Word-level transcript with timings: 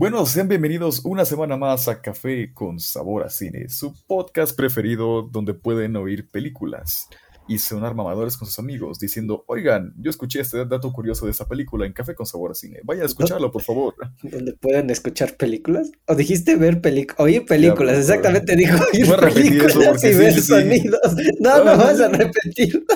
Bueno, 0.00 0.24
sean 0.24 0.48
bienvenidos 0.48 1.02
una 1.04 1.26
semana 1.26 1.58
más 1.58 1.86
a 1.86 2.00
Café 2.00 2.54
con 2.54 2.80
Sabor 2.80 3.22
a 3.22 3.28
Cine, 3.28 3.68
su 3.68 3.92
podcast 4.06 4.56
preferido 4.56 5.20
donde 5.20 5.52
pueden 5.52 5.94
oír 5.94 6.30
películas 6.30 7.06
y 7.46 7.58
sonar 7.58 7.94
mamadores 7.94 8.38
con 8.38 8.48
sus 8.48 8.58
amigos 8.58 8.98
diciendo, 8.98 9.44
oigan, 9.46 9.92
yo 9.98 10.08
escuché 10.08 10.40
este 10.40 10.64
dato 10.64 10.90
curioso 10.90 11.26
de 11.26 11.32
esta 11.32 11.46
película 11.46 11.84
en 11.84 11.92
Café 11.92 12.14
con 12.14 12.24
Sabor 12.24 12.52
a 12.52 12.54
Cine, 12.54 12.80
vayan 12.82 13.02
a 13.02 13.06
escucharlo, 13.08 13.52
por 13.52 13.60
favor. 13.60 13.94
¿Donde 14.22 14.54
pueden 14.54 14.88
escuchar 14.88 15.36
películas? 15.36 15.90
¿O 16.06 16.14
dijiste 16.14 16.56
ver 16.56 16.80
películas? 16.80 17.20
Oír 17.20 17.44
películas, 17.44 17.96
Ya, 17.96 18.00
exactamente 18.00 18.56
dijo 18.56 18.78
oír 18.94 19.04
Voy 19.04 19.14
a 19.14 19.16
repetir 19.18 19.52
eso 19.52 19.66
películas 19.66 19.88
porque 19.90 20.08
y 20.08 20.12
sí, 20.14 20.18
ver 20.18 20.32
sí, 20.32 20.40
sonidos. 20.40 21.14
No, 21.40 21.62
no 21.62 21.76
vas 21.76 22.00
a 22.00 22.08
repetir. 22.08 22.86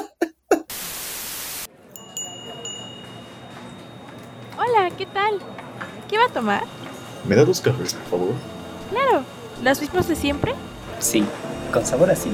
Hola, 4.56 4.90
¿qué 4.96 5.04
tal? 5.04 5.38
¿Qué 6.08 6.16
va 6.16 6.24
a 6.24 6.32
tomar? 6.32 6.83
¿Me 7.26 7.34
da 7.36 7.44
dos 7.44 7.60
cafés, 7.60 7.94
por 7.94 8.04
favor? 8.18 8.34
Claro, 8.90 9.24
¿los 9.62 9.80
mismos 9.80 10.08
de 10.08 10.16
siempre? 10.16 10.54
Sí, 10.98 11.24
con 11.72 11.84
sabor 11.84 12.10
así. 12.10 12.30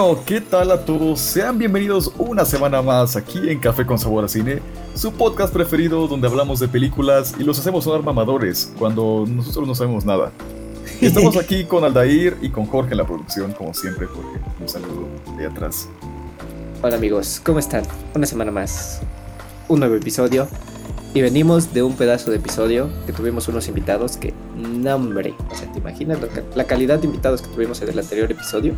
Bueno, 0.00 0.22
¿qué 0.24 0.40
tal 0.40 0.70
a 0.70 0.82
todos? 0.82 1.20
Sean 1.20 1.58
bienvenidos 1.58 2.10
una 2.16 2.46
semana 2.46 2.80
más 2.80 3.16
aquí 3.16 3.50
en 3.50 3.60
Café 3.60 3.84
con 3.84 3.98
Sabor 3.98 4.24
a 4.24 4.28
Cine, 4.28 4.62
su 4.94 5.12
podcast 5.12 5.52
preferido 5.52 6.08
donde 6.08 6.26
hablamos 6.26 6.58
de 6.58 6.68
películas 6.68 7.34
y 7.38 7.44
los 7.44 7.58
hacemos 7.58 7.84
sonar 7.84 8.02
mamadores 8.02 8.72
cuando 8.78 9.26
nosotros 9.28 9.68
no 9.68 9.74
sabemos 9.74 10.06
nada. 10.06 10.32
Estamos 11.02 11.36
aquí 11.36 11.64
con 11.64 11.84
Aldair 11.84 12.38
y 12.40 12.48
con 12.48 12.64
Jorge 12.64 12.92
en 12.92 12.96
la 12.96 13.06
producción, 13.06 13.52
como 13.52 13.74
siempre, 13.74 14.06
Jorge. 14.06 14.40
Un 14.58 14.68
saludo 14.70 15.06
de 15.36 15.46
atrás. 15.46 15.86
Hola 16.80 16.96
amigos, 16.96 17.38
¿cómo 17.44 17.58
están? 17.58 17.82
Una 18.14 18.24
semana 18.24 18.50
más, 18.50 19.02
un 19.68 19.80
nuevo 19.80 19.96
episodio. 19.96 20.48
Y 21.12 21.20
venimos 21.20 21.74
de 21.74 21.82
un 21.82 21.94
pedazo 21.94 22.30
de 22.30 22.38
episodio 22.38 22.88
que 23.04 23.12
tuvimos 23.12 23.48
unos 23.48 23.68
invitados 23.68 24.16
que, 24.16 24.32
nombre, 24.56 25.34
o 25.50 25.54
sea, 25.54 25.70
¿te 25.70 25.78
imaginas 25.78 26.20
la 26.54 26.64
calidad 26.64 27.00
de 27.00 27.06
invitados 27.06 27.42
que 27.42 27.48
tuvimos 27.48 27.82
en 27.82 27.90
el 27.90 27.98
anterior 27.98 28.30
episodio? 28.32 28.74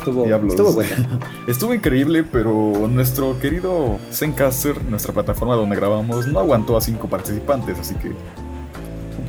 Estuvo, 0.00 0.24
Diablos. 0.24 0.54
estuvo 0.54 0.72
buena. 0.72 1.20
Estuvo 1.46 1.74
increíble, 1.74 2.24
pero 2.24 2.88
nuestro 2.88 3.38
querido 3.38 3.98
Zencaster, 4.10 4.82
nuestra 4.84 5.12
plataforma 5.12 5.54
donde 5.56 5.76
grabamos, 5.76 6.26
no 6.26 6.40
aguantó 6.40 6.76
a 6.76 6.80
cinco 6.80 7.06
participantes, 7.06 7.78
así 7.78 7.94
que... 7.96 8.12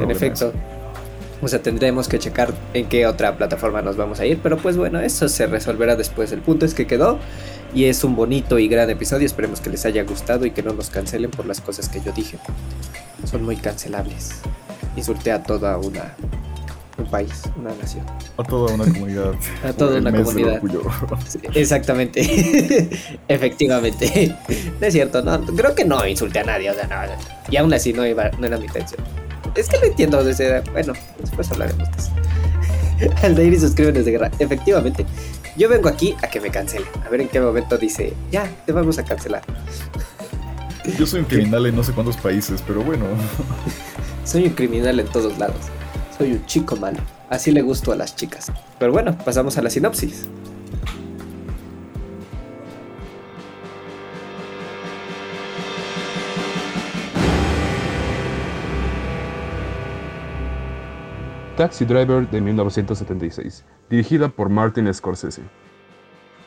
En 0.02 0.09
efecto. 0.09 0.53
O 1.41 1.47
sea, 1.47 1.61
tendremos 1.61 2.08
que 2.08 2.19
checar 2.19 2.53
en 2.73 2.88
qué 2.88 3.05
otra 3.05 3.36
plataforma 3.36 3.81
nos 3.81 3.97
vamos 3.97 4.19
a 4.22 4.25
ir, 4.25 4.39
pero 4.41 4.58
pues 4.58 4.78
bueno, 4.78 5.00
eso 5.02 5.28
se 5.28 5.45
resolverá 5.47 5.97
después. 5.97 6.31
El 6.31 6.39
punto 6.39 6.66
es 6.66 6.73
que 6.73 6.88
quedó 6.88 7.19
y 7.73 7.85
es 7.85 8.03
un 8.03 8.16
bonito 8.16 8.58
y 8.58 8.67
gran 8.67 8.89
episodio. 8.89 9.25
Esperemos 9.25 9.59
que 9.59 9.69
les 9.72 9.85
haya 9.85 10.03
gustado 10.03 10.45
y 10.45 10.52
que 10.52 10.63
no 10.63 10.72
nos 10.73 10.89
cancelen 10.89 11.31
por 11.31 11.45
las 11.45 11.59
cosas 11.59 11.89
que 11.89 12.00
yo 12.00 12.11
dije. 12.13 12.38
Son 13.30 13.44
muy 13.44 13.58
cancelables. 13.58 14.41
Insulté 14.95 15.31
a 15.31 15.44
toda 15.44 15.78
una 15.78 16.16
un 16.97 17.06
país, 17.06 17.44
una 17.58 17.73
nación. 17.75 18.06
A 18.38 18.44
toda 18.44 18.73
una 18.73 18.86
comunidad. 18.86 19.34
A 19.64 19.73
toda 19.73 20.00
una 20.00 20.11
comunidad. 20.11 20.61
Sí, 21.28 21.39
Exactamente. 21.53 22.22
Efectivamente. 23.28 24.36
No 24.80 24.88
es 24.88 24.94
cierto, 24.94 25.22
no. 25.22 25.42
Creo 25.42 25.75
que 25.75 25.86
no 25.86 26.06
insulté 26.06 26.39
a 26.39 26.44
nadie, 26.44 26.69
o 26.69 26.73
sea, 26.73 26.88
no. 26.88 27.52
Y 27.52 27.58
aún 27.58 27.73
así 27.73 27.94
no, 27.94 28.06
iba, 28.06 28.30
no 28.31 28.47
era 28.47 28.58
mi 28.58 28.66
intención. 28.66 29.02
Es 29.56 29.67
que 29.67 29.78
lo 29.78 29.86
entiendo 29.86 30.23
desde. 30.23 30.62
Bueno, 30.72 30.94
después 31.19 31.52
hablaremos 31.52 31.89
de 31.92 31.97
eso. 31.97 32.12
Aldair 33.23 33.53
y 33.53 33.59
sus 33.59 33.73
crímenes 33.73 34.06
de 34.06 34.12
guerra. 34.12 34.31
Efectivamente. 34.39 35.06
Yo 35.58 35.67
vengo 35.67 35.89
aquí 35.89 36.16
a 36.23 36.28
que 36.28 36.39
me 36.39 36.50
cancelen. 36.50 36.88
A 37.06 37.09
ver 37.09 37.22
en 37.22 37.28
qué 37.28 37.40
momento 37.40 37.78
dice, 37.78 38.13
ya, 38.31 38.50
te 38.66 38.72
vamos 38.72 38.97
a 38.97 39.03
cancelar. 39.03 39.44
Yo 40.97 41.06
soy 41.06 41.19
un 41.19 41.25
criminal 41.25 41.66
en 41.66 41.75
no 41.75 41.84
sé 41.84 41.91
cuántos 41.91 42.18
países, 42.18 42.63
pero 42.66 42.81
bueno. 42.81 43.06
Soy 44.23 44.46
un 44.46 44.53
criminal 44.53 45.00
en 45.00 45.08
todos 45.08 45.38
lados. 45.38 45.58
Soy 46.22 46.34
un 46.34 46.46
chico 46.46 46.76
malo. 46.76 47.00
Así 47.32 47.52
le 47.52 47.64
gusto 47.64 47.92
a 47.92 47.96
las 47.96 48.16
chicas. 48.16 48.52
Pero 48.78 48.92
bueno, 48.92 49.18
pasamos 49.26 49.58
a 49.58 49.64
la 49.64 49.72
sinopsis. 49.72 50.30
Taxi 61.58 61.86
Driver 61.86 62.30
de 62.30 62.40
1976, 62.40 63.66
dirigida 63.90 64.30
por 64.30 64.50
Martin 64.50 64.94
Scorsese. 64.94 65.42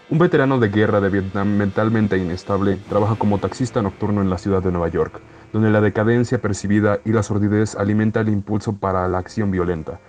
Un 0.09 0.19
veterano 0.21 0.61
de 0.61 0.69
guerra 0.69 1.01
de 1.01 1.09
Vietnam 1.09 1.49
mentalmente 1.49 2.17
inestable 2.17 2.77
trabaja 2.89 3.17
como 3.17 3.39
taxista 3.39 3.83
nocturno 3.83 4.23
en 4.23 4.31
la 4.31 4.39
ciudad 4.39 4.62
de 4.62 4.71
Nueva 4.71 4.87
York, 4.87 5.21
donde 5.54 5.70
la 5.70 5.81
decadencia 5.81 6.41
percibida 6.41 6.98
y 7.04 7.12
la 7.12 7.22
sordidez 7.22 7.76
alimenta 7.76 8.20
el 8.20 8.28
impulso 8.28 8.72
para 8.72 9.06
la 9.06 9.19
acción 9.19 9.53
violenta, 9.53 10.00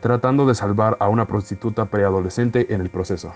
tratando 0.00 0.46
de 0.46 0.54
salvar 0.54 0.96
a 1.00 1.10
una 1.10 1.26
prostituta 1.26 1.84
preadolescente 1.90 2.72
en 2.72 2.80
el 2.80 2.88
proceso. 2.88 3.34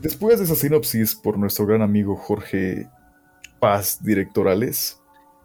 Después 0.00 0.38
de 0.40 0.46
esa 0.46 0.56
sinopsis 0.56 1.14
por 1.14 1.38
nuestro 1.38 1.64
gran 1.64 1.80
amigo 1.80 2.16
Jorge 2.16 2.90
Paz, 3.60 4.02
directorales, 4.02 4.98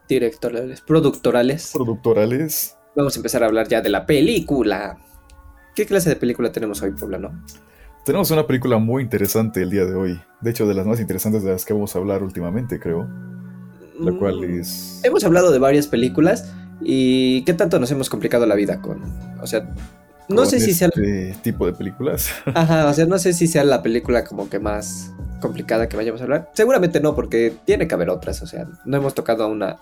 Directorales, 0.10 0.82
productorales. 0.82 1.72
productorales, 1.72 2.76
Vamos 2.96 3.16
a 3.16 3.20
empezar 3.20 3.44
a 3.44 3.46
hablar 3.46 3.68
ya 3.68 3.80
de 3.80 3.90
la 3.90 4.08
película. 4.08 4.98
¿Qué 5.76 5.86
clase 5.86 6.10
de 6.10 6.16
película 6.16 6.52
tenemos 6.52 6.82
hoy, 6.82 6.94
Poblano? 6.94 7.44
Tenemos 8.08 8.32
una 8.32 8.48
película 8.48 8.78
muy 8.78 9.04
interesante 9.04 9.62
el 9.62 9.70
día 9.70 9.84
de 9.84 9.94
hoy. 9.94 10.22
De 10.40 10.52
hecho, 10.52 10.66
de 10.66 10.74
las 10.74 10.86
más 10.86 11.02
interesantes 11.02 11.44
de 11.44 11.52
las 11.52 11.66
que 11.66 11.74
vamos 11.74 11.94
a 11.94 12.00
hablar 12.00 12.24
últimamente, 12.24 12.80
creo. 12.80 13.06
La 14.00 14.12
Mm, 14.12 14.18
cual 14.18 14.44
es... 14.46 15.02
Hemos 15.04 15.26
hablado 15.26 15.52
de 15.52 15.60
varias 15.60 15.88
películas 15.88 16.54
y 16.80 17.44
qué 17.44 17.54
tanto 17.54 17.80
nos 17.80 17.92
hemos 17.92 18.10
complicado 18.10 18.46
la 18.46 18.56
vida 18.56 18.82
con... 18.82 19.02
O 19.42 19.46
sea, 19.46 19.70
no 20.30 20.46
sé 20.46 20.62
si 20.62 20.74
sea... 20.74 20.88
este 20.88 21.36
tipo 21.44 21.66
de 21.66 21.74
películas. 21.74 22.30
Ajá, 22.56 22.88
o 22.90 22.94
sea, 22.94 23.06
no 23.08 23.20
sé 23.20 23.34
si 23.34 23.46
sea 23.46 23.66
la 23.66 23.84
película 23.84 24.24
como 24.24 24.50
que 24.50 24.60
más 24.60 25.12
complicada 25.42 25.90
que 25.90 25.98
vayamos 25.98 26.22
a 26.22 26.24
hablar. 26.24 26.50
Seguramente 26.54 27.02
no, 27.02 27.14
porque 27.14 27.54
tiene 27.66 27.90
que 27.90 27.96
haber 27.96 28.10
otras. 28.10 28.42
O 28.42 28.48
sea, 28.48 28.68
no 28.86 28.96
hemos 28.98 29.16
tocado 29.16 29.44
a 29.44 29.48
una... 29.48 29.76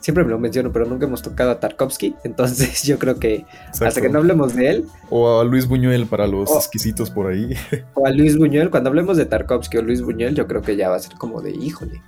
Siempre 0.00 0.24
me 0.24 0.30
lo 0.30 0.38
menciono, 0.38 0.72
pero 0.72 0.86
nunca 0.86 1.06
hemos 1.06 1.22
tocado 1.22 1.50
a 1.50 1.60
Tarkovsky. 1.60 2.14
Entonces 2.24 2.82
yo 2.84 2.98
creo 2.98 3.18
que 3.18 3.44
hasta 3.80 4.00
que 4.00 4.08
no 4.08 4.18
hablemos 4.18 4.54
de 4.54 4.70
él, 4.70 4.84
O 5.10 5.40
a 5.40 5.44
Luis 5.44 5.66
Buñuel 5.66 6.06
para 6.06 6.26
los 6.26 6.50
exquisitos 6.54 7.10
por 7.10 7.26
ahí. 7.26 7.54
o 7.94 8.06
a 8.06 8.10
Luis 8.10 8.36
Buñuel, 8.36 8.70
cuando 8.70 8.90
hablemos 8.90 9.16
de 9.16 9.26
Tarkovsky 9.26 9.78
o 9.78 9.82
Luis 9.82 10.02
Buñuel, 10.02 10.34
yo 10.34 10.46
creo 10.46 10.62
que 10.62 10.76
ya 10.76 10.88
va 10.88 10.96
a 10.96 11.00
ser 11.00 11.14
como 11.18 11.42
de 11.42 11.50
híjole. 11.50 12.00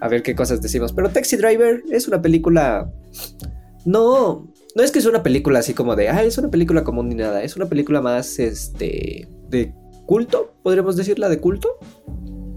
A 0.00 0.08
ver 0.08 0.22
qué 0.22 0.34
cosas 0.34 0.60
decimos. 0.60 0.92
Pero 0.92 1.08
Taxi 1.08 1.36
Driver 1.36 1.82
es 1.90 2.06
una 2.08 2.20
película. 2.22 2.90
No. 3.84 4.48
No 4.76 4.82
es 4.82 4.90
que 4.90 4.98
es 4.98 5.06
una 5.06 5.22
película 5.22 5.60
así 5.60 5.74
como 5.74 5.96
de. 5.96 6.08
Ah, 6.08 6.22
es 6.22 6.36
una 6.38 6.50
película 6.50 6.84
común 6.84 7.08
ni 7.08 7.14
nada. 7.14 7.42
Es 7.42 7.56
una 7.56 7.66
película 7.66 8.00
más 8.00 8.38
este. 8.38 9.28
de 9.48 9.72
culto. 10.06 10.54
¿Podríamos 10.62 10.96
decirla 10.96 11.28
de 11.28 11.40
culto? 11.40 11.78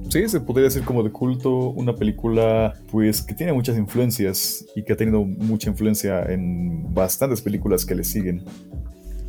Sí, 0.09 0.27
se 0.29 0.39
podría 0.39 0.65
decir 0.65 0.83
como 0.83 1.03
de 1.03 1.11
culto, 1.11 1.69
una 1.71 1.93
película 1.93 2.73
pues 2.91 3.21
que 3.21 3.33
tiene 3.33 3.51
muchas 3.51 3.77
influencias 3.77 4.65
y 4.75 4.83
que 4.83 4.93
ha 4.93 4.95
tenido 4.95 5.23
mucha 5.23 5.69
influencia 5.69 6.23
en 6.23 6.93
bastantes 6.93 7.41
películas 7.41 7.85
que 7.85 7.95
le 7.95 8.03
siguen. 8.03 8.43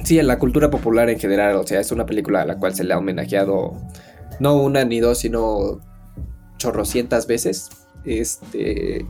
Sí, 0.05 0.19
en 0.19 0.29
la 0.29 0.39
cultura 0.39 0.71
popular 0.71 1.11
en 1.11 1.19
general. 1.19 1.57
O 1.57 1.67
sea, 1.67 1.81
es 1.81 1.91
una 1.91 2.07
película 2.07 2.43
a 2.43 2.47
la 2.47 2.59
cual 2.59 2.75
se 2.75 2.85
le 2.85 2.95
ha 2.95 2.99
homenajeado. 2.99 3.73
No 4.41 4.57
una 4.63 4.85
ni 4.85 5.01
dos, 5.01 5.19
sino. 5.19 5.81
chorrocientas 6.59 7.27
veces. 7.27 7.69
Este. 8.05 9.05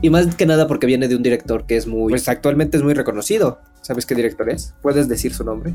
Y 0.00 0.10
más 0.10 0.34
que 0.36 0.46
nada 0.46 0.68
porque 0.68 0.86
viene 0.86 1.08
de 1.08 1.16
un 1.16 1.22
director 1.22 1.66
que 1.66 1.76
es 1.76 1.86
muy. 1.86 2.10
Pues 2.10 2.28
actualmente 2.28 2.76
es 2.76 2.82
muy 2.82 2.94
reconocido. 2.94 3.60
¿Sabes 3.80 4.04
qué 4.04 4.14
director 4.14 4.50
es? 4.50 4.74
¿Puedes 4.82 5.08
decir 5.08 5.32
su 5.32 5.44
nombre? 5.44 5.74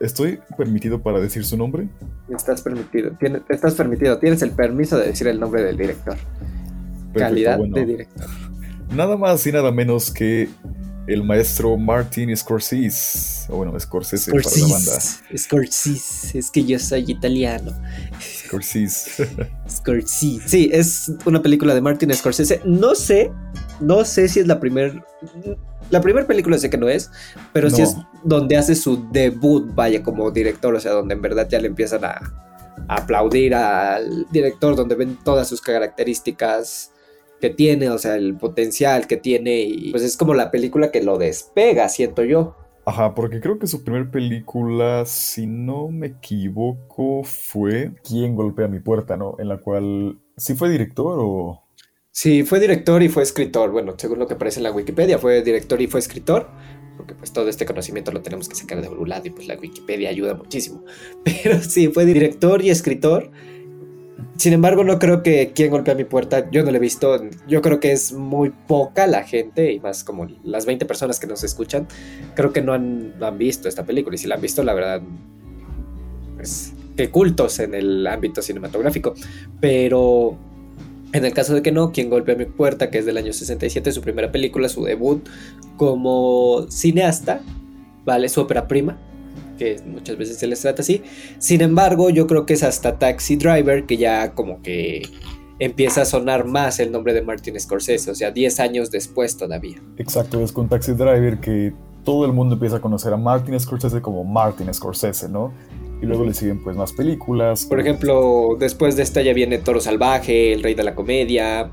¿Estoy 0.00 0.40
permitido 0.56 1.02
para 1.02 1.20
decir 1.20 1.44
su 1.44 1.56
nombre? 1.56 1.88
Estás 2.28 2.62
permitido. 2.62 3.12
Tienes, 3.18 3.42
estás 3.48 3.74
permitido. 3.74 4.18
Tienes 4.18 4.42
el 4.42 4.52
permiso 4.52 4.98
de 4.98 5.06
decir 5.08 5.26
el 5.28 5.38
nombre 5.38 5.62
del 5.62 5.76
director. 5.76 6.16
Perfecto, 6.16 7.18
Calidad 7.18 7.58
bueno. 7.58 7.74
de 7.74 7.86
director. 7.86 8.26
Nada 8.94 9.16
más 9.16 9.46
y 9.46 9.52
nada 9.52 9.72
menos 9.72 10.10
que 10.10 10.48
el 11.06 11.24
maestro 11.24 11.76
Martin 11.76 12.34
Scorsese. 12.36 13.52
O 13.52 13.56
bueno, 13.56 13.78
Scorsese 13.78 14.30
para 14.30 14.42
la 14.42 14.72
banda. 14.72 15.00
Scorsese. 15.00 15.38
Scorsese. 15.38 16.38
Es 16.38 16.50
que 16.50 16.64
yo 16.64 16.78
soy 16.78 17.04
italiano. 17.08 17.72
Scorsese. 18.20 19.28
Scorsese. 19.68 20.48
Sí, 20.48 20.70
es 20.72 21.12
una 21.24 21.42
película 21.42 21.74
de 21.74 21.80
Martin 21.80 22.12
Scorsese. 22.14 22.60
No 22.64 22.94
sé, 22.94 23.32
no 23.80 24.04
sé 24.04 24.28
si 24.28 24.40
es 24.40 24.46
la 24.46 24.60
primera. 24.60 25.04
La 25.92 26.00
primera 26.00 26.26
película 26.26 26.56
sé 26.56 26.70
que 26.70 26.78
no 26.78 26.88
es, 26.88 27.10
pero 27.52 27.68
sí 27.68 27.82
No. 27.82 27.88
es 27.88 27.96
donde 28.24 28.56
hace 28.56 28.74
su 28.74 29.10
debut, 29.10 29.74
vaya, 29.74 30.02
como 30.02 30.30
director, 30.30 30.74
o 30.74 30.80
sea, 30.80 30.92
donde 30.92 31.14
en 31.14 31.20
verdad 31.20 31.46
ya 31.48 31.60
le 31.60 31.68
empiezan 31.68 32.04
a, 32.04 32.18
aplaudir 32.88 33.54
al 33.54 34.26
director 34.30 34.74
donde 34.74 34.94
ven 34.94 35.18
todas 35.22 35.48
sus 35.48 35.60
características 35.60 36.92
que 37.40 37.50
tiene, 37.50 37.90
o 37.90 37.98
sea, 37.98 38.16
el 38.16 38.36
potencial 38.36 39.06
que 39.06 39.16
tiene 39.16 39.60
y 39.60 39.90
pues 39.90 40.02
es 40.02 40.16
como 40.16 40.34
la 40.34 40.50
película 40.50 40.90
que 40.90 41.02
lo 41.02 41.18
despega, 41.18 41.88
siento 41.88 42.24
yo. 42.24 42.56
Ajá, 42.84 43.14
porque 43.14 43.40
creo 43.40 43.58
que 43.58 43.66
su 43.66 43.84
primer 43.84 44.10
película, 44.10 45.04
si 45.06 45.46
no 45.46 45.88
me 45.88 46.08
equivoco, 46.08 47.22
fue 47.22 47.92
¿Quién 48.02 48.34
golpea 48.34 48.66
mi 48.66 48.80
puerta? 48.80 49.16
¿no? 49.16 49.36
En 49.38 49.48
la 49.48 49.58
cual, 49.58 50.18
¿sí 50.36 50.54
fue 50.54 50.70
director 50.70 51.18
o...? 51.20 51.61
Sí, 52.14 52.42
fue 52.42 52.60
director 52.60 53.02
y 53.02 53.08
fue 53.08 53.22
escritor. 53.22 53.70
Bueno, 53.70 53.94
según 53.96 54.18
lo 54.18 54.26
que 54.26 54.34
aparece 54.34 54.60
en 54.60 54.64
la 54.64 54.70
Wikipedia, 54.70 55.18
fue 55.18 55.42
director 55.42 55.80
y 55.80 55.86
fue 55.86 55.98
escritor. 55.98 56.50
Porque 56.98 57.14
pues 57.14 57.32
todo 57.32 57.48
este 57.48 57.64
conocimiento 57.64 58.12
lo 58.12 58.20
tenemos 58.20 58.50
que 58.50 58.54
sacar 58.54 58.82
de 58.82 58.88
algún 58.88 59.08
lado 59.08 59.26
y 59.26 59.30
pues 59.30 59.48
la 59.48 59.54
Wikipedia 59.54 60.10
ayuda 60.10 60.34
muchísimo. 60.34 60.84
Pero 61.24 61.60
sí, 61.62 61.88
fue 61.88 62.04
director 62.04 62.62
y 62.62 62.68
escritor. 62.68 63.30
Sin 64.36 64.52
embargo, 64.52 64.84
no 64.84 64.98
creo 64.98 65.22
que 65.22 65.52
quien 65.54 65.70
golpea 65.70 65.94
mi 65.94 66.04
puerta, 66.04 66.50
yo 66.50 66.62
no 66.62 66.70
lo 66.70 66.76
he 66.76 66.80
visto. 66.80 67.18
Yo 67.48 67.62
creo 67.62 67.80
que 67.80 67.92
es 67.92 68.12
muy 68.12 68.50
poca 68.50 69.06
la 69.06 69.24
gente, 69.24 69.72
y 69.72 69.80
más 69.80 70.04
como 70.04 70.28
las 70.44 70.66
20 70.66 70.84
personas 70.84 71.18
que 71.18 71.26
nos 71.26 71.42
escuchan, 71.44 71.88
creo 72.34 72.52
que 72.52 72.60
no 72.60 72.74
han, 72.74 73.18
no 73.18 73.26
han 73.26 73.38
visto 73.38 73.68
esta 73.68 73.86
película. 73.86 74.16
Y 74.16 74.18
si 74.18 74.26
la 74.26 74.34
han 74.34 74.42
visto, 74.42 74.62
la 74.62 74.74
verdad, 74.74 75.00
pues 76.36 76.74
que 76.94 77.10
cultos 77.10 77.58
en 77.58 77.74
el 77.74 78.06
ámbito 78.06 78.42
cinematográfico. 78.42 79.14
Pero 79.60 80.36
en 81.12 81.24
el 81.24 81.32
caso 81.32 81.54
de 81.54 81.62
que 81.62 81.72
no, 81.72 81.92
Quien 81.92 82.10
golpea 82.10 82.34
mi 82.34 82.46
puerta, 82.46 82.90
que 82.90 82.98
es 82.98 83.06
del 83.06 83.16
año 83.16 83.32
67, 83.32 83.92
su 83.92 84.00
primera 84.00 84.32
película, 84.32 84.68
su 84.68 84.84
debut 84.84 85.26
como 85.76 86.66
cineasta, 86.70 87.40
¿vale? 88.04 88.28
Su 88.28 88.40
ópera 88.40 88.66
prima, 88.66 88.98
que 89.58 89.80
muchas 89.86 90.16
veces 90.16 90.38
se 90.38 90.46
les 90.46 90.60
trata 90.60 90.82
así. 90.82 91.02
Sin 91.38 91.60
embargo, 91.60 92.10
yo 92.10 92.26
creo 92.26 92.46
que 92.46 92.54
es 92.54 92.62
hasta 92.62 92.98
Taxi 92.98 93.36
Driver 93.36 93.84
que 93.84 93.96
ya 93.96 94.34
como 94.34 94.62
que 94.62 95.02
empieza 95.58 96.02
a 96.02 96.04
sonar 96.04 96.44
más 96.44 96.80
el 96.80 96.90
nombre 96.90 97.12
de 97.14 97.22
Martin 97.22 97.58
Scorsese, 97.60 98.10
o 98.10 98.14
sea, 98.14 98.30
10 98.30 98.60
años 98.60 98.90
después 98.90 99.36
todavía. 99.36 99.80
Exacto, 99.96 100.42
es 100.42 100.50
con 100.50 100.68
Taxi 100.68 100.92
Driver 100.92 101.38
que 101.38 101.72
todo 102.04 102.24
el 102.24 102.32
mundo 102.32 102.54
empieza 102.54 102.76
a 102.76 102.80
conocer 102.80 103.12
a 103.12 103.16
Martin 103.16 103.58
Scorsese 103.60 104.00
como 104.00 104.24
Martin 104.24 104.72
Scorsese, 104.74 105.28
¿no? 105.28 105.52
Y 106.02 106.06
luego 106.06 106.24
le 106.24 106.34
siguen 106.34 106.58
pues 106.58 106.76
más 106.76 106.92
películas. 106.92 107.64
Por 107.66 107.78
ejemplo, 107.78 108.56
después 108.58 108.96
de 108.96 109.04
esta 109.04 109.22
ya 109.22 109.32
viene 109.32 109.58
Toro 109.58 109.80
Salvaje, 109.80 110.52
El 110.52 110.62
Rey 110.62 110.74
de 110.74 110.82
la 110.82 110.96
Comedia, 110.96 111.70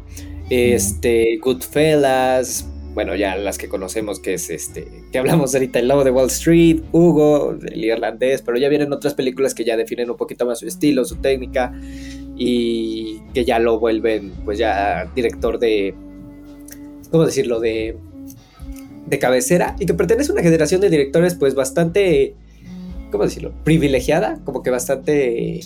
este, 0.51 1.39
Goodfellas, 1.41 2.67
bueno, 2.93 3.15
ya 3.15 3.35
las 3.37 3.57
que 3.57 3.67
conocemos 3.67 4.19
que 4.19 4.35
es 4.35 4.51
este, 4.51 4.87
que 5.11 5.17
hablamos 5.17 5.55
ahorita, 5.55 5.79
El 5.79 5.87
Lobo 5.87 6.03
de 6.03 6.11
Wall 6.11 6.27
Street, 6.27 6.81
Hugo, 6.91 7.55
El 7.71 7.83
Irlandés, 7.83 8.43
pero 8.43 8.57
ya 8.59 8.69
vienen 8.69 8.93
otras 8.93 9.15
películas 9.15 9.55
que 9.55 9.63
ya 9.63 9.75
definen 9.75 10.11
un 10.11 10.17
poquito 10.17 10.45
más 10.45 10.59
su 10.59 10.67
estilo, 10.67 11.05
su 11.05 11.15
técnica 11.15 11.73
y 12.37 13.21
que 13.33 13.45
ya 13.45 13.57
lo 13.57 13.79
vuelven 13.79 14.31
pues 14.45 14.59
ya 14.59 15.11
director 15.15 15.57
de, 15.57 15.95
¿cómo 17.09 17.25
decirlo?, 17.25 17.59
de, 17.59 17.97
de 19.07 19.19
cabecera 19.19 19.75
y 19.79 19.87
que 19.87 19.95
pertenece 19.95 20.31
a 20.31 20.33
una 20.33 20.43
generación 20.43 20.81
de 20.81 20.89
directores 20.91 21.33
pues 21.33 21.55
bastante 21.55 22.35
¿cómo 23.11 23.23
decirlo? 23.23 23.53
Privilegiada, 23.63 24.39
como 24.45 24.63
que 24.63 24.69
bastante... 24.69 25.61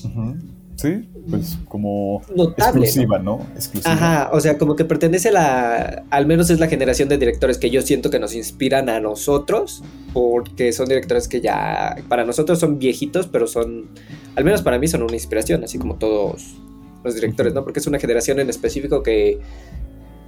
Sí, 0.75 1.07
pues 1.29 1.59
como 1.69 2.23
Notable, 2.35 2.85
exclusiva, 2.85 3.19
¿no? 3.19 3.45
Exclusiva. 3.55 3.93
Ajá, 3.93 4.29
o 4.33 4.39
sea, 4.39 4.57
como 4.57 4.75
que 4.75 4.85
pertenece 4.85 5.29
a 5.29 5.31
la, 5.31 6.03
al 6.09 6.25
menos 6.25 6.49
es 6.49 6.59
la 6.59 6.67
generación 6.67 7.09
de 7.09 7.17
directores 7.17 7.57
que 7.57 7.69
yo 7.69 7.81
siento 7.83 8.09
que 8.09 8.19
nos 8.19 8.33
inspiran 8.35 8.89
a 8.89 8.99
nosotros, 8.99 9.83
porque 10.13 10.73
son 10.73 10.87
directores 10.87 11.27
que 11.27 11.41
ya, 11.41 11.95
para 12.09 12.25
nosotros 12.25 12.59
son 12.59 12.79
viejitos, 12.79 13.27
pero 13.27 13.47
son, 13.47 13.89
al 14.35 14.43
menos 14.43 14.63
para 14.63 14.79
mí 14.79 14.87
son 14.87 15.03
una 15.03 15.13
inspiración, 15.13 15.63
así 15.63 15.77
como 15.77 15.95
todos 15.95 16.55
los 17.03 17.15
directores, 17.15 17.53
¿no? 17.53 17.63
Porque 17.63 17.79
es 17.79 17.87
una 17.87 17.99
generación 17.99 18.39
en 18.39 18.49
específico 18.49 19.03
que, 19.03 19.39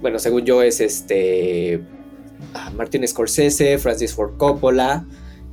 bueno, 0.00 0.18
según 0.18 0.44
yo 0.44 0.62
es 0.62 0.80
este, 0.80 1.82
ah, 2.54 2.70
Martin 2.76 3.06
Scorsese, 3.06 3.78
Francis 3.78 4.14
Ford 4.14 4.36
Coppola, 4.36 5.04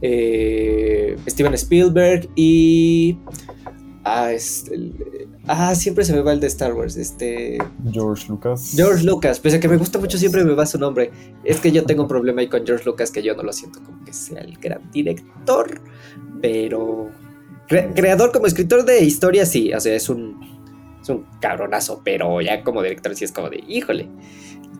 eh, 0.03 1.15
Steven 1.27 1.53
Spielberg 1.53 2.29
y... 2.35 3.17
Ah, 4.05 4.31
ah, 5.47 5.75
siempre 5.75 6.03
se 6.03 6.11
me 6.11 6.19
va 6.19 6.33
el 6.33 6.41
de 6.41 6.47
Star 6.47 6.73
Wars, 6.73 6.97
este... 6.97 7.57
George 7.89 8.25
Lucas. 8.27 8.73
George 8.75 9.05
Lucas, 9.05 9.39
pese 9.39 9.57
a 9.57 9.59
que 9.61 9.69
me 9.69 9.77
gusta 9.77 9.97
mucho, 9.99 10.17
siempre 10.17 10.43
me 10.43 10.53
va 10.53 10.65
su 10.65 10.77
nombre. 10.77 11.09
Es 11.45 11.61
que 11.61 11.71
yo 11.71 11.85
tengo 11.85 12.01
un 12.01 12.09
problema 12.09 12.41
ahí 12.41 12.49
con 12.49 12.65
George 12.65 12.83
Lucas 12.83 13.11
que 13.11 13.23
yo 13.23 13.33
no 13.33 13.43
lo 13.43 13.53
siento 13.53 13.81
como 13.81 14.03
que 14.03 14.11
sea 14.11 14.41
el 14.41 14.57
gran 14.57 14.91
director, 14.91 15.79
pero... 16.41 17.09
creador 17.67 18.33
como 18.33 18.45
escritor 18.45 18.83
de 18.83 19.05
historia, 19.05 19.45
sí, 19.45 19.73
o 19.73 19.79
sea, 19.79 19.95
es 19.95 20.09
un, 20.09 20.37
es 21.01 21.07
un 21.07 21.25
cabronazo, 21.39 22.01
pero 22.03 22.41
ya 22.41 22.61
como 22.61 22.83
director 22.83 23.15
sí 23.15 23.23
es 23.23 23.31
como 23.31 23.49
de, 23.49 23.63
híjole 23.65 24.09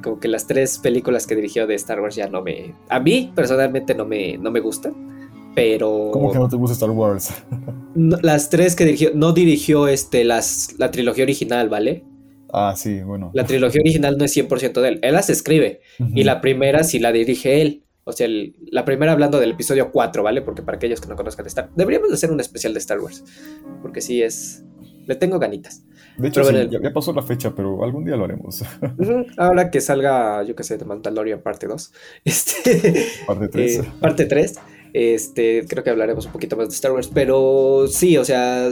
como 0.04 0.20
que 0.20 0.28
las 0.28 0.48
tres 0.48 0.80
películas 0.80 1.25
que 1.25 1.34
dirigió 1.34 1.66
de 1.66 1.75
Star 1.75 2.02
Wars 2.02 2.16
ya 2.16 2.28
no 2.28 2.42
me... 2.42 2.75
A 2.90 3.00
mí 3.00 3.31
personalmente 3.34 3.96
no 3.96 4.04
me, 4.04 4.38
no 4.38 4.52
me 4.52 4.60
gustan 4.60 5.12
pero... 5.56 6.10
¿Cómo 6.12 6.32
que 6.32 6.40
no 6.40 6.50
te 6.50 6.56
gusta 6.56 6.74
Star 6.74 6.92
Wars? 6.92 7.34
las 7.96 8.50
tres 8.50 8.76
que 8.76 8.86
dirigió, 8.86 9.12
no 9.14 9.34
dirigió 9.34 9.88
este, 9.88 10.24
las, 10.24 10.76
la 10.78 10.92
trilogía 10.92 11.24
original, 11.24 11.70
¿vale? 11.70 12.04
Ah, 12.52 12.74
sí, 12.76 13.02
bueno. 13.02 13.32
La 13.34 13.46
trilogía 13.46 13.82
original 13.82 14.18
no 14.18 14.26
es 14.26 14.38
100% 14.38 14.82
de 14.82 14.88
él, 14.88 15.00
él 15.02 15.14
las 15.14 15.30
escribe, 15.30 15.82
y 16.14 16.24
la 16.24 16.40
primera 16.40 16.84
sí 16.84 17.00
la 17.00 17.12
dirige 17.12 17.62
él. 17.62 17.84
O 18.06 18.12
sea, 18.12 18.28
la 18.70 18.84
primera 18.84 19.14
hablando 19.14 19.40
del 19.40 19.52
episodio 19.52 19.92
4, 19.92 20.24
¿vale? 20.24 20.42
Porque 20.42 20.62
para 20.62 20.76
aquellos 20.76 21.00
que 21.00 21.08
no 21.08 21.16
conozcan 21.16 21.48
Star 21.48 21.70
deberíamos 21.76 22.12
hacer 22.12 22.32
un 22.32 22.40
especial 22.40 22.74
de 22.74 22.80
Star 22.80 23.00
Wars, 23.00 23.24
porque 23.82 24.02
sí 24.02 24.22
es... 24.22 24.64
Le 25.08 25.16
tengo 25.16 25.40
ganitas. 25.40 25.84
De 26.18 26.28
hecho, 26.28 26.44
sí, 26.44 26.56
ya, 26.70 26.94
pasó 26.94 27.12
la 27.12 27.24
fecha, 27.24 27.54
pero 27.56 27.84
algún 27.84 28.06
día 28.06 28.16
lo 28.16 28.24
haremos. 28.24 28.64
Ahora 29.38 29.70
que 29.70 29.82
salga, 29.82 30.44
yo 30.44 30.56
qué 30.56 30.64
sé, 30.64 30.78
de 30.78 30.86
Mandalorian 30.86 31.42
parte 31.42 31.68
2. 31.68 31.94
Este, 32.24 33.06
parte 33.26 33.48
3. 33.50 33.80
Eh, 33.80 33.84
parte 34.00 34.26
3. 34.26 34.60
Este, 34.94 35.66
creo 35.68 35.84
que 35.84 35.90
hablaremos 35.90 36.28
un 36.28 36.31
poquito 36.31 36.56
más 36.56 36.69
de 36.69 36.75
Star 36.75 36.92
Wars, 36.92 37.10
pero 37.12 37.88
sí, 37.88 38.18
o 38.18 38.24
sea, 38.24 38.69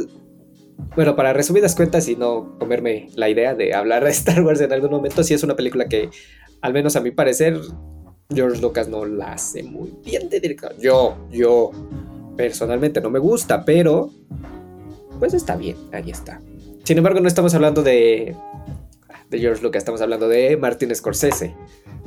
bueno, 0.96 1.16
para 1.16 1.34
resumidas 1.34 1.76
cuentas 1.76 2.08
y 2.08 2.16
no 2.16 2.58
comerme 2.60 3.10
la 3.16 3.30
idea 3.30 3.56
de 3.56 3.74
hablar 3.74 4.04
de 4.04 4.10
Star 4.12 4.44
Wars 4.44 4.62
en 4.62 4.72
algún 4.72 4.92
momento, 4.92 5.24
sí 5.24 5.34
es 5.34 5.44
una 5.44 5.56
película 5.56 5.88
que, 5.88 6.10
al 6.62 6.74
menos 6.74 6.96
a 6.96 7.02
mi 7.02 7.12
parecer, 7.12 7.60
George 8.34 8.62
Lucas 8.62 8.88
no 8.88 9.06
la 9.06 9.34
hace 9.34 9.64
muy 9.64 9.94
bien 10.06 10.30
de 10.30 10.40
director. 10.40 10.76
Yo, 10.78 11.18
yo 11.32 11.72
personalmente 12.38 13.02
no 13.02 13.10
me 13.10 13.20
gusta, 13.20 13.66
pero 13.66 14.12
pues 15.20 15.34
está 15.34 15.56
bien, 15.56 15.78
ahí 15.92 16.12
está. 16.12 16.42
Sin 16.84 16.98
embargo, 16.98 17.20
no 17.20 17.28
estamos 17.28 17.54
hablando 17.54 17.84
de, 17.84 18.36
de 19.30 19.40
George 19.40 19.62
Lucas, 19.64 19.82
estamos 19.82 20.02
hablando 20.02 20.28
de 20.28 20.58
Martin 20.58 20.96
Scorsese. 20.96 21.56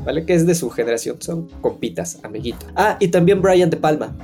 ¿Vale? 0.04 0.24
Que 0.24 0.34
es 0.34 0.46
de 0.46 0.54
su 0.54 0.70
generación, 0.70 1.16
son 1.20 1.48
compitas, 1.60 2.20
amiguitos. 2.22 2.68
Ah, 2.76 2.96
y 3.00 3.08
también 3.08 3.40
Brian 3.42 3.70
De 3.70 3.76
Palma. 3.76 4.14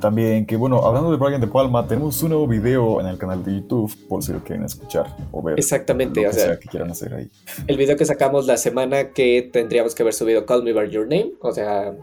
También, 0.00 0.46
que 0.46 0.56
bueno, 0.56 0.78
hablando 0.78 1.10
de 1.10 1.18
Brian 1.18 1.40
De 1.40 1.46
Palma, 1.46 1.86
tenemos 1.86 2.22
un 2.22 2.30
nuevo 2.30 2.48
video 2.48 3.00
en 3.00 3.06
el 3.06 3.18
canal 3.18 3.44
de 3.44 3.56
YouTube, 3.56 3.94
por 4.08 4.22
si 4.22 4.32
lo 4.32 4.42
quieren 4.42 4.64
escuchar 4.64 5.14
o 5.30 5.42
ver. 5.42 5.58
Exactamente, 5.58 6.26
o 6.26 6.32
sea, 6.32 6.58
que 6.58 6.68
quieran 6.68 6.90
hacer 6.90 7.12
ahí. 7.12 7.30
El 7.66 7.76
video 7.76 7.96
que 7.96 8.06
sacamos 8.06 8.46
la 8.46 8.56
semana 8.56 9.10
que 9.10 9.50
tendríamos 9.52 9.94
que 9.94 10.02
haber 10.02 10.14
subido 10.14 10.46
Call 10.46 10.62
Me 10.62 10.72
By 10.72 10.88
Your 10.88 11.04
Name, 11.04 11.32
o 11.40 11.52
sea, 11.52 11.94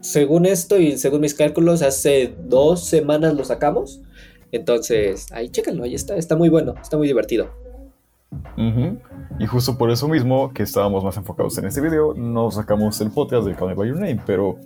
según 0.00 0.46
esto 0.46 0.78
y 0.78 0.98
según 0.98 1.20
mis 1.20 1.34
cálculos, 1.34 1.80
hace 1.82 2.34
dos 2.44 2.84
semanas 2.84 3.34
lo 3.34 3.44
sacamos. 3.44 4.00
Entonces, 4.50 5.28
ahí 5.32 5.48
chéquenlo, 5.48 5.84
ahí 5.84 5.94
está, 5.94 6.16
está 6.16 6.36
muy 6.36 6.48
bueno, 6.48 6.74
está 6.82 6.96
muy 6.96 7.06
divertido. 7.06 7.61
Y 9.38 9.46
justo 9.46 9.76
por 9.78 9.90
eso 9.90 10.08
mismo, 10.08 10.52
que 10.52 10.62
estábamos 10.62 11.04
más 11.04 11.16
enfocados 11.16 11.56
en 11.58 11.66
este 11.66 11.80
video, 11.80 12.14
nos 12.14 12.54
sacamos 12.54 13.00
el 13.00 13.10
podcast 13.10 13.46
de 13.46 13.54
Call 13.54 13.68
Me 13.68 13.74
By 13.74 13.88
Your 13.88 13.98
Name, 13.98 14.20
pero 14.26 14.58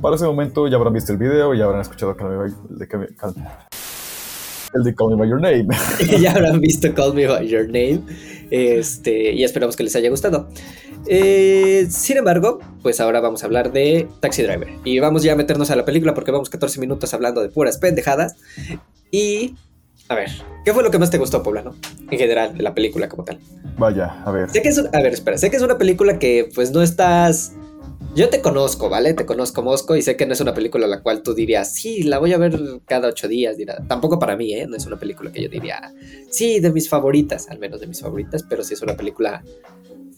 para 0.00 0.16
ese 0.16 0.24
momento 0.24 0.68
ya 0.68 0.76
habrán 0.76 0.92
visto 0.92 1.12
el 1.12 1.18
video, 1.18 1.54
ya 1.54 1.64
habrán 1.64 1.80
escuchado 1.80 2.16
Call 2.16 2.30
Me 2.30 2.36
By, 2.36 2.52
el 4.74 4.84
de 4.84 4.94
Call 4.94 5.10
Me 5.10 5.16
By 5.16 5.28
Your 5.28 5.40
Name. 5.40 5.66
ya 6.20 6.32
habrán 6.32 6.60
visto 6.60 6.92
Call 6.94 7.14
Me 7.14 7.26
By 7.26 7.46
Your 7.46 7.66
Name. 7.66 8.00
Este, 8.50 9.32
y 9.32 9.44
esperamos 9.44 9.76
que 9.76 9.82
les 9.82 9.96
haya 9.96 10.10
gustado. 10.10 10.48
Eh, 11.06 11.86
sin 11.90 12.18
embargo, 12.18 12.60
pues 12.82 13.00
ahora 13.00 13.20
vamos 13.20 13.42
a 13.42 13.46
hablar 13.46 13.72
de 13.72 14.08
Taxi 14.20 14.42
Driver. 14.42 14.68
Y 14.84 14.98
vamos 14.98 15.22
ya 15.22 15.32
a 15.32 15.36
meternos 15.36 15.70
a 15.70 15.76
la 15.76 15.84
película 15.84 16.14
porque 16.14 16.30
vamos 16.30 16.50
14 16.50 16.80
minutos 16.80 17.12
hablando 17.14 17.40
de 17.40 17.48
puras 17.48 17.78
pendejadas. 17.78 18.36
Y 19.10 19.56
a 20.08 20.14
ver, 20.14 20.30
¿qué 20.64 20.72
fue 20.72 20.82
lo 20.82 20.90
que 20.90 20.98
más 20.98 21.10
te 21.10 21.18
gustó, 21.18 21.42
Poblano? 21.42 21.74
En 22.10 22.18
general, 22.18 22.56
de 22.56 22.62
la 22.62 22.74
película 22.74 23.08
como 23.08 23.24
tal. 23.24 23.38
Vaya, 23.78 24.22
a 24.24 24.30
ver. 24.30 24.50
Sé 24.50 24.62
que 24.62 24.68
es 24.68 24.78
a 24.78 25.00
ver, 25.00 25.12
espera, 25.12 25.38
sé 25.38 25.50
que 25.50 25.56
es 25.56 25.62
una 25.62 25.78
película 25.78 26.18
que 26.18 26.48
pues 26.54 26.70
no 26.72 26.82
estás... 26.82 27.52
Yo 28.14 28.28
te 28.28 28.42
conozco, 28.42 28.90
¿vale? 28.90 29.14
Te 29.14 29.24
conozco 29.24 29.62
Mosco 29.62 29.96
y 29.96 30.02
sé 30.02 30.16
que 30.16 30.26
no 30.26 30.34
es 30.34 30.40
una 30.42 30.52
película 30.52 30.86
la 30.86 31.00
cual 31.00 31.22
tú 31.22 31.32
dirías, 31.32 31.72
sí, 31.72 32.02
la 32.02 32.18
voy 32.18 32.34
a 32.34 32.36
ver 32.36 32.60
cada 32.84 33.08
ocho 33.08 33.26
días. 33.26 33.56
Dirá. 33.56 33.82
Tampoco 33.88 34.18
para 34.18 34.36
mí, 34.36 34.52
¿eh? 34.52 34.66
No 34.66 34.76
es 34.76 34.84
una 34.84 34.98
película 34.98 35.32
que 35.32 35.42
yo 35.42 35.48
diría, 35.48 35.94
sí, 36.30 36.60
de 36.60 36.70
mis 36.70 36.90
favoritas, 36.90 37.48
al 37.48 37.58
menos 37.58 37.80
de 37.80 37.86
mis 37.86 38.02
favoritas, 38.02 38.42
pero 38.42 38.64
sí 38.64 38.74
es 38.74 38.82
una 38.82 38.96
película 38.96 39.42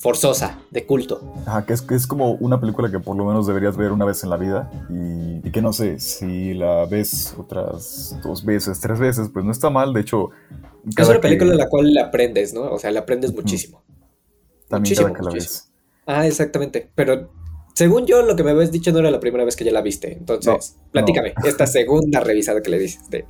forzosa, 0.05 0.59
de 0.71 0.85
culto. 0.85 1.33
Ajá, 1.47 1.65
que 1.65 1.73
es, 1.73 1.81
que 1.81 1.95
es 1.95 2.07
como 2.07 2.33
una 2.33 2.61
película 2.61 2.91
que 2.91 3.01
por 3.01 3.17
lo 3.17 3.25
menos 3.25 3.47
deberías 3.47 3.75
ver 3.79 3.91
una 3.91 4.05
vez 4.05 4.23
en 4.23 4.29
la 4.29 4.37
vida 4.37 4.71
y, 4.91 5.51
que 5.51 5.63
no 5.63 5.73
sé, 5.73 5.99
si 5.99 6.53
la 6.53 6.85
ves 6.85 7.35
otras 7.39 8.15
dos 8.23 8.45
veces, 8.45 8.81
tres 8.81 8.99
veces, 9.01 9.31
pues 9.33 9.47
no 9.47 9.51
está 9.51 9.71
mal. 9.71 9.95
De 9.95 10.03
hecho, 10.03 10.29
Es 10.97 11.07
una 11.09 11.15
que- 11.15 11.21
película 11.21 11.53
en 11.53 11.57
la 11.59 11.71
cual 11.71 11.91
le 11.91 12.01
aprendes, 12.03 12.53
¿no? 12.53 12.71
O 12.71 12.79
sea, 12.79 12.91
le 12.91 12.99
aprendes 12.99 13.33
muchísimo. 13.35 13.83
También 14.69 14.83
muchísimo, 14.91 15.07
cada 15.09 15.17
que 15.17 15.23
la 15.25 15.31
muchísimo. 15.31 15.55
ves. 15.55 15.71
Ah, 16.07 16.27
exactamente. 16.27 16.91
Pero 16.95 17.31
según 17.75 18.05
yo, 18.05 18.21
lo 18.21 18.37
que 18.37 18.45
me 18.45 18.51
habías 18.51 18.71
dicho 18.71 18.93
no 18.93 18.99
era 18.99 19.11
la 19.11 19.21
primera 19.21 19.45
vez 19.47 19.57
que 19.57 19.65
ya 19.65 19.73
la 19.73 19.81
viste. 19.81 20.13
Entonces, 20.13 20.77
No, 20.85 20.91
platícame, 20.93 21.33
esta 21.47 21.67
segunda 21.67 22.21
revisada 22.21 22.61
que 22.61 22.69
le 22.71 22.79
diste 22.79 23.25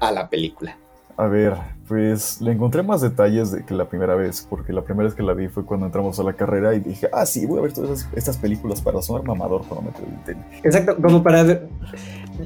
a 0.00 0.12
la 0.12 0.28
película. 0.28 0.78
A 1.22 1.26
ver, 1.28 1.54
pues 1.86 2.40
le 2.40 2.52
encontré 2.52 2.82
más 2.82 3.00
detalles 3.02 3.50
de 3.52 3.64
que 3.64 3.74
la 3.74 3.88
primera 3.88 4.14
vez, 4.14 4.46
porque 4.48 4.72
la 4.72 4.82
primera 4.82 5.04
vez 5.04 5.14
que 5.14 5.22
la 5.22 5.34
vi 5.34 5.48
fue 5.48 5.64
cuando 5.66 5.84
entramos 5.86 6.18
a 6.18 6.22
la 6.22 6.32
carrera 6.32 6.74
y 6.74 6.80
dije, 6.80 7.08
ah, 7.12 7.26
sí, 7.26 7.44
voy 7.46 7.58
a 7.58 7.62
ver 7.62 7.72
todas 7.72 7.90
esas- 8.00 8.08
estas 8.14 8.36
películas 8.38 8.80
para 8.80 9.02
sonar 9.02 9.24
mamador 9.26 9.62
cuando 9.68 9.90
me 9.90 9.96
pregunten. 9.96 10.38
Exacto, 10.62 10.96
como 11.02 11.22
para. 11.22 11.60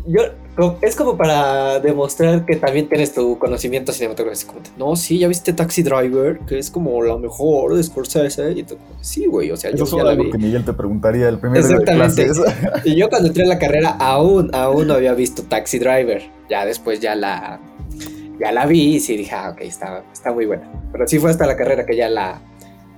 Yo, 0.09 0.23
es 0.83 0.97
como 0.97 1.17
para 1.17 1.79
demostrar 1.79 2.45
que 2.47 2.57
también 2.57 2.89
tienes 2.89 3.15
tu 3.15 3.39
conocimiento 3.39 3.93
cinematográfico. 3.93 4.55
No, 4.77 4.97
sí, 4.97 5.21
ya 5.21 5.29
viste 5.29 5.53
Taxi 5.53 5.85
Driver, 5.85 6.41
que 6.41 6.59
es 6.59 6.69
como 6.69 7.01
la 7.03 7.17
mejor 7.17 7.77
de 7.77 7.83
Scorsese. 7.85 8.51
Y 8.53 8.65
tú, 8.65 8.77
sí, 9.03 9.27
güey, 9.27 9.53
o 9.53 9.57
sea, 9.57 9.71
Eso 9.71 9.85
yo 9.85 9.99
ya 9.99 10.03
la 10.05 10.15
vi. 10.15 10.31
que 10.33 10.39
Miguel 10.39 10.65
te 10.65 10.73
preguntaría 10.73 11.29
el 11.29 11.39
primer 11.39 11.63
día 11.65 11.77
de 11.79 11.83
Exactamente. 11.85 12.27
Y 12.85 12.97
yo 12.97 13.09
cuando 13.09 13.29
entré 13.29 13.45
en 13.45 13.51
la 13.51 13.59
carrera 13.61 13.91
aún, 14.01 14.51
aún 14.53 14.89
no 14.89 14.95
había 14.95 15.15
visto 15.15 15.45
Taxi 15.45 15.79
Driver. 15.79 16.23
Ya 16.51 16.67
después 16.67 16.99
ya 16.99 17.15
la, 17.15 17.61
ya 18.39 18.53
la 18.53 18.67
vi 18.67 18.97
y 18.97 19.01
sí 19.01 19.17
dije, 19.17 19.35
ah, 19.35 19.51
ok, 19.51 19.61
está, 19.63 20.05
está 20.13 20.33
muy 20.33 20.47
buena. 20.47 20.71
Pero 20.93 21.07
sí 21.07 21.19
fue 21.19 21.31
hasta 21.31 21.47
la 21.47 21.57
carrera 21.57 21.87
que 21.87 21.97
ya 21.97 22.09
la, 22.09 22.41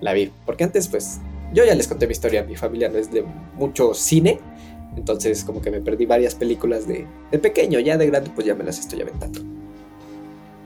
la 0.00 0.12
vi. 0.12 0.32
Porque 0.44 0.64
antes, 0.64 0.88
pues, 0.88 1.20
yo 1.52 1.64
ya 1.64 1.74
les 1.74 1.86
conté 1.88 2.06
mi 2.06 2.12
historia. 2.12 2.42
Mi 2.42 2.56
familia 2.56 2.88
no 2.88 2.98
es 2.98 3.10
de 3.12 3.24
mucho 3.54 3.94
cine. 3.94 4.38
Entonces, 4.96 5.44
como 5.44 5.60
que 5.60 5.70
me 5.70 5.80
perdí 5.80 6.06
varias 6.06 6.34
películas 6.34 6.86
de, 6.86 7.06
de 7.30 7.38
pequeño. 7.38 7.80
Ya 7.80 7.96
de 7.96 8.06
grande, 8.06 8.30
pues 8.34 8.46
ya 8.46 8.54
me 8.54 8.64
las 8.64 8.78
estoy 8.78 9.02
aventando. 9.02 9.40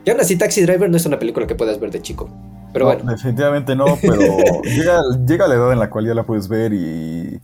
Y 0.05 0.09
aún 0.09 0.19
así, 0.19 0.35
Taxi 0.35 0.61
Driver 0.61 0.89
no 0.89 0.97
es 0.97 1.05
una 1.05 1.19
película 1.19 1.45
que 1.45 1.55
puedas 1.55 1.79
ver 1.79 1.91
de 1.91 2.01
chico. 2.01 2.29
Pero 2.73 2.85
No, 2.85 2.93
bueno, 2.93 3.11
Definitivamente 3.11 3.75
no, 3.75 3.97
pero 4.01 4.21
llega, 4.63 5.01
llega 5.27 5.47
la 5.47 5.55
edad 5.55 5.73
en 5.73 5.79
la 5.79 5.89
cual 5.89 6.05
ya 6.05 6.13
la 6.13 6.23
puedes 6.23 6.47
ver 6.47 6.73
y, 6.73 7.39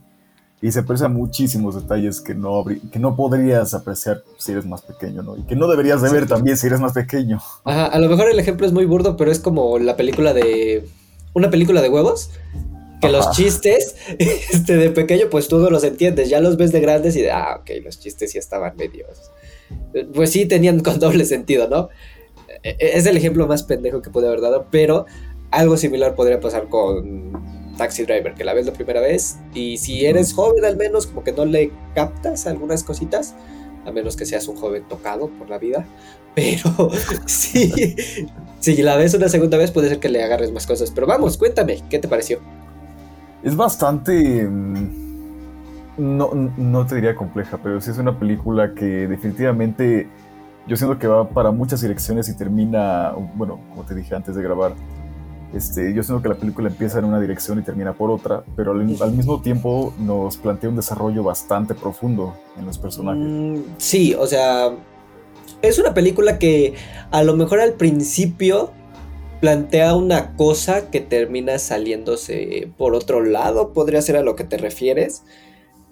y 0.61 0.71
se 0.71 0.79
aprecian 0.79 1.13
muchísimos 1.13 1.75
detalles 1.75 2.19
que 2.19 2.33
no, 2.33 2.65
que 2.91 2.99
no 2.99 3.15
podrías 3.15 3.73
apreciar 3.75 4.23
si 4.37 4.53
eres 4.53 4.65
más 4.65 4.81
pequeño, 4.81 5.21
¿no? 5.21 5.37
Y 5.37 5.43
que 5.43 5.55
no 5.55 5.67
deberías 5.67 6.01
de 6.01 6.09
ver 6.09 6.27
también 6.27 6.57
si 6.57 6.65
eres 6.67 6.79
más 6.79 6.93
pequeño. 6.93 7.39
Ajá, 7.63 7.85
a 7.85 7.99
lo 7.99 8.09
mejor 8.09 8.29
el 8.29 8.39
ejemplo 8.39 8.65
es 8.65 8.73
muy 8.73 8.85
burdo, 8.85 9.17
pero 9.17 9.31
es 9.31 9.39
como 9.39 9.77
la 9.77 9.95
película 9.95 10.33
de. 10.33 10.87
Una 11.33 11.51
película 11.51 11.81
de 11.81 11.89
huevos. 11.89 12.31
Que 12.99 13.09
los 13.09 13.29
chistes 13.29 13.95
este, 14.17 14.75
de 14.75 14.89
pequeño, 14.89 15.25
pues 15.29 15.47
tú 15.47 15.59
no 15.59 15.69
los 15.69 15.83
entiendes. 15.83 16.29
Ya 16.29 16.39
los 16.41 16.57
ves 16.57 16.71
de 16.71 16.79
grandes 16.79 17.15
y 17.15 17.21
de, 17.21 17.29
ah, 17.29 17.59
ok, 17.61 17.69
los 17.83 17.99
chistes 17.99 18.31
sí 18.31 18.39
estaban 18.39 18.75
medios. 18.75 19.31
Pues 20.15 20.31
sí 20.31 20.47
tenían 20.47 20.79
con 20.79 20.99
doble 20.99 21.25
sentido, 21.25 21.69
¿no? 21.69 21.89
E- 22.63 22.75
e- 22.79 22.97
Es 22.97 23.05
el 23.05 23.15
ejemplo 23.15 23.45
más 23.45 23.61
pendejo 23.61 24.01
que 24.01 24.09
pude 24.09 24.27
haber 24.27 24.41
dado, 24.41 24.65
pero 24.71 25.05
algo 25.51 25.77
similar 25.77 26.15
podría 26.15 26.39
pasar 26.39 26.67
con 26.69 27.31
Taxi 27.77 28.03
Driver, 28.03 28.33
que 28.35 28.43
la 28.43 28.53
ves 28.53 28.65
la 28.65 28.73
primera 28.73 29.01
vez 29.01 29.37
y 29.53 29.77
si 29.77 30.05
eres 30.05 30.33
joven 30.33 30.65
al 30.65 30.77
menos, 30.77 31.07
como 31.07 31.23
que 31.23 31.31
no 31.31 31.45
le 31.45 31.71
captas 31.95 32.47
algunas 32.47 32.83
cositas, 32.83 33.35
a 33.85 33.91
menos 33.91 34.17
que 34.17 34.25
seas 34.25 34.47
un 34.47 34.57
joven 34.57 34.87
tocado 34.87 35.29
por 35.29 35.49
la 35.49 35.59
vida. 35.59 35.85
Pero 36.35 36.91
sí, 37.25 37.95
si 38.59 38.81
la 38.83 38.95
ves 38.97 39.13
una 39.15 39.29
segunda 39.29 39.57
vez 39.57 39.71
puede 39.71 39.89
ser 39.89 39.99
que 39.99 40.09
le 40.09 40.23
agarres 40.23 40.51
más 40.51 40.67
cosas. 40.67 40.91
Pero 40.91 41.07
vamos, 41.07 41.37
cuéntame, 41.37 41.83
¿qué 41.89 41.99
te 41.99 42.07
pareció? 42.07 42.41
Es 43.41 43.55
bastante... 43.55 44.45
mm, 44.47 44.91
No, 45.97 46.31
no 46.33 46.85
te 46.85 46.95
diría 46.95 47.15
compleja, 47.15 47.59
pero 47.63 47.81
sí 47.81 47.89
es 47.91 47.97
una 47.97 48.19
película 48.19 48.73
que 48.75 49.07
definitivamente 49.07 50.13
yo 50.67 50.77
siento 50.77 50.99
que 50.99 51.07
va 51.07 51.29
para 51.29 51.51
muchas 51.51 51.81
direcciones 51.81 52.29
y 52.29 52.37
termina, 52.37 53.13
bueno, 53.35 53.65
como 53.69 53.83
te 53.85 53.95
dije 53.95 54.15
antes 54.15 54.35
de 54.35 54.43
grabar, 54.43 54.75
este, 55.53 55.93
yo 55.93 56.03
siento 56.03 56.21
que 56.21 56.29
la 56.29 56.35
película 56.35 56.69
empieza 56.69 56.99
en 56.99 57.05
una 57.05 57.19
dirección 57.19 57.59
y 57.59 57.63
termina 57.63 57.93
por 57.93 58.11
otra, 58.11 58.43
pero 58.55 58.71
al, 58.71 58.79
al 59.01 59.11
mismo 59.13 59.41
tiempo 59.41 59.93
nos 59.99 60.37
plantea 60.37 60.69
un 60.69 60.75
desarrollo 60.75 61.23
bastante 61.23 61.73
profundo 61.73 62.35
en 62.57 62.65
los 62.65 62.77
personajes. 62.77 63.23
Mm, 63.23 63.61
sí, 63.77 64.15
o 64.17 64.27
sea, 64.27 64.71
es 65.61 65.79
una 65.79 65.93
película 65.93 66.39
que 66.39 66.73
a 67.11 67.23
lo 67.23 67.35
mejor 67.35 67.59
al 67.59 67.73
principio 67.73 68.71
plantea 69.39 69.95
una 69.95 70.35
cosa 70.35 70.89
que 70.89 70.99
termina 70.99 71.59
saliéndose 71.59 72.71
por 72.77 72.95
otro 72.95 73.23
lado, 73.23 73.73
podría 73.73 74.01
ser 74.01 74.17
a 74.17 74.23
lo 74.23 74.35
que 74.35 74.43
te 74.43 74.57
refieres. 74.57 75.23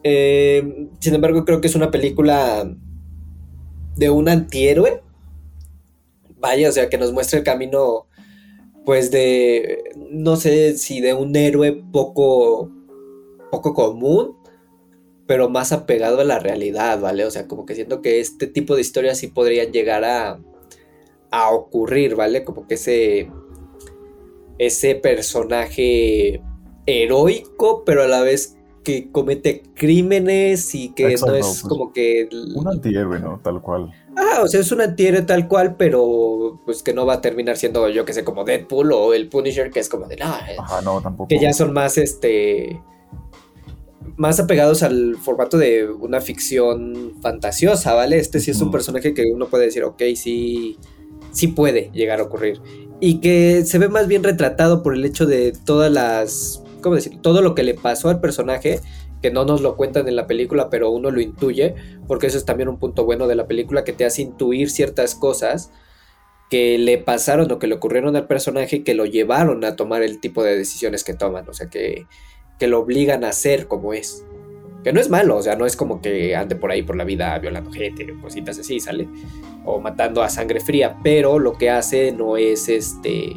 Eh, 0.03 0.87
sin 0.99 1.15
embargo, 1.15 1.45
creo 1.45 1.61
que 1.61 1.67
es 1.67 1.75
una 1.75 1.91
película 1.91 2.69
de 3.95 4.09
un 4.09 4.29
antihéroe. 4.29 5.01
Vaya, 6.39 6.69
o 6.69 6.71
sea, 6.71 6.89
que 6.89 6.97
nos 6.97 7.13
muestra 7.13 7.39
el 7.39 7.45
camino, 7.45 8.07
pues 8.85 9.11
de, 9.11 9.83
no 10.11 10.35
sé 10.35 10.77
si 10.77 11.01
de 11.01 11.13
un 11.13 11.35
héroe 11.35 11.83
poco, 11.91 12.69
poco 13.51 13.73
común, 13.73 14.37
pero 15.27 15.49
más 15.49 15.71
apegado 15.71 16.21
a 16.21 16.23
la 16.23 16.39
realidad, 16.39 16.99
¿vale? 16.99 17.25
O 17.25 17.31
sea, 17.31 17.47
como 17.47 17.65
que 17.65 17.75
siento 17.75 18.01
que 18.01 18.19
este 18.19 18.47
tipo 18.47 18.75
de 18.75 18.81
historias 18.81 19.17
sí 19.17 19.27
podrían 19.27 19.71
llegar 19.71 20.03
a, 20.03 20.39
a 21.31 21.49
ocurrir, 21.51 22.15
¿vale? 22.15 22.43
Como 22.43 22.67
que 22.67 22.75
ese, 22.75 23.31
ese 24.59 24.95
personaje 24.95 26.41
heroico, 26.85 27.83
pero 27.85 28.03
a 28.03 28.07
la 28.07 28.21
vez 28.21 28.55
que 28.83 29.11
comete 29.11 29.63
crímenes 29.73 30.75
y 30.75 30.93
que 30.93 31.11
Exacto, 31.11 31.31
no 31.31 31.37
es 31.39 31.45
pues, 31.45 31.61
como 31.63 31.91
que... 31.91 32.29
Un 32.55 32.67
antihéroe, 32.67 33.19
¿no? 33.19 33.39
Tal 33.43 33.59
cual. 33.61 33.91
Ah, 34.17 34.41
o 34.43 34.47
sea, 34.47 34.61
es 34.61 34.71
un 34.71 34.81
antihéroe 34.81 35.23
tal 35.23 35.47
cual, 35.47 35.75
pero 35.77 36.61
pues 36.65 36.83
que 36.83 36.93
no 36.93 37.05
va 37.05 37.15
a 37.15 37.21
terminar 37.21 37.57
siendo, 37.57 37.89
yo 37.89 38.05
que 38.05 38.13
sé, 38.13 38.23
como 38.23 38.43
Deadpool 38.45 38.91
o 38.93 39.13
el 39.13 39.27
Punisher, 39.27 39.71
que 39.71 39.79
es 39.79 39.89
como 39.89 40.07
de, 40.07 40.15
no, 40.17 40.33
eh, 40.35 40.55
Ajá, 40.57 40.81
no, 40.81 41.01
tampoco. 41.01 41.27
que 41.27 41.39
ya 41.39 41.51
son 41.53 41.73
más, 41.73 41.97
este, 41.97 42.81
más 44.17 44.39
apegados 44.39 44.83
al 44.83 45.17
formato 45.17 45.57
de 45.57 45.89
una 45.89 46.21
ficción 46.21 47.13
fantasiosa, 47.21 47.93
¿vale? 47.93 48.17
Este 48.17 48.39
sí 48.39 48.51
es 48.51 48.61
un 48.61 48.71
personaje 48.71 49.13
que 49.13 49.23
uno 49.33 49.47
puede 49.47 49.65
decir, 49.65 49.83
ok, 49.83 50.01
sí, 50.15 50.77
sí 51.31 51.47
puede 51.47 51.91
llegar 51.93 52.19
a 52.19 52.23
ocurrir. 52.23 52.61
Y 53.01 53.19
que 53.19 53.65
se 53.65 53.77
ve 53.77 53.89
más 53.89 54.07
bien 54.07 54.23
retratado 54.23 54.81
por 54.81 54.93
el 54.95 55.03
hecho 55.03 55.25
de 55.25 55.51
todas 55.51 55.91
las, 55.91 56.63
¿cómo 56.81 56.95
decir? 56.95 57.19
Todo 57.21 57.41
lo 57.41 57.53
que 57.53 57.63
le 57.63 57.73
pasó 57.73 58.09
al 58.09 58.21
personaje, 58.21 58.79
que 59.21 59.31
no 59.31 59.45
nos 59.45 59.61
lo 59.61 59.75
cuentan 59.75 60.07
en 60.07 60.15
la 60.15 60.27
película, 60.27 60.69
pero 60.69 60.91
uno 60.91 61.11
lo 61.11 61.21
intuye, 61.21 61.75
porque 62.07 62.27
eso 62.27 62.37
es 62.37 62.45
también 62.45 62.69
un 62.69 62.77
punto 62.77 63.05
bueno 63.05 63.27
de 63.27 63.35
la 63.35 63.47
película, 63.47 63.83
que 63.83 63.93
te 63.93 64.05
hace 64.05 64.21
intuir 64.21 64.69
ciertas 64.69 65.15
cosas 65.15 65.71
que 66.49 66.77
le 66.77 66.97
pasaron 66.97 67.51
o 67.51 67.59
que 67.59 67.67
le 67.67 67.75
ocurrieron 67.75 68.15
al 68.15 68.27
personaje 68.27 68.83
que 68.83 68.93
lo 68.93 69.05
llevaron 69.05 69.63
a 69.65 69.75
tomar 69.75 70.03
el 70.03 70.19
tipo 70.19 70.43
de 70.43 70.57
decisiones 70.57 71.03
que 71.03 71.13
toman, 71.13 71.49
o 71.49 71.53
sea, 71.53 71.69
que, 71.69 72.05
que 72.59 72.67
lo 72.67 72.79
obligan 72.79 73.23
a 73.23 73.31
ser 73.31 73.67
como 73.67 73.93
es. 73.93 74.23
Que 74.83 74.93
no 74.93 74.99
es 74.99 75.09
malo, 75.09 75.37
o 75.37 75.41
sea, 75.41 75.55
no 75.55 75.65
es 75.65 75.75
como 75.75 75.99
que 75.99 76.35
ande 76.35 76.55
por 76.55 76.69
ahí 76.69 76.83
por 76.83 76.95
la 76.95 77.03
vida 77.03 77.37
violando 77.39 77.71
gente, 77.71 78.05
cositas 78.21 78.59
así, 78.59 78.79
¿sale? 78.79 79.07
O 79.65 79.79
matando 79.79 80.21
a 80.21 80.29
sangre 80.29 80.59
fría, 80.59 80.97
pero 81.03 81.39
lo 81.39 81.53
que 81.53 81.71
hace 81.71 82.11
no 82.11 82.37
es 82.37 82.69
este... 82.69 83.33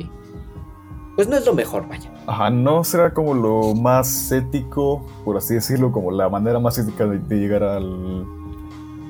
Pues 1.18 1.26
no 1.26 1.36
es 1.36 1.44
lo 1.44 1.52
mejor, 1.52 1.88
vaya. 1.88 2.08
Ajá, 2.28 2.48
no 2.48 2.84
será 2.84 3.12
como 3.12 3.34
lo 3.34 3.74
más 3.74 4.30
ético, 4.30 5.04
por 5.24 5.36
así 5.36 5.54
decirlo, 5.54 5.90
como 5.90 6.12
la 6.12 6.28
manera 6.28 6.60
más 6.60 6.78
ética 6.78 7.06
de, 7.06 7.18
de 7.18 7.36
llegar 7.40 7.64
al, 7.64 8.24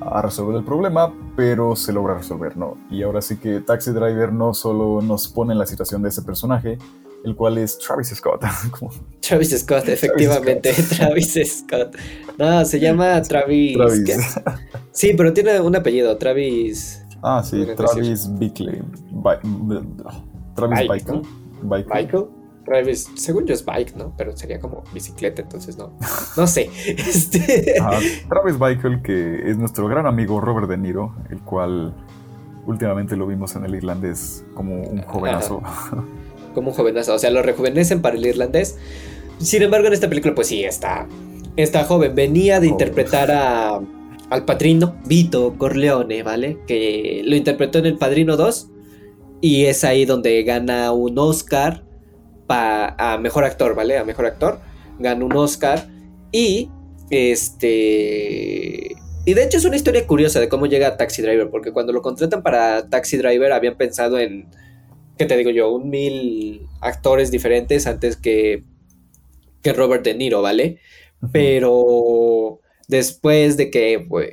a 0.01 0.19
resolver 0.23 0.55
el 0.55 0.63
problema, 0.63 1.13
pero 1.35 1.75
se 1.75 1.93
logra 1.93 2.15
resolver, 2.17 2.57
¿no? 2.57 2.77
Y 2.89 3.03
ahora 3.03 3.21
sí 3.21 3.37
que 3.37 3.59
Taxi 3.59 3.91
Driver 3.91 4.33
no 4.33 4.55
solo 4.55 5.03
nos 5.03 5.27
pone 5.27 5.53
en 5.53 5.59
la 5.59 5.67
situación 5.67 6.01
de 6.01 6.09
ese 6.09 6.23
personaje, 6.23 6.79
el 7.23 7.35
cual 7.35 7.59
es 7.59 7.77
Travis 7.77 8.07
Scott. 8.07 8.41
como 8.79 8.89
Travis 9.19 9.59
Scott, 9.59 9.87
efectivamente, 9.89 10.73
Travis 10.97 11.37
Scott. 11.59 11.95
No, 12.39 12.65
se 12.65 12.79
llama 12.79 13.21
Travis... 13.21 13.77
Travis. 13.77 14.03
¿qué? 14.03 14.17
Sí, 14.91 15.13
pero 15.15 15.31
tiene 15.31 15.59
un 15.59 15.75
apellido, 15.75 16.17
Travis... 16.17 17.03
Ah, 17.21 17.43
sí, 17.43 17.67
Travis 17.77 18.27
Bickley. 18.39 18.81
Bi- 19.11 19.83
Travis 20.55 20.89
Bickle. 20.91 21.21
Bike. 21.63 21.87
Michael. 21.93 22.25
Travis, 22.65 23.09
según 23.15 23.45
yo 23.47 23.53
es 23.53 23.65
bike, 23.65 23.95
¿no? 23.95 24.13
Pero 24.15 24.35
sería 24.37 24.59
como 24.59 24.83
bicicleta, 24.93 25.41
entonces 25.41 25.77
no. 25.77 25.91
No 26.37 26.45
sé. 26.45 26.69
Este. 26.85 27.79
Ajá, 27.79 27.97
Travis 28.29 28.59
Bickle, 28.59 29.01
que 29.01 29.49
es 29.49 29.57
nuestro 29.57 29.87
gran 29.87 30.05
amigo 30.05 30.39
Robert 30.39 30.69
De 30.69 30.77
Niro, 30.77 31.15
el 31.31 31.39
cual 31.39 31.95
últimamente 32.67 33.15
lo 33.15 33.25
vimos 33.25 33.55
en 33.55 33.65
el 33.65 33.73
irlandés 33.73 34.45
como 34.53 34.81
un 34.83 35.01
jovenazo. 35.01 35.61
Como 36.53 36.71
un 36.71 36.75
jovenazo. 36.75 37.13
O 37.13 37.19
sea, 37.19 37.29
lo 37.29 37.43
rejuvenecen 37.43 38.01
para 38.01 38.15
el 38.15 38.25
irlandés. 38.25 38.75
Sin 39.37 39.61
embargo, 39.61 39.85
en 39.85 39.93
esta 39.93 40.09
película, 40.09 40.33
pues 40.33 40.47
sí, 40.47 40.63
está. 40.63 41.07
Está 41.55 41.83
joven. 41.83 42.15
Venía 42.15 42.59
de 42.59 42.67
interpretar 42.67 43.31
a. 43.31 43.79
Al 44.31 44.45
padrino, 44.45 44.95
Vito 45.05 45.55
Corleone, 45.57 46.23
¿vale? 46.23 46.57
Que 46.67 47.21
lo 47.23 47.35
interpretó 47.35 47.79
en 47.79 47.85
El 47.85 47.97
Padrino 47.97 48.35
2. 48.35 48.69
Y 49.41 49.65
es 49.65 49.83
ahí 49.83 50.05
donde 50.05 50.43
gana 50.43 50.91
un 50.91 51.17
Oscar 51.17 51.83
pa- 52.47 52.95
a 52.97 53.17
mejor 53.17 53.43
actor, 53.43 53.75
¿vale? 53.75 53.97
A 53.97 54.03
mejor 54.03 54.25
actor. 54.25 54.59
Gana 54.99 55.23
un 55.23 55.35
Oscar. 55.35 55.87
Y 56.31 56.69
este. 57.09 58.95
Y 59.25 59.33
de 59.33 59.43
hecho 59.43 59.57
es 59.57 59.65
una 59.65 59.75
historia 59.75 60.05
curiosa 60.07 60.39
de 60.39 60.49
cómo 60.49 60.65
llega 60.65 60.87
a 60.87 60.97
Taxi 60.97 61.21
Driver, 61.21 61.49
porque 61.49 61.71
cuando 61.71 61.93
lo 61.93 62.01
contratan 62.01 62.41
para 62.41 62.89
Taxi 62.89 63.17
Driver 63.17 63.51
habían 63.51 63.77
pensado 63.77 64.17
en 64.17 64.47
¿qué 65.17 65.25
te 65.25 65.35
digo 65.37 65.51
yo? 65.51 65.69
Un 65.69 65.89
mil 65.89 66.67
actores 66.81 67.29
diferentes 67.29 67.85
antes 67.87 68.15
que, 68.15 68.63
que 69.61 69.73
Robert 69.73 70.03
De 70.03 70.15
Niro, 70.15 70.41
¿vale? 70.41 70.79
Pero 71.33 72.61
después 72.87 73.57
de 73.57 73.69
que, 73.69 74.05
pues, 74.07 74.29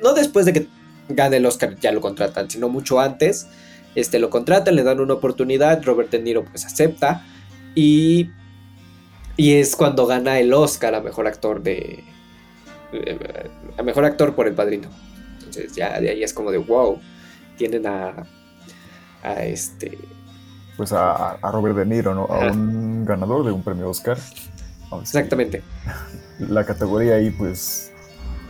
no 0.00 0.14
después 0.14 0.46
de 0.46 0.52
que 0.52 0.66
gane 1.08 1.38
el 1.38 1.46
Oscar 1.46 1.76
ya 1.80 1.90
lo 1.90 2.00
contratan, 2.00 2.48
sino 2.48 2.68
mucho 2.68 3.00
antes, 3.00 3.48
este, 3.94 4.18
lo 4.18 4.30
contratan, 4.30 4.76
le 4.76 4.82
dan 4.82 5.00
una 5.00 5.14
oportunidad, 5.14 5.82
Robert 5.84 6.10
De 6.10 6.20
Niro 6.20 6.44
pues 6.44 6.64
acepta 6.64 7.24
y, 7.74 8.30
y 9.36 9.54
es 9.54 9.76
cuando 9.76 10.06
gana 10.06 10.38
el 10.38 10.52
Oscar 10.52 10.94
a 10.94 11.00
Mejor 11.00 11.26
Actor 11.26 11.62
de... 11.62 12.04
a 13.76 13.82
Mejor 13.82 14.04
Actor 14.04 14.34
por 14.34 14.46
El 14.46 14.54
Padrino. 14.54 14.88
Entonces 15.38 15.74
ya 15.74 16.00
de 16.00 16.10
ahí 16.10 16.22
es 16.22 16.32
como 16.32 16.50
de 16.50 16.58
wow, 16.58 17.00
tienen 17.56 17.86
a, 17.86 18.14
a 19.22 19.44
este... 19.44 19.98
Pues 20.76 20.92
a, 20.92 21.32
a 21.32 21.50
Robert 21.50 21.76
De 21.76 21.84
Niro, 21.84 22.14
¿no? 22.14 22.24
A 22.24 22.50
un 22.50 23.04
ganador 23.04 23.44
de 23.44 23.52
un 23.52 23.62
premio 23.62 23.90
Oscar. 23.90 24.16
Exactamente. 25.00 25.62
La 26.38 26.64
categoría 26.64 27.16
ahí 27.16 27.30
pues 27.30 27.89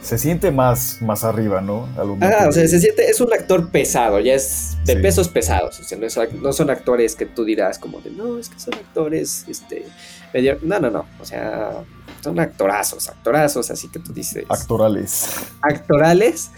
se 0.02 0.18
siente 0.18 0.50
más, 0.50 1.00
más 1.02 1.24
arriba, 1.24 1.60
¿no? 1.60 1.88
Ah, 1.96 2.46
o 2.48 2.52
sea, 2.52 2.66
se 2.66 2.80
siente, 2.80 3.08
es 3.10 3.20
un 3.20 3.32
actor 3.32 3.70
pesado, 3.70 4.20
ya 4.20 4.34
es 4.34 4.76
de 4.84 4.96
pesos 4.96 5.28
pesados, 5.28 5.78
o 5.80 5.84
sea, 5.84 5.98
no, 5.98 6.52
son 6.52 6.70
actores 6.70 7.14
que 7.14 7.26
tú 7.26 7.44
dirás 7.44 7.78
como 7.78 8.00
de, 8.00 8.10
no, 8.10 8.38
es 8.38 8.48
que 8.48 8.58
son 8.58 8.74
actores, 8.74 9.44
este, 9.48 9.84
medio, 10.32 10.58
no, 10.62 10.80
no, 10.80 10.90
no, 10.90 11.06
o 11.20 11.24
sea, 11.24 11.84
son 12.22 12.38
actorazos, 12.38 13.08
actorazos, 13.08 13.70
así 13.70 13.88
que 13.88 13.98
tú 13.98 14.12
dices. 14.12 14.44
Actorales. 14.48 15.36
Actorales. 15.62 16.50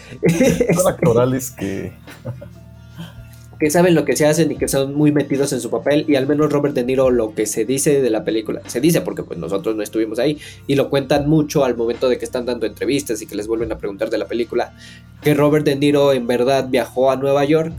son 0.75 0.93
actorales 0.93 1.51
que 1.53 1.93
que 3.62 3.71
saben 3.71 3.95
lo 3.95 4.04
que 4.04 4.16
se 4.16 4.26
hacen 4.26 4.50
y 4.50 4.57
que 4.57 4.66
son 4.66 4.92
muy 4.92 5.12
metidos 5.12 5.52
en 5.52 5.61
su 5.61 5.71
papel 5.71 6.04
y 6.09 6.16
al 6.16 6.26
menos 6.26 6.50
Robert 6.50 6.75
De 6.75 6.83
Niro 6.83 7.11
lo 7.11 7.33
que 7.33 7.47
se 7.47 7.64
dice 7.64 8.02
de 8.02 8.11
la 8.11 8.25
película, 8.25 8.61
se 8.66 8.81
dice 8.81 9.02
porque 9.02 9.23
pues 9.23 9.38
nosotros 9.38 9.76
no 9.76 9.85
estuvimos 9.85 10.19
ahí 10.19 10.37
y 10.66 10.75
lo 10.75 10.90
cuentan 10.90 11.28
mucho 11.28 11.64
al 11.64 11.76
momento 11.76 12.09
de 12.09 12.19
que 12.19 12.25
están 12.25 12.45
dando 12.45 12.66
entrevistas 12.66 13.23
y 13.23 13.26
que 13.26 13.37
les 13.37 13.47
vuelven 13.47 13.71
a 13.71 13.78
preguntar 13.78 14.11
de 14.11 14.19
la 14.19 14.26
película, 14.26 14.75
que 15.23 15.33
Robert 15.35 15.64
De 15.64 15.76
Niro 15.76 16.12
en 16.12 16.26
verdad 16.26 16.71
viajó 16.71 17.12
a 17.12 17.14
Nueva 17.14 17.45
York, 17.45 17.73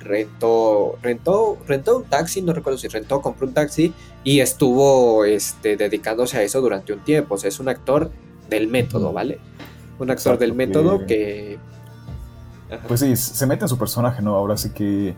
rentó, 0.00 0.98
rentó, 1.00 1.56
rentó 1.66 1.96
un 1.96 2.04
taxi, 2.04 2.42
no 2.42 2.52
recuerdo 2.52 2.78
si 2.78 2.88
rentó, 2.88 3.22
compró 3.22 3.46
un 3.46 3.54
taxi 3.54 3.94
y 4.22 4.40
estuvo 4.40 5.24
este, 5.24 5.78
dedicándose 5.78 6.36
a 6.36 6.42
eso 6.42 6.60
durante 6.60 6.92
un 6.92 7.02
tiempo, 7.02 7.36
o 7.36 7.38
sea, 7.38 7.48
es 7.48 7.58
un 7.58 7.70
actor 7.70 8.10
del 8.50 8.68
método, 8.68 9.14
¿vale? 9.14 9.38
Un 9.98 10.10
actor 10.10 10.36
del 10.36 10.52
método 10.52 11.06
que 11.06 11.56
pues 12.88 13.00
sí, 13.00 13.16
se 13.16 13.46
mete 13.46 13.64
en 13.64 13.68
su 13.68 13.78
personaje, 13.78 14.22
¿no? 14.22 14.34
Ahora 14.34 14.56
sí 14.56 14.70
que 14.70 15.14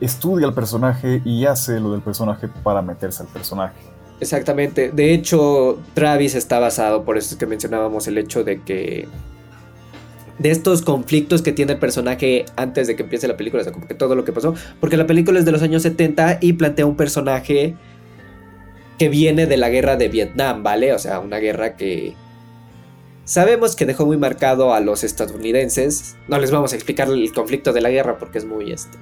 estudia 0.00 0.46
el 0.46 0.54
personaje 0.54 1.22
y 1.24 1.46
hace 1.46 1.80
lo 1.80 1.92
del 1.92 2.02
personaje 2.02 2.48
para 2.62 2.82
meterse 2.82 3.22
al 3.22 3.28
personaje. 3.28 3.74
Exactamente. 4.20 4.90
De 4.90 5.12
hecho, 5.12 5.78
Travis 5.94 6.34
está 6.34 6.58
basado, 6.58 7.04
por 7.04 7.18
eso 7.18 7.34
es 7.34 7.38
que 7.38 7.46
mencionábamos 7.46 8.06
el 8.06 8.18
hecho 8.18 8.44
de 8.44 8.62
que. 8.62 9.08
De 10.38 10.50
estos 10.50 10.82
conflictos 10.82 11.42
que 11.42 11.52
tiene 11.52 11.74
el 11.74 11.78
personaje 11.78 12.44
antes 12.56 12.88
de 12.88 12.96
que 12.96 13.04
empiece 13.04 13.28
la 13.28 13.36
película, 13.36 13.60
o 13.60 13.64
sea, 13.64 13.72
como 13.72 13.86
que 13.86 13.94
todo 13.94 14.16
lo 14.16 14.24
que 14.24 14.32
pasó. 14.32 14.54
Porque 14.80 14.96
la 14.96 15.06
película 15.06 15.38
es 15.38 15.44
de 15.44 15.52
los 15.52 15.62
años 15.62 15.82
70 15.82 16.38
y 16.40 16.54
plantea 16.54 16.86
un 16.86 16.96
personaje 16.96 17.76
que 18.98 19.08
viene 19.08 19.46
de 19.46 19.56
la 19.56 19.68
guerra 19.68 19.96
de 19.96 20.08
Vietnam, 20.08 20.64
¿vale? 20.64 20.92
O 20.92 20.98
sea, 20.98 21.20
una 21.20 21.38
guerra 21.38 21.76
que 21.76 22.14
Sabemos 23.24 23.74
que 23.74 23.86
dejó 23.86 24.04
muy 24.04 24.18
marcado 24.18 24.74
a 24.74 24.80
los 24.80 25.02
estadounidenses. 25.02 26.16
No 26.28 26.38
les 26.38 26.50
vamos 26.50 26.72
a 26.72 26.76
explicar 26.76 27.08
el 27.08 27.32
conflicto 27.32 27.72
de 27.72 27.80
la 27.80 27.90
guerra 27.90 28.18
porque 28.18 28.38
es 28.38 28.44
muy, 28.44 28.70
este, 28.70 28.98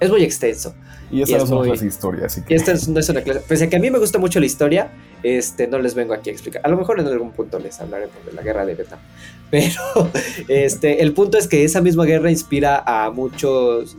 es 0.00 0.10
muy 0.10 0.22
extenso. 0.22 0.74
Y 1.10 1.22
esa 1.22 1.38
no 1.38 1.44
es 1.44 1.50
una 1.50 1.62
clase 1.62 1.86
historia, 1.86 2.26
así 2.26 2.42
que... 2.42 2.54
esta 2.54 2.72
no 2.90 2.98
es 2.98 3.08
una 3.08 3.22
clase... 3.22 3.40
Pese 3.46 3.64
a 3.64 3.68
que 3.68 3.76
a 3.76 3.78
mí 3.78 3.90
me 3.90 3.98
gusta 3.98 4.18
mucho 4.18 4.40
la 4.40 4.46
historia, 4.46 4.90
este, 5.22 5.68
no 5.68 5.78
les 5.78 5.94
vengo 5.94 6.14
aquí 6.14 6.30
a 6.30 6.32
explicar. 6.32 6.62
A 6.64 6.68
lo 6.68 6.76
mejor 6.76 6.98
en 7.00 7.06
algún 7.06 7.32
punto 7.32 7.58
les 7.58 7.78
hablaré 7.80 8.08
de 8.24 8.32
la 8.32 8.42
guerra 8.42 8.66
de 8.66 8.74
Vietnam. 8.74 8.98
Pero 9.50 10.10
este, 10.48 11.02
el 11.02 11.12
punto 11.12 11.38
es 11.38 11.46
que 11.46 11.64
esa 11.64 11.80
misma 11.80 12.04
guerra 12.04 12.30
inspira 12.30 12.82
a 12.84 13.10
muchos, 13.10 13.96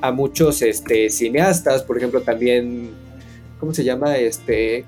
a 0.00 0.10
muchos 0.12 0.60
este, 0.60 1.08
cineastas. 1.10 1.82
Por 1.82 1.96
ejemplo, 1.96 2.20
también, 2.20 2.90
¿cómo 3.58 3.72
se 3.72 3.84
llama? 3.84 4.18
Este, 4.18 4.84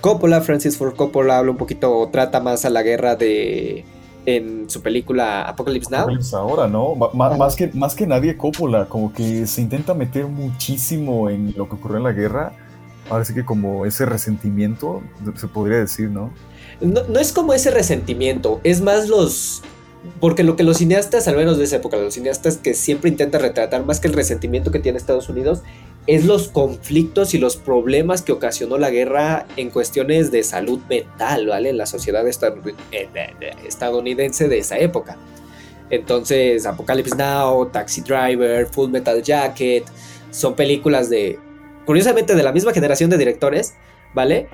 Coppola, 0.00 0.40
Francis 0.40 0.76
Ford 0.76 0.94
Coppola 0.94 1.38
habla 1.38 1.50
un 1.50 1.56
poquito, 1.56 2.08
trata 2.12 2.40
más 2.40 2.64
a 2.64 2.70
la 2.70 2.82
guerra 2.82 3.16
de 3.16 3.84
en 4.26 4.68
su 4.68 4.82
película 4.82 5.42
Apocalypse 5.42 5.90
Now. 5.90 6.00
Apocalypse 6.00 6.36
ahora, 6.36 6.66
¿no? 6.66 6.94
más, 6.94 7.54
que, 7.56 7.68
más 7.72 7.94
que 7.94 8.06
nadie 8.06 8.36
Coppola, 8.36 8.86
como 8.86 9.12
que 9.12 9.46
se 9.46 9.62
intenta 9.62 9.94
meter 9.94 10.26
muchísimo 10.26 11.30
en 11.30 11.54
lo 11.56 11.68
que 11.68 11.76
ocurrió 11.76 11.98
en 11.98 12.04
la 12.04 12.12
guerra. 12.12 12.52
Ahora 13.08 13.24
sí 13.24 13.32
que 13.34 13.44
como 13.44 13.86
ese 13.86 14.04
resentimiento, 14.04 15.00
se 15.36 15.46
podría 15.46 15.78
decir, 15.78 16.10
¿no? 16.10 16.32
No, 16.80 17.04
no 17.04 17.20
es 17.20 17.32
como 17.32 17.54
ese 17.54 17.70
resentimiento, 17.70 18.60
es 18.64 18.80
más 18.80 19.08
los... 19.08 19.62
Porque 20.20 20.44
lo 20.44 20.54
que 20.54 20.62
los 20.62 20.76
cineastas, 20.76 21.26
al 21.26 21.36
menos 21.36 21.58
de 21.58 21.64
esa 21.64 21.76
época, 21.76 21.96
los 21.96 22.14
cineastas 22.14 22.58
que 22.58 22.74
siempre 22.74 23.10
intentan 23.10 23.40
retratar 23.40 23.84
más 23.84 23.98
que 23.98 24.06
el 24.06 24.14
resentimiento 24.14 24.70
que 24.70 24.78
tiene 24.78 24.98
Estados 24.98 25.28
Unidos, 25.28 25.62
es 26.06 26.24
los 26.24 26.48
conflictos 26.48 27.34
y 27.34 27.38
los 27.38 27.56
problemas 27.56 28.22
que 28.22 28.32
ocasionó 28.32 28.78
la 28.78 28.90
guerra 28.90 29.46
en 29.56 29.70
cuestiones 29.70 30.30
de 30.30 30.44
salud 30.44 30.78
mental, 30.88 31.46
¿vale? 31.48 31.70
En 31.70 31.78
la 31.78 31.86
sociedad 31.86 32.24
eh, 32.26 33.08
estadounidense 33.66 34.48
de 34.48 34.58
esa 34.58 34.78
época. 34.78 35.16
Entonces, 35.90 36.64
Apocalypse 36.66 37.16
Now, 37.16 37.66
Taxi 37.70 38.02
Driver, 38.02 38.66
Full 38.66 38.90
Metal 38.90 39.20
Jacket, 39.22 39.84
son 40.30 40.54
películas 40.54 41.10
de, 41.10 41.38
curiosamente, 41.84 42.34
de 42.34 42.42
la 42.42 42.52
misma 42.52 42.72
generación 42.72 43.10
de 43.10 43.18
directores, 43.18 43.74
¿vale? 44.14 44.48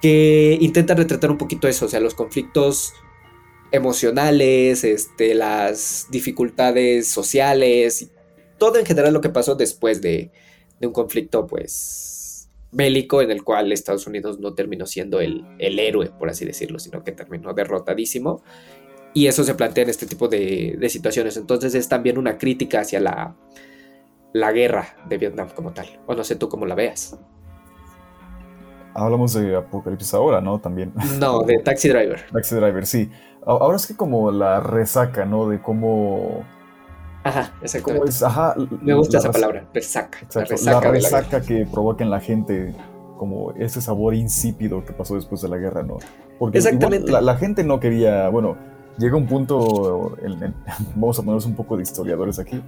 Que 0.00 0.56
intentan 0.60 0.96
retratar 0.96 1.30
un 1.30 1.38
poquito 1.38 1.68
eso, 1.68 1.86
o 1.86 1.88
sea, 1.88 2.00
los 2.00 2.14
conflictos 2.14 2.94
emocionales, 3.72 4.84
este, 4.84 5.34
las 5.34 6.06
dificultades 6.10 7.08
sociales, 7.08 8.08
todo 8.56 8.78
en 8.78 8.86
general 8.86 9.12
lo 9.12 9.20
que 9.20 9.28
pasó 9.28 9.54
después 9.54 10.00
de, 10.00 10.30
de 10.80 10.86
un 10.86 10.92
conflicto 10.92 11.46
pues 11.46 12.48
bélico 12.70 13.22
en 13.22 13.30
el 13.30 13.44
cual 13.44 13.72
Estados 13.72 14.06
Unidos 14.06 14.38
no 14.38 14.54
terminó 14.54 14.86
siendo 14.86 15.20
el, 15.20 15.44
héroe, 15.58 16.10
por 16.10 16.28
así 16.28 16.44
decirlo, 16.44 16.78
sino 16.78 17.02
que 17.02 17.12
terminó 17.12 17.54
derrotadísimo. 17.54 18.42
Y 19.14 19.26
eso 19.26 19.42
se 19.42 19.54
plantea 19.54 19.84
en 19.84 19.90
este 19.90 20.06
tipo 20.06 20.28
de, 20.28 20.78
situaciones. 20.88 21.36
Entonces 21.36 21.74
es 21.74 21.88
también 21.88 22.18
una 22.18 22.36
crítica 22.36 22.80
hacia 22.80 23.00
la, 23.00 23.34
la 24.32 24.52
guerra 24.52 24.96
de 25.08 25.18
Vietnam 25.18 25.48
como 25.54 25.72
tal. 25.72 25.86
O 26.06 26.14
no 26.14 26.24
sé 26.24 26.36
tú 26.36 26.48
cómo 26.48 26.66
la 26.66 26.74
veas. 26.74 27.18
Hablamos 28.94 29.32
de 29.32 29.56
Apocalipsis 29.56 30.12
ahora, 30.14 30.40
¿no? 30.40 30.60
También. 30.60 30.92
No, 31.18 31.42
de 31.42 31.58
Taxi 31.58 31.88
Driver. 31.88 32.26
Taxi 32.32 32.54
Driver, 32.54 32.86
sí. 32.86 33.10
Ahora 33.46 33.76
es 33.76 33.86
que 33.86 33.96
como 33.96 34.30
la 34.30 34.60
resaca, 34.60 35.24
¿no? 35.24 35.48
De 35.48 35.62
cómo 35.62 36.44
Ajá, 37.24 37.52
exactamente. 37.62 38.10
Me 38.82 38.94
gusta 38.94 39.18
esa 39.18 39.32
palabra, 39.32 39.66
resaca. 39.74 40.18
la 40.64 40.80
resaca, 40.80 41.40
que 41.40 41.66
provoca 41.66 42.04
en 42.04 42.10
la 42.10 42.20
gente 42.20 42.74
como 43.18 43.52
ese 43.52 43.80
sabor 43.80 44.14
insípido 44.14 44.84
que 44.84 44.92
pasó 44.92 45.16
después 45.16 45.42
de 45.42 45.48
la 45.48 45.56
guerra, 45.56 45.82
¿no? 45.82 45.98
Porque 46.38 46.58
Exactamente. 46.58 47.10
la, 47.10 47.36
gente 47.36 47.64
no 47.64 47.80
quería, 47.80 48.28
bueno, 48.28 48.56
llega 48.96 49.16
un 49.16 49.26
punto, 49.26 50.16
vamos 50.94 51.18
a 51.18 51.22
ponernos 51.22 51.46
un 51.46 51.54
poco 51.54 51.76
de 51.76 51.82
historiadores 51.82 52.38
aquí, 52.38 52.62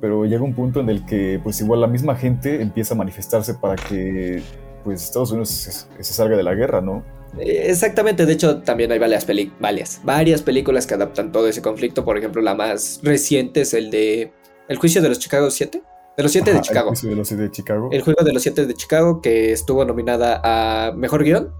pero 0.00 0.24
llega 0.24 0.42
un 0.42 0.54
punto 0.54 0.80
en 0.80 0.88
el 0.88 1.04
que 1.04 1.38
pues 1.42 1.60
igual 1.60 1.80
la 1.80 1.86
misma 1.86 2.16
gente 2.16 2.62
empieza 2.62 2.94
a 2.94 2.96
manifestarse 2.96 3.54
para 3.54 3.76
que 3.76 4.42
pues 4.84 5.04
Estados 5.04 5.30
Unidos 5.30 5.50
se 5.50 6.12
salga 6.12 6.36
de 6.36 6.42
la 6.42 6.54
guerra, 6.54 6.80
¿no? 6.80 7.04
Exactamente, 7.38 8.26
de 8.26 8.32
hecho 8.32 8.58
también 8.58 8.92
hay 8.92 8.98
varias, 8.98 9.26
varias, 9.58 10.00
varias 10.04 10.42
películas 10.42 10.86
que 10.86 10.94
adaptan 10.94 11.32
todo 11.32 11.48
ese 11.48 11.62
conflicto. 11.62 12.04
Por 12.04 12.18
ejemplo, 12.18 12.42
la 12.42 12.54
más 12.54 13.00
reciente 13.02 13.62
es 13.62 13.72
el 13.74 13.90
de 13.90 14.32
El 14.68 14.76
juicio 14.76 15.00
de 15.00 15.08
los 15.08 15.18
Chicago 15.18 15.50
7. 15.50 15.82
De 16.16 16.22
los 16.22 16.30
7 16.30 16.52
de 16.52 16.60
Chicago. 16.60 16.90
El 16.90 16.94
juicio 16.94 17.10
de 17.10 17.16
los 17.16 17.28
7 17.28 17.42
de 17.42 17.50
Chicago. 17.50 17.88
El 17.90 18.02
juego 18.02 18.22
de 18.22 18.32
los 18.34 18.42
7 18.42 18.66
de 18.66 18.74
Chicago 18.74 19.22
que 19.22 19.52
estuvo 19.52 19.84
nominada 19.84 20.40
a 20.44 20.92
Mejor 20.92 21.24
Guión 21.24 21.54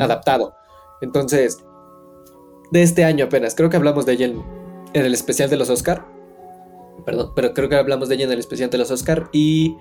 Adaptado. 0.00 0.54
Entonces, 1.02 1.58
de 2.72 2.82
este 2.82 3.04
año 3.04 3.26
apenas, 3.26 3.54
creo 3.54 3.68
que 3.68 3.76
hablamos 3.76 4.06
de 4.06 4.14
ella 4.14 4.26
en, 4.26 4.42
en 4.94 5.04
el 5.04 5.12
especial 5.12 5.50
de 5.50 5.56
los 5.56 5.68
Oscar. 5.68 6.06
Perdón, 7.04 7.32
pero 7.36 7.52
creo 7.52 7.68
que 7.68 7.76
hablamos 7.76 8.08
de 8.08 8.16
ella 8.16 8.24
en 8.24 8.32
el 8.32 8.38
especial 8.38 8.70
de 8.70 8.78
los 8.78 8.90
Oscar 8.90 9.28
y 9.32 9.76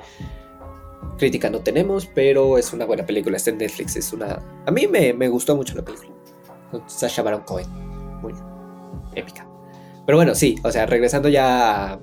Crítica 1.17 1.49
no 1.49 1.59
tenemos, 1.59 2.05
pero 2.05 2.57
es 2.57 2.73
una 2.73 2.85
buena 2.85 3.05
película. 3.05 3.37
Está 3.37 3.51
en 3.51 3.57
Netflix. 3.57 3.95
Es 3.95 4.13
una. 4.13 4.39
A 4.65 4.71
mí 4.71 4.87
me, 4.87 5.27
gustó 5.29 5.55
mucho 5.55 5.75
la 5.75 5.83
película. 5.83 6.11
Sasha 6.87 7.23
Baron 7.23 7.41
Cohen. 7.41 7.67
Muy 8.21 8.33
épica. 9.15 9.47
Pero 10.05 10.17
bueno, 10.17 10.35
sí. 10.35 10.55
O 10.63 10.71
sea, 10.71 10.85
regresando 10.85 11.29
ya 11.29 11.99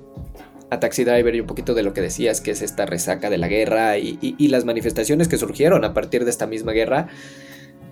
a, 0.69 0.79
Taxi 0.79 1.03
Driver 1.03 1.33
y 1.33 1.39
un 1.39 1.47
poquito 1.47 1.73
de 1.73 1.83
lo 1.83 1.93
que 1.93 2.01
decías, 2.01 2.41
que 2.41 2.51
es 2.51 2.61
esta 2.61 2.85
resaca 2.85 3.29
de 3.29 3.37
la 3.37 3.47
guerra 3.47 3.97
y, 3.97 4.17
y 4.21 4.47
las 4.49 4.65
manifestaciones 4.65 5.27
que 5.27 5.37
surgieron 5.37 5.85
a 5.85 5.93
partir 5.93 6.25
de 6.25 6.31
esta 6.31 6.47
misma 6.47 6.73
guerra, 6.73 7.07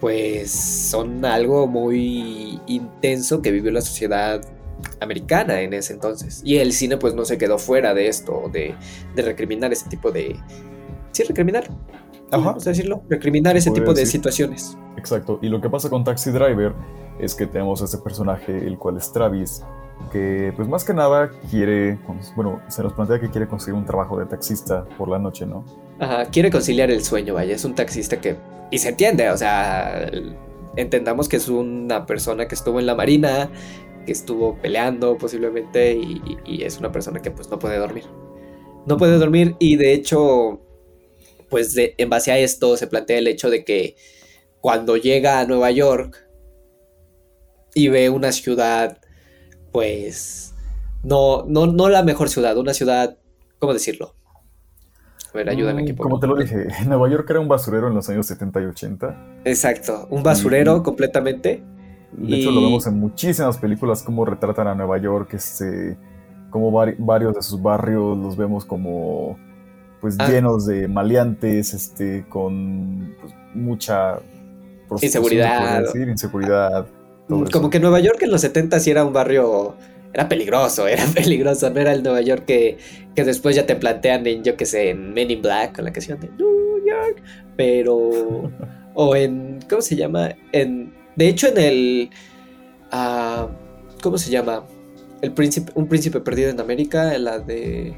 pues 0.02 0.52
son 0.52 1.23
algo 1.23 1.65
muy 1.65 2.60
intenso 2.67 3.41
que 3.41 3.52
vivió 3.52 3.71
la 3.71 3.80
sociedad 3.80 4.41
americana 4.99 5.62
en 5.62 5.73
ese 5.73 5.93
entonces. 5.93 6.41
Y 6.43 6.58
el 6.58 6.73
cine 6.73 6.97
pues 6.97 7.13
no 7.13 7.26
se 7.26 7.38
quedó 7.38 7.58
fuera 7.58 7.93
de 7.93 8.08
esto, 8.08 8.49
de, 8.52 8.76
de 9.15 9.21
recriminar 9.21 9.71
ese 9.71 9.89
tipo 9.89 10.12
de... 10.12 10.36
Sí, 11.13 11.23
recriminar. 11.23 11.63
Ajá. 12.32 12.45
Vamos 12.45 12.67
a 12.67 12.71
decirlo. 12.71 13.02
Recriminar 13.10 13.56
ese 13.56 13.71
tipo 13.71 13.93
de 13.93 14.06
situaciones. 14.06 14.78
Exacto. 14.97 15.39
Y 15.41 15.47
lo 15.47 15.62
que 15.62 15.69
pasa 15.69 15.89
con 15.89 16.04
Taxi 16.04 16.32
Driver 16.32 16.73
es 17.19 17.36
que 17.36 17.45
tenemos 17.45 17.82
a 17.82 17.86
este 17.86 17.99
personaje, 17.99 18.58
el 18.58 18.78
cual 18.78 18.97
es 18.97 19.12
Travis, 19.12 19.63
que 20.12 20.52
pues 20.56 20.67
más 20.67 20.84
que 20.84 20.93
nada 20.93 21.32
quiere, 21.49 21.99
bueno, 22.36 22.62
se 22.67 22.82
nos 22.84 22.93
plantea 22.93 23.19
que 23.19 23.30
quiere 23.30 23.47
conseguir 23.47 23.76
un 23.76 23.86
trabajo 23.86 24.19
de 24.19 24.26
taxista 24.26 24.86
por 24.97 25.08
la 25.08 25.19
noche, 25.19 25.45
¿no? 25.45 25.63
Ajá, 25.99 26.26
quiere 26.26 26.49
conciliar 26.49 26.89
el 26.89 27.04
sueño, 27.04 27.36
vaya, 27.36 27.56
es 27.56 27.63
un 27.63 27.76
taxista 27.76 28.19
que... 28.19 28.36
Y 28.71 28.80
se 28.80 28.89
entiende, 28.89 29.30
o 29.30 29.38
sea, 29.38 30.10
entendamos 30.76 31.30
que 31.30 31.38
es 31.38 31.47
una 31.47 32.08
persona 32.08 32.47
que 32.47 32.56
estuvo 32.56 32.80
en 32.80 32.88
la 32.88 32.95
marina, 32.95 33.49
que 34.06 34.12
estuvo 34.12 34.56
peleando 34.56 35.17
posiblemente 35.17 35.95
y 35.95 36.63
es 36.63 36.80
una 36.80 36.91
persona 36.91 37.21
que 37.21 37.30
pues 37.30 37.49
no 37.52 37.60
puede 37.60 37.78
dormir. 37.78 38.06
No 38.88 38.97
puede 38.97 39.17
dormir 39.19 39.56
y 39.60 39.76
de 39.76 39.93
hecho, 39.93 40.60
pues 41.53 41.75
de- 41.75 41.93
en 41.99 42.09
base 42.09 42.31
a 42.31 42.39
esto 42.39 42.75
se 42.77 42.87
plantea 42.87 43.19
el 43.19 43.27
hecho 43.27 43.51
de 43.51 43.63
que 43.63 43.95
cuando 44.59 44.97
llega 44.97 45.39
a 45.39 45.45
Nueva 45.45 45.69
York 45.69 46.27
y 47.75 47.89
ve 47.89 48.09
una 48.09 48.31
ciudad, 48.31 48.97
pues 49.71 50.55
no, 51.03 51.45
no, 51.47 51.67
no 51.67 51.89
la 51.89 52.01
mejor 52.01 52.29
ciudad, 52.29 52.57
una 52.57 52.73
ciudad, 52.73 53.19
¿cómo 53.59 53.71
decirlo? 53.73 54.15
A 55.31 55.37
ver, 55.37 55.49
ayúdame 55.49 55.83
aquí. 55.83 55.93
Mm, 55.93 55.95
por 55.95 56.03
Como 56.05 56.19
te 56.19 56.25
lo 56.25 56.35
dije, 56.37 56.65
Nueva 56.87 57.07
York 57.07 57.29
era 57.29 57.39
un 57.39 57.47
basurero 57.47 57.87
en 57.87 57.93
los 57.93 58.09
años 58.09 58.25
70 58.25 58.61
y 58.61 58.65
80. 58.65 59.41
Exacto, 59.45 60.07
un 60.09 60.23
basurero 60.23 60.77
Y- 60.77 60.81
completamente. 60.81 61.63
De 62.13 62.35
hecho, 62.37 62.49
Y- 62.49 62.55
lo 62.55 62.61
vemos 62.61 62.87
en 62.87 62.99
muchísimas 62.99 63.57
películas, 63.59 64.01
cómo 64.01 64.25
retratan 64.25 64.67
a 64.67 64.73
Nueva 64.75 64.97
York, 64.97 65.35
este, 65.35 65.97
como 66.49 66.71
vari- 66.71 66.95
varios 66.97 67.35
de 67.35 67.43
sus 67.43 67.61
barrios 67.61 68.17
los 68.17 68.35
vemos 68.37 68.65
como 68.65 69.37
pues 70.03 70.17
Ah. 70.19 70.29
llenos 70.29 70.65
de 70.67 70.87
maleantes, 70.87 71.73
este, 71.73 72.25
con 72.29 73.15
pues, 73.19 73.33
mucha 73.55 74.19
Inseguridad. 75.01 75.81
decir, 75.81 76.07
inseguridad. 76.09 76.85
todo 77.27 77.39
Mm, 77.39 77.45
Como 77.45 77.63
eso. 77.65 77.69
que 77.71 77.79
Nueva 77.79 77.99
York 78.01 78.21
en 78.21 78.31
los 78.31 78.41
70 78.41 78.79
sí 78.79 78.91
era 78.91 79.03
un 79.05 79.13
barrio. 79.13 79.75
Era 80.13 80.27
peligroso, 80.29 80.87
era 80.89 81.03
peligroso. 81.05 81.69
No 81.71 81.79
era 81.79 81.93
el 81.93 82.03
Nueva 82.03 82.21
York 82.21 82.43
que, 82.45 82.77
que 83.15 83.23
después 83.23 83.55
ya 83.55 83.65
te 83.65 83.75
plantean 83.77 84.27
en, 84.27 84.43
yo 84.43 84.55
que 84.57 84.65
sé, 84.65 84.89
en 84.91 85.13
Men 85.13 85.31
in 85.31 85.41
Black, 85.41 85.75
con 85.77 85.85
la 85.85 85.93
canción 85.93 86.19
de 86.19 86.27
New 86.37 86.85
York. 86.85 87.23
Pero. 87.55 88.51
o 88.93 89.15
en. 89.15 89.59
¿Cómo 89.69 89.81
se 89.81 89.95
llama? 89.95 90.35
En. 90.51 90.93
De 91.15 91.29
hecho, 91.29 91.47
en 91.47 91.57
el. 91.57 92.09
ah, 92.91 93.47
¿Cómo 94.03 94.17
se 94.17 94.29
llama? 94.29 94.65
El 95.21 95.31
príncipe, 95.31 95.71
un 95.75 95.87
príncipe 95.87 96.19
perdido 96.19 96.49
en 96.49 96.59
América, 96.59 97.17
la 97.17 97.39
de. 97.39 97.93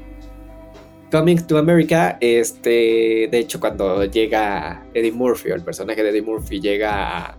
Coming 1.10 1.36
to 1.46 1.58
America, 1.58 2.18
este, 2.20 3.28
de 3.30 3.38
hecho, 3.38 3.60
cuando 3.60 4.04
llega 4.04 4.84
Eddie 4.92 5.12
Murphy, 5.12 5.50
o 5.50 5.54
el 5.54 5.62
personaje 5.62 6.02
de 6.02 6.10
Eddie 6.10 6.22
Murphy 6.22 6.60
llega 6.60 7.38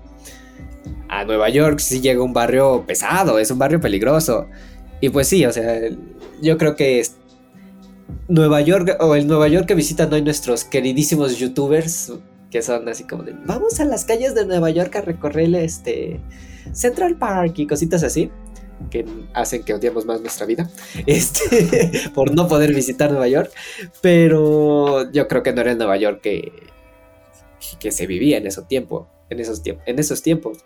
a, 1.10 1.26
Nueva 1.26 1.50
York, 1.50 1.80
sí 1.80 2.00
llega 2.00 2.22
a 2.22 2.24
un 2.24 2.34
barrio 2.34 2.86
pesado, 2.88 3.40
es 3.40 3.52
un 3.52 3.60
barrio 3.60 3.82
peligroso. 3.82 4.48
Y 5.02 5.10
pues 5.10 5.28
sí, 5.28 5.46
o 5.46 5.52
sea, 5.52 5.82
yo 6.42 6.58
creo 6.58 6.76
que 6.76 7.00
es 7.00 7.18
Nueva 8.30 8.62
York, 8.62 8.96
o 9.00 9.16
el 9.16 9.28
Nueva 9.28 9.48
York 9.48 9.66
que 9.66 9.76
visitan 9.76 10.12
hoy 10.14 10.22
nuestros 10.22 10.64
queridísimos 10.64 11.38
youtubers, 11.38 12.14
que 12.50 12.62
son 12.62 12.88
así 12.88 13.04
como 13.04 13.24
de, 13.24 13.36
vamos 13.46 13.80
a 13.80 13.86
las 13.86 14.06
calles 14.06 14.34
de 14.34 14.46
Nueva 14.46 14.70
York 14.70 14.96
a 14.96 15.02
recorrer 15.02 15.54
este 15.56 16.22
Central 16.72 17.18
Park 17.18 17.54
y 17.58 17.68
cositas 17.68 18.04
así, 18.04 18.32
que 18.90 19.06
hacen 19.34 19.64
que 19.64 19.74
odiemos 19.74 20.06
más 20.06 20.22
nuestra 20.22 20.46
vida, 20.46 20.70
este, 21.06 22.10
por 22.14 22.34
no 22.34 22.48
poder 22.48 22.74
visitar 22.74 23.12
Nueva 23.12 23.28
York, 23.28 23.52
pero 24.02 25.12
yo 25.12 25.28
creo 25.28 25.44
que 25.44 25.54
no 25.54 25.62
era 25.62 25.72
el 25.72 25.78
Nueva 25.78 25.98
York 25.98 26.22
que, 26.22 26.52
que 27.80 27.92
se 27.92 28.08
vivía 28.08 28.38
en 28.38 28.48
esos 28.48 28.68
tiempos, 28.68 29.08
en 29.30 29.40
esos 29.40 29.62
tiempos, 29.62 29.84
en 29.88 30.00
esos 30.00 30.22
tiempos. 30.22 30.58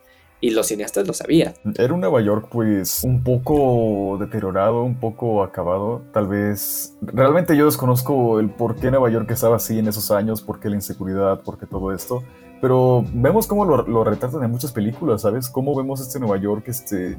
Y 0.43 0.49
los 0.49 0.65
cineastas 0.65 1.05
lo 1.05 1.13
sabían. 1.13 1.53
Era 1.77 1.93
un 1.93 2.01
Nueva 2.01 2.19
York, 2.19 2.47
pues, 2.51 3.03
un 3.03 3.23
poco 3.23 4.17
deteriorado, 4.19 4.81
un 4.81 4.99
poco 4.99 5.43
acabado. 5.43 6.01
Tal 6.13 6.27
vez. 6.27 6.97
Realmente 6.99 7.55
yo 7.55 7.65
desconozco 7.65 8.39
el 8.39 8.49
por 8.49 8.75
qué 8.75 8.89
Nueva 8.89 9.11
York 9.11 9.29
estaba 9.29 9.57
así 9.57 9.77
en 9.77 9.87
esos 9.87 10.09
años, 10.09 10.41
por 10.41 10.59
qué 10.59 10.69
la 10.69 10.77
inseguridad, 10.77 11.41
por 11.41 11.59
qué 11.59 11.67
todo 11.67 11.93
esto. 11.93 12.23
Pero 12.59 13.05
vemos 13.13 13.45
cómo 13.45 13.65
lo, 13.65 13.83
lo 13.87 14.03
retratan 14.03 14.43
en 14.43 14.49
muchas 14.49 14.71
películas, 14.71 15.21
¿sabes? 15.21 15.47
Cómo 15.47 15.75
vemos 15.75 16.01
este 16.01 16.19
Nueva 16.19 16.37
York, 16.37 16.63
este. 16.69 17.17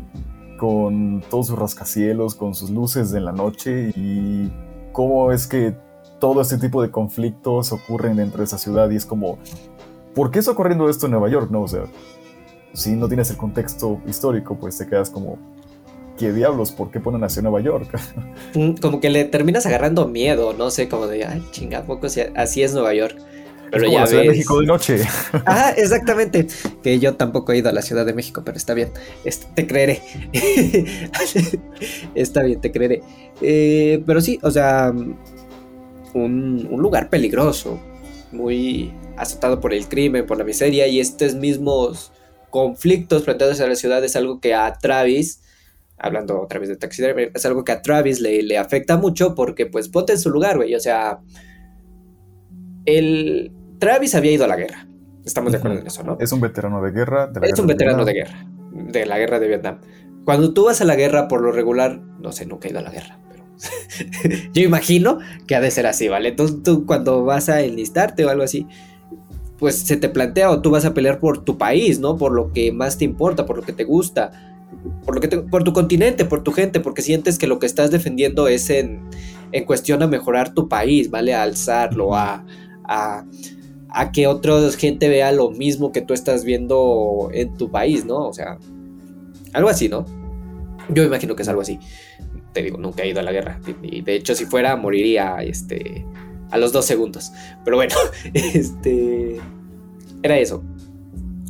Con 0.62 1.25
todos 1.29 1.48
sus 1.48 1.59
rascacielos, 1.59 2.37
con 2.37 2.55
sus 2.55 2.70
luces 2.70 3.12
en 3.14 3.25
la 3.25 3.33
noche 3.33 3.90
y 3.96 4.48
cómo 4.92 5.33
es 5.33 5.48
que 5.48 5.75
todo 6.20 6.40
este 6.40 6.57
tipo 6.57 6.81
de 6.83 6.92
conflictos 6.92 7.72
ocurren 7.72 8.14
dentro 8.14 8.38
de 8.38 8.44
esa 8.44 8.59
ciudad 8.59 8.88
y 8.88 8.94
es 8.94 9.05
como. 9.05 9.40
¿Por 10.14 10.31
qué 10.31 10.38
está 10.38 10.53
ocurriendo 10.53 10.88
esto 10.88 11.07
en 11.07 11.12
Nueva 11.12 11.29
York? 11.29 11.51
No, 11.51 11.62
o 11.62 11.68
sea, 11.68 11.83
si 12.75 12.92
no 12.92 13.09
tienes 13.09 13.29
el 13.31 13.38
contexto 13.38 14.01
histórico, 14.07 14.57
pues 14.57 14.79
te 14.79 14.87
quedas 14.87 15.11
como, 15.11 15.37
¿qué 16.16 16.33
diablos? 16.33 16.70
¿Por 16.70 16.92
qué 16.92 17.01
ponen 17.01 17.25
así 17.25 17.42
Nueva 17.42 17.61
York? 17.61 17.88
Mm, 18.55 18.75
Como 18.81 19.01
que 19.01 19.11
le 19.11 19.25
terminas 19.25 19.66
agarrando 19.66 20.07
miedo, 20.07 20.53
no 20.53 20.70
sé, 20.70 20.88
como 20.88 21.09
de, 21.09 21.25
ay, 21.25 21.44
chinga, 21.51 21.79
¿a 21.79 21.83
poco 21.87 22.07
así 22.07 22.62
es 22.62 22.72
Nueva 22.72 22.94
York? 22.94 23.16
Pero 23.73 23.85
es 23.85 23.89
como 23.89 23.97
ya 23.97 24.01
la 24.01 24.07
Ciudad 24.07 24.23
de 24.23 24.29
ves. 24.29 24.37
México 24.37 24.61
de 24.61 24.67
noche. 24.67 25.01
Ah, 25.47 25.73
exactamente. 25.77 26.47
Que 26.83 26.99
yo 26.99 27.15
tampoco 27.15 27.53
he 27.53 27.59
ido 27.59 27.71
a 27.71 27.73
la 27.73 27.81
Ciudad 27.81 28.05
de 28.05 28.13
México, 28.13 28.43
pero 28.45 28.59
está 28.59 28.75
bien. 28.75 28.91
Este, 29.25 29.47
te 29.55 29.67
creeré. 29.67 30.03
está 32.15 32.43
bien, 32.43 32.61
te 32.61 32.71
creeré. 32.71 33.03
Eh, 33.41 34.03
pero 34.05 34.21
sí, 34.21 34.39
o 34.43 34.51
sea, 34.51 34.93
un, 34.93 36.69
un 36.71 36.83
lugar 36.83 37.09
peligroso, 37.09 37.81
muy 38.31 38.93
azotado 39.17 39.59
por 39.59 39.73
el 39.73 39.89
crimen, 39.89 40.27
por 40.27 40.37
la 40.37 40.45
miseria, 40.45 40.87
y 40.87 41.01
estos 41.01 41.35
mismos 41.35 42.13
conflictos 42.51 43.23
planteados 43.23 43.59
a 43.63 43.69
la 43.69 43.75
ciudad 43.75 44.05
es 44.05 44.17
algo 44.17 44.39
que 44.39 44.53
a 44.53 44.71
Travis, 44.75 45.41
hablando 45.97 46.43
otra 46.43 46.61
vez 46.61 46.69
de 46.69 46.77
Taxi 46.77 47.01
Driver, 47.01 47.33
es 47.35 47.47
algo 47.47 47.65
que 47.65 47.73
a 47.73 47.81
Travis 47.81 48.21
le, 48.21 48.43
le 48.43 48.59
afecta 48.59 48.99
mucho 48.99 49.35
porque, 49.35 49.65
pues, 49.65 49.89
ponte 49.89 50.13
en 50.13 50.19
su 50.19 50.29
lugar, 50.29 50.59
güey. 50.59 50.75
O 50.75 50.81
sea, 50.81 51.21
el 52.85 53.51
Travis 53.83 54.14
había 54.14 54.31
ido 54.31 54.45
a 54.45 54.47
la 54.47 54.55
guerra. 54.55 54.87
Estamos 55.25 55.51
de 55.51 55.59
acuerdo 55.59 55.81
en 55.81 55.87
eso, 55.88 56.05
¿no? 56.05 56.16
Es 56.21 56.31
un 56.31 56.40
veterano 56.40 56.81
de 56.81 56.92
guerra. 56.92 57.27
De 57.27 57.40
la 57.40 57.47
Es 57.47 57.53
guerra 57.53 57.62
un 57.62 57.66
veterano 57.66 58.05
de 58.05 58.12
guerra, 58.12 58.47
de 58.71 59.07
la 59.07 59.18
guerra 59.18 59.40
de 59.40 59.49
Vietnam. 59.49 59.81
Cuando 60.25 60.55
tú 60.55 60.66
vas 60.66 60.81
a 60.81 60.85
la 60.85 60.95
guerra, 60.95 61.27
por 61.27 61.40
lo 61.42 61.51
regular, 61.51 61.99
no 62.21 62.31
sé, 62.31 62.47
nunca 62.47 62.68
he 62.68 62.71
ido 62.71 62.79
a 62.79 62.83
la 62.83 62.92
guerra, 62.92 63.18
pero 63.29 63.45
yo 64.53 64.62
imagino 64.62 65.18
que 65.49 65.57
ha 65.57 65.61
de 65.61 65.73
ser 65.73 65.88
así, 65.88 66.07
¿vale? 66.09 66.29
Entonces 66.29 66.62
tú 66.62 66.87
cuando 66.87 67.25
vas 67.25 67.49
a 67.49 67.61
enlistarte 67.62 68.25
o 68.25 68.31
algo 68.31 68.45
así, 68.45 68.68
pues 69.59 69.79
se 69.79 69.97
te 69.97 70.09
plantea 70.09 70.49
o 70.49 70.62
tú 70.62 70.71
vas 70.71 70.85
a 70.85 70.95
pelear 70.95 71.18
por 71.18 71.42
tu 71.45 71.59
país, 71.59 71.99
¿no? 71.99 72.16
Por 72.16 72.31
lo 72.33 72.53
que 72.53 72.71
más 72.71 72.99
te 72.99 73.05
importa, 73.05 73.47
por 73.47 73.57
lo 73.57 73.64
que 73.64 73.73
te 73.73 73.83
gusta, 73.83 74.31
por, 75.05 75.16
lo 75.16 75.21
que 75.21 75.27
te- 75.27 75.38
por 75.38 75.64
tu 75.64 75.73
continente, 75.73 76.25
por 76.25 76.45
tu 76.45 76.53
gente, 76.53 76.79
porque 76.79 77.03
sientes 77.03 77.37
que 77.37 77.49
lo 77.49 77.59
que 77.59 77.66
estás 77.66 77.90
defendiendo 77.90 78.47
es 78.47 78.71
en, 78.71 79.01
en 79.51 79.64
cuestión 79.64 80.05
a 80.05 80.07
mejorar 80.07 80.55
tu 80.55 80.68
país, 80.68 81.11
¿vale? 81.11 81.35
A 81.35 81.42
alzarlo, 81.42 82.14
a, 82.14 82.45
a, 82.85 83.25
a 83.95 84.11
que 84.13 84.27
otra 84.27 84.55
gente 84.73 85.09
vea 85.09 85.33
lo 85.33 85.51
mismo 85.51 85.93
que 85.93 86.01
tú 86.01 86.15
estás 86.15 86.45
viendo 86.45 87.31
en 87.33 87.57
tu 87.57 87.71
país, 87.71 88.05
¿no? 88.05 88.29
O 88.29 88.33
sea, 88.33 88.59
algo 89.53 89.69
así, 89.69 89.89
¿no? 89.89 90.07
Yo 90.89 91.05
imagino 91.05 91.37
que 91.37 91.43
es 91.43 91.49
algo 91.49 91.61
así. 91.61 91.79
Te 92.53 92.63
digo, 92.63 92.79
nunca 92.79 93.03
he 93.03 93.09
ido 93.09 93.21
a 93.21 93.23
la 93.23 93.33
guerra. 93.33 93.61
Y 93.83 94.03
de 94.03 94.17
hecho, 94.17 94.35
si 94.35 94.47
fuera, 94.47 94.77
moriría 94.77 95.43
este, 95.43 96.07
a 96.51 96.59
los 96.59 96.73
dos 96.73 96.87
segundos. 96.87 97.33
Pero 97.65 97.77
bueno, 97.77 97.95
este. 98.35 99.41
Era 100.23 100.39
eso. 100.39 100.63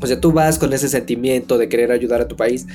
O 0.00 0.06
sea, 0.06 0.20
tú 0.20 0.32
vas 0.32 0.58
con 0.58 0.72
ese 0.72 0.88
sentimiento 0.88 1.58
de 1.58 1.68
querer 1.68 1.92
ayudar 1.92 2.20
a 2.20 2.28
tu 2.28 2.36
país, 2.36 2.66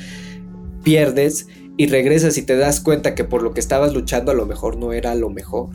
pierdes 0.83 1.47
y 1.75 1.87
regresas 1.87 2.37
y 2.37 2.43
te 2.43 2.55
das 2.55 2.79
cuenta 2.79 3.15
que 3.15 3.25
por 3.25 3.43
lo 3.43 3.53
que 3.53 3.59
estabas 3.59 3.93
luchando 3.93 4.31
a 4.31 4.35
lo 4.35 4.45
mejor 4.45 4.77
no 4.77 4.93
era 4.93 5.13
lo 5.15 5.29
mejor. 5.29 5.69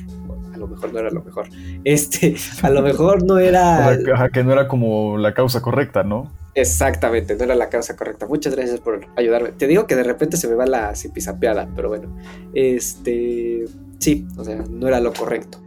Mejor 0.73 0.93
no 0.93 0.99
era 0.99 1.11
lo 1.11 1.23
mejor. 1.23 1.47
Este, 1.85 2.35
a 2.63 2.71
lo 2.71 2.83
mejor 2.83 3.25
no 3.25 3.39
era. 3.39 3.97
que- 4.05 4.13
ajá, 4.13 4.29
que 4.31 4.43
no 4.45 4.53
era 4.53 4.69
como 4.69 5.17
la 5.19 5.33
causa 5.35 5.61
correcta, 5.63 6.03
¿no? 6.03 6.31
Exactamente, 6.55 7.35
no 7.37 7.45
era 7.45 7.55
la 7.55 7.71
causa 7.71 7.97
correcta. 7.97 8.27
Muchas 8.27 8.55
gracias 8.55 8.79
por 8.81 9.07
ayudarme. 9.17 9.53
Te 9.53 9.67
digo 9.67 9.87
que 9.87 9.97
de 9.97 10.03
repente 10.03 10.37
se 10.37 10.49
me 10.49 10.55
va 10.55 10.67
la 10.67 10.95
zipizapeada, 10.95 11.69
pero 11.75 11.89
bueno. 11.89 12.09
Este. 12.55 13.65
Sí, 13.99 14.27
o 14.37 14.45
sea, 14.45 14.63
no 14.69 14.89
era 14.89 15.01
lo 15.01 15.13
correcto. 15.13 15.59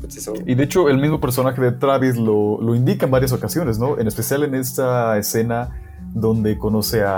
Pues 0.00 0.16
eso. 0.16 0.34
Y 0.46 0.54
de 0.54 0.62
hecho, 0.64 0.88
el 0.88 0.98
mismo 0.98 1.20
personaje 1.20 1.60
de 1.60 1.72
Travis 1.72 2.16
lo, 2.16 2.60
lo 2.60 2.74
indica 2.74 3.06
en 3.06 3.10
varias 3.12 3.32
ocasiones, 3.32 3.78
¿no? 3.78 3.98
En 3.98 4.06
especial 4.06 4.44
en 4.44 4.54
esta 4.54 5.18
escena 5.18 5.70
donde 6.14 6.56
conoce 6.56 7.02
a, 7.02 7.12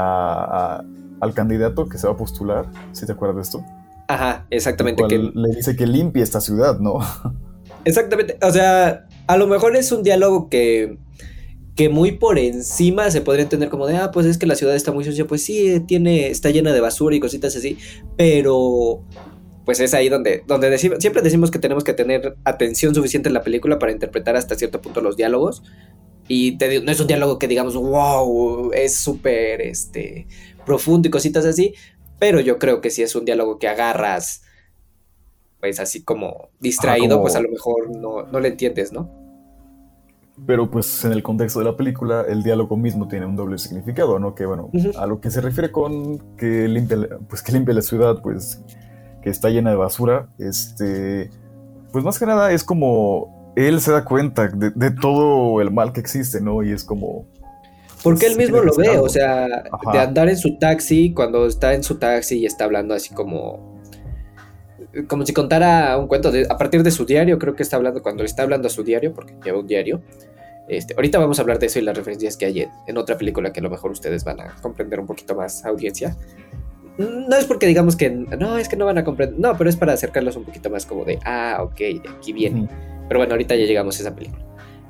a- 0.79 0.85
al 1.21 1.35
candidato 1.35 1.89
que 1.89 1.99
se 1.99 2.07
va 2.07 2.15
a 2.15 2.17
postular, 2.17 2.67
si 2.93 3.07
te 3.07 3.13
acuerdas 3.13 3.37
de 3.37 3.43
esto. 3.43 3.65
Ajá, 4.09 4.47
exactamente. 4.51 5.03
Que, 5.09 5.19
le 5.19 5.57
dice 5.57 5.77
que 5.77 5.87
limpie 5.87 6.23
esta 6.23 6.41
ciudad, 6.41 6.79
¿no? 6.79 6.99
exactamente. 7.85 8.39
O 8.43 8.51
sea, 8.51 9.07
a 9.27 9.37
lo 9.37 9.47
mejor 9.47 9.77
es 9.77 9.93
un 9.93 10.03
diálogo 10.03 10.49
que. 10.49 10.99
que 11.75 11.89
muy 11.89 12.13
por 12.13 12.39
encima 12.39 13.11
se 13.11 13.21
podría 13.21 13.45
entender 13.45 13.69
como 13.69 13.87
de, 13.87 13.97
ah, 13.97 14.11
pues 14.11 14.27
es 14.27 14.39
que 14.39 14.47
la 14.47 14.57
ciudad 14.57 14.75
está 14.75 14.93
muy 14.93 15.05
sucia, 15.05 15.27
pues 15.27 15.43
sí, 15.45 15.81
tiene, 15.87 16.29
está 16.29 16.51
llena 16.51 16.73
de 16.73 16.81
basura 16.81 17.17
y 17.17 17.21
cositas 17.21 17.57
así, 17.57 17.79
pero 18.17 19.05
pues 19.65 19.81
es 19.81 19.95
ahí 19.95 20.09
donde, 20.09 20.43
donde 20.47 20.71
decimos, 20.71 20.99
siempre 21.01 21.23
decimos 21.23 21.51
que 21.51 21.59
tenemos 21.59 21.85
que 21.85 21.93
tener 21.93 22.37
atención 22.45 22.95
suficiente 22.95 23.29
en 23.29 23.35
la 23.35 23.43
película 23.43 23.79
para 23.79 23.93
interpretar 23.93 24.37
hasta 24.37 24.57
cierto 24.57 24.81
punto 24.81 25.01
los 25.01 25.17
diálogos. 25.17 25.63
Y 26.29 26.57
te 26.57 26.81
no 26.81 26.91
es 26.91 27.01
un 27.01 27.07
diálogo 27.07 27.39
que 27.39 27.49
digamos, 27.49 27.75
wow, 27.75 28.73
es 28.73 28.97
súper 28.97 29.61
este, 29.61 30.27
profundo 30.65 31.09
y 31.09 31.11
cositas 31.11 31.45
así, 31.45 31.75
pero 32.23 32.39
yo 32.39 32.57
creo 32.57 32.81
que 32.81 32.91
si 32.91 33.03
es 33.03 33.17
un 33.17 33.25
diálogo 33.25 33.59
que 33.59 33.67
agarras, 33.67 34.43
pues 35.59 35.81
así 35.81 36.05
como 36.05 36.51
distraído, 36.61 37.17
como- 37.17 37.23
pues 37.23 37.35
a 37.35 37.41
lo 37.41 37.49
mejor 37.49 37.91
no, 37.97 38.23
no 38.23 38.39
le 38.39 38.47
entiendes, 38.47 38.93
¿no? 38.93 39.11
Pero 40.47 40.71
pues 40.71 41.05
en 41.05 41.11
el 41.11 41.25
contexto 41.25 41.59
de 41.59 41.65
la 41.65 41.77
película, 41.77 42.25
el 42.29 42.45
diálogo 42.45 42.77
mismo 42.77 43.09
tiene 43.09 43.27
un 43.27 43.35
doble 43.35 43.59
significado, 43.59 44.21
¿no? 44.21 44.37
Que 44.37 44.47
bueno, 44.47 44.71
a 44.97 45.07
lo 45.09 45.21
que 45.21 45.33
se 45.33 45.41
refiere 45.41 45.73
con 45.73 46.37
que 46.37 46.69
limpia, 46.69 46.97
la- 46.97 47.19
pues 47.29 47.43
que 47.43 47.51
limpia 47.51 47.75
la 47.75 47.83
ciudad, 47.83 48.23
pues 48.23 48.63
que 49.21 49.29
está 49.29 49.51
llena 49.51 49.71
de 49.71 49.77
basura, 49.77 50.29
este, 50.39 51.29
pues 51.91 52.05
más 52.05 52.21
que 52.21 52.27
nada 52.27 52.53
es 52.53 52.63
como 52.63 53.53
él 53.57 53.81
se 53.81 53.91
da 53.91 54.05
cuenta 54.05 54.47
de, 54.47 54.71
de 54.71 54.91
todo 54.93 55.61
el 55.61 55.73
mal 55.73 55.93
que 55.93 55.99
existe, 55.99 56.41
¿no? 56.41 56.63
Y 56.63 56.71
es 56.71 56.85
como, 56.85 57.27
Porque 58.03 58.27
él 58.27 58.37
mismo 58.37 58.61
lo 58.61 58.75
ve, 58.75 58.99
o 58.99 59.09
sea, 59.09 59.47
Ajá. 59.71 59.93
de 59.93 59.99
andar 59.99 60.29
en 60.29 60.37
su 60.37 60.59
taxi, 60.59 61.13
cuando 61.13 61.47
está 61.47 61.75
en 61.75 61.83
su 61.83 61.99
taxi 61.99 62.39
y 62.39 62.47
está 62.47 62.65
hablando 62.65 62.95
así 62.95 63.15
como... 63.15 63.81
Como 65.09 65.25
si 65.25 65.33
contara 65.33 65.97
un 65.97 66.07
cuento 66.07 66.31
de, 66.31 66.47
a 66.51 66.59
partir 66.59 66.83
de 66.83 66.91
su 66.91 67.07
diario, 67.07 67.39
creo 67.39 67.55
que 67.57 67.63
está 67.63 67.77
hablando 67.77 68.03
cuando 68.03 68.23
le 68.23 68.27
está 68.27 68.43
hablando 68.43 68.69
a 68.69 68.71
su 68.71 68.83
diario, 68.83 69.15
porque 69.15 69.35
lleva 69.43 69.59
un 69.59 69.67
diario. 69.67 70.03
Este, 70.69 70.95
ahorita 70.95 71.19
vamos 71.19 71.39
a 71.39 71.43
hablar 71.43 71.59
de 71.59 71.67
eso 71.67 71.79
y 71.79 71.83
las 71.83 71.97
referencias 71.97 72.37
que 72.37 72.45
hay 72.45 72.61
en, 72.61 72.71
en 72.87 72.99
otra 72.99 73.17
película 73.17 73.53
que 73.53 73.61
a 73.61 73.63
lo 73.63 73.71
mejor 73.71 73.91
ustedes 73.91 74.23
van 74.25 74.41
a 74.41 74.55
comprender 74.61 75.01
un 75.01 75.07
poquito 75.07 75.35
más, 75.35 75.65
audiencia. 75.65 76.17
No 76.99 77.37
es 77.37 77.47
porque 77.47 77.67
digamos 77.67 77.97
que 77.97 78.11
no, 78.11 78.59
es 78.59 78.69
que 78.69 78.77
no 78.77 78.85
van 78.85 78.99
a 78.99 79.05
comprender, 79.05 79.39
no, 79.39 79.57
pero 79.57 79.71
es 79.71 79.77
para 79.77 79.95
acercarlos 79.95 80.37
un 80.37 80.45
poquito 80.45 80.69
más 80.69 80.85
como 80.85 81.05
de, 81.05 81.19
ah, 81.25 81.59
ok, 81.63 81.79
de 81.79 82.03
aquí 82.19 82.33
viene. 82.33 82.69
Pero 83.09 83.19
bueno, 83.19 83.33
ahorita 83.33 83.57
ya 83.57 83.65
llegamos 83.65 83.99
a 83.99 84.03
esa 84.03 84.15
película. 84.15 84.45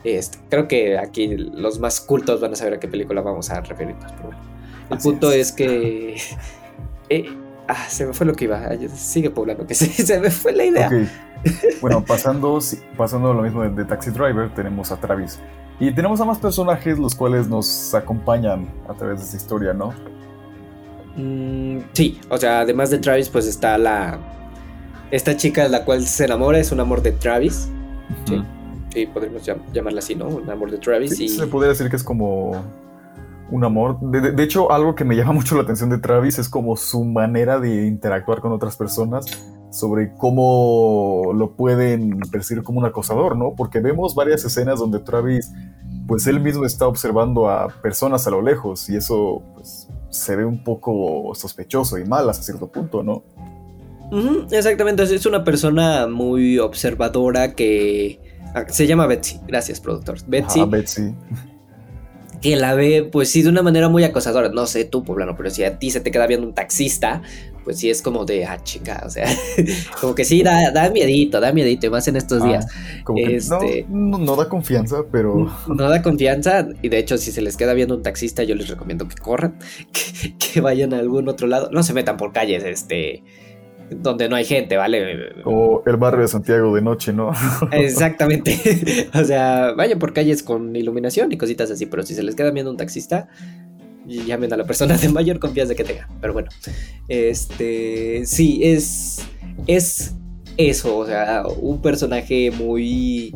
Este, 0.04 0.38
creo 0.48 0.66
que 0.66 0.98
aquí 0.98 1.28
los 1.36 1.78
más 1.78 2.00
cultos 2.00 2.40
van 2.40 2.52
a 2.52 2.56
saber 2.56 2.74
a 2.74 2.80
qué 2.80 2.88
película 2.88 3.20
vamos 3.22 3.50
a 3.50 3.60
referirnos. 3.60 4.10
Pero 4.12 4.28
bueno, 4.28 4.40
el 4.90 4.96
Así 4.96 5.08
punto 5.08 5.30
es. 5.30 5.48
es, 5.48 5.52
que. 5.52 6.16
eh, 7.08 7.36
ah, 7.68 7.88
se 7.88 8.06
me 8.06 8.12
fue 8.12 8.26
lo 8.26 8.34
que 8.34 8.44
iba. 8.44 8.68
Sigue 8.94 9.30
poblando, 9.30 9.66
que 9.66 9.74
se, 9.76 9.86
se 9.86 10.20
me 10.20 10.30
fue 10.30 10.52
la 10.52 10.64
idea. 10.64 10.88
Ok. 10.88 11.08
Bueno, 11.80 12.04
pasando, 12.04 12.60
pasando 12.96 13.32
lo 13.34 13.42
mismo 13.42 13.62
de, 13.62 13.70
de 13.70 13.84
Taxi 13.84 14.10
Driver, 14.10 14.52
tenemos 14.54 14.92
a 14.92 14.96
Travis. 14.96 15.40
Y 15.80 15.92
tenemos 15.92 16.20
a 16.20 16.24
más 16.24 16.38
personajes 16.38 16.98
los 16.98 17.14
cuales 17.14 17.48
nos 17.48 17.94
acompañan 17.94 18.68
a 18.88 18.94
través 18.94 19.18
de 19.18 19.24
esta 19.24 19.36
historia, 19.36 19.72
¿no? 19.72 19.92
Mm, 21.16 21.78
sí, 21.92 22.20
o 22.28 22.38
sea, 22.38 22.60
además 22.60 22.90
de 22.90 22.98
Travis, 22.98 23.28
pues 23.28 23.46
está 23.46 23.76
la. 23.78 24.18
Esta 25.10 25.36
chica 25.36 25.68
la 25.68 25.84
cual 25.84 26.06
se 26.06 26.24
enamora, 26.24 26.58
es 26.58 26.72
un 26.72 26.80
amor 26.80 27.02
de 27.02 27.12
Travis. 27.12 27.68
Sí, 28.26 28.42
podríamos 29.12 29.46
llam- 29.46 29.62
llamarla 29.72 29.98
así, 30.00 30.14
¿no? 30.14 30.28
Un 30.28 30.48
amor 30.50 30.70
de 30.70 30.78
Travis. 30.78 31.16
Sí, 31.16 31.24
y... 31.24 31.28
se 31.28 31.46
podría 31.46 31.70
decir 31.70 31.88
que 31.90 31.96
es 31.96 32.04
como 32.04 32.52
un 33.50 33.64
amor. 33.64 33.98
De, 34.00 34.20
de- 34.20 34.32
de 34.32 34.42
hecho, 34.42 34.72
algo 34.72 34.94
que 34.94 35.04
me 35.04 35.16
llama 35.16 35.32
mucho 35.40 35.54
la 35.56 35.62
atención 35.62 35.90
de 35.90 35.98
Travis 35.98 36.38
es 36.38 36.48
como 36.48 36.76
su 36.76 37.04
manera 37.04 37.58
de 37.58 37.86
interactuar 37.86 38.40
con 38.40 38.52
otras 38.52 38.76
personas 38.76 39.26
sobre 39.70 40.12
cómo 40.18 41.32
lo 41.34 41.52
pueden 41.52 42.20
percibir 42.30 42.62
como 42.62 42.78
un 42.80 42.84
acosador, 42.84 43.36
¿no? 43.36 43.54
Porque 43.56 43.80
vemos 43.80 44.14
varias 44.14 44.44
escenas 44.44 44.78
donde 44.78 44.98
Travis, 44.98 45.50
pues 46.06 46.26
él 46.26 46.40
mismo 46.40 46.66
está 46.66 46.86
observando 46.86 47.48
a 47.48 47.68
personas 47.68 48.26
a 48.26 48.30
lo 48.30 48.42
lejos 48.42 48.90
y 48.90 48.96
eso 48.96 49.42
pues, 49.54 49.88
se 50.10 50.36
ve 50.36 50.44
un 50.44 50.62
poco 50.62 51.34
sospechoso 51.34 51.96
y 51.96 52.04
mal 52.04 52.28
hasta 52.28 52.42
cierto 52.42 52.66
punto, 52.66 53.02
¿no? 53.02 53.22
Ujú, 54.10 54.46
exactamente, 54.50 55.04
es 55.04 55.24
una 55.24 55.42
persona 55.42 56.06
muy 56.06 56.58
observadora 56.58 57.54
que 57.54 58.20
se 58.68 58.86
llama 58.86 59.06
Betsy, 59.06 59.40
gracias 59.46 59.80
productor. 59.80 60.18
Betsy, 60.26 60.60
Ajá, 60.60 60.68
Betsy. 60.68 61.14
que 62.40 62.56
la 62.56 62.74
ve 62.74 63.08
pues 63.10 63.30
sí 63.30 63.42
de 63.42 63.48
una 63.48 63.62
manera 63.62 63.88
muy 63.88 64.04
acosadora, 64.04 64.48
no 64.48 64.66
sé 64.66 64.84
tú 64.84 65.04
poblano, 65.04 65.36
pero 65.36 65.50
si 65.50 65.62
a 65.64 65.78
ti 65.78 65.90
se 65.90 66.00
te 66.00 66.10
queda 66.10 66.26
viendo 66.26 66.46
un 66.46 66.54
taxista, 66.54 67.22
pues 67.64 67.78
sí 67.78 67.88
es 67.88 68.02
como 68.02 68.24
de, 68.24 68.44
ah 68.44 68.58
chica, 68.64 69.04
o 69.06 69.10
sea, 69.10 69.26
como 70.00 70.14
que 70.16 70.24
sí 70.24 70.42
da, 70.42 70.72
da 70.72 70.90
miedito, 70.90 71.38
da 71.40 71.52
miedito, 71.52 71.86
y 71.86 71.90
más 71.90 72.08
en 72.08 72.16
estos 72.16 72.42
Ah, 72.42 72.46
días. 72.48 72.66
Como 73.04 73.16
que 73.24 73.36
Este- 73.36 73.86
no, 73.88 74.18
no, 74.18 74.18
no 74.18 74.34
da 74.36 74.48
confianza, 74.48 75.04
pero 75.12 75.48
No 75.68 75.88
da 75.88 76.02
confianza 76.02 76.66
y 76.82 76.88
de 76.88 76.98
hecho 76.98 77.16
si 77.18 77.30
se 77.30 77.40
les 77.42 77.56
queda 77.56 77.74
viendo 77.74 77.94
un 77.94 78.02
taxista 78.02 78.42
yo 78.42 78.56
les 78.56 78.68
recomiendo 78.68 79.06
que 79.06 79.14
corran, 79.14 79.56
que, 79.92 80.36
que 80.36 80.60
vayan 80.60 80.92
a 80.94 80.98
algún 80.98 81.28
otro 81.28 81.46
lado, 81.46 81.70
no 81.70 81.84
se 81.84 81.94
metan 81.94 82.16
por 82.16 82.32
calles, 82.32 82.64
este, 82.64 83.22
donde 83.90 84.28
no 84.28 84.36
hay 84.36 84.44
gente, 84.44 84.76
¿vale? 84.76 85.34
como 85.42 85.82
el 85.86 85.96
barrio 85.96 86.22
de 86.22 86.28
Santiago 86.28 86.74
de 86.74 86.82
noche, 86.82 87.12
¿no? 87.12 87.30
Exactamente. 87.72 89.08
o 89.14 89.24
sea, 89.24 89.72
vayan 89.72 89.98
por 89.98 90.12
calles 90.12 90.42
con 90.42 90.74
iluminación 90.74 91.32
y 91.32 91.36
cositas 91.36 91.70
así, 91.70 91.86
pero 91.86 92.02
si 92.02 92.14
se 92.14 92.22
les 92.22 92.34
queda 92.34 92.50
viendo 92.50 92.70
un 92.70 92.76
taxista, 92.76 93.28
llamen 94.06 94.52
a 94.52 94.56
la 94.56 94.64
persona 94.64 94.96
de 94.96 95.08
mayor 95.08 95.38
confianza 95.38 95.74
que 95.74 95.84
tenga. 95.84 96.08
Pero 96.20 96.32
bueno, 96.32 96.48
este, 97.08 98.22
sí, 98.26 98.60
es, 98.62 99.26
es 99.66 100.14
eso, 100.56 100.98
o 100.98 101.06
sea, 101.06 101.44
un 101.46 101.80
personaje 101.80 102.50
muy 102.50 103.34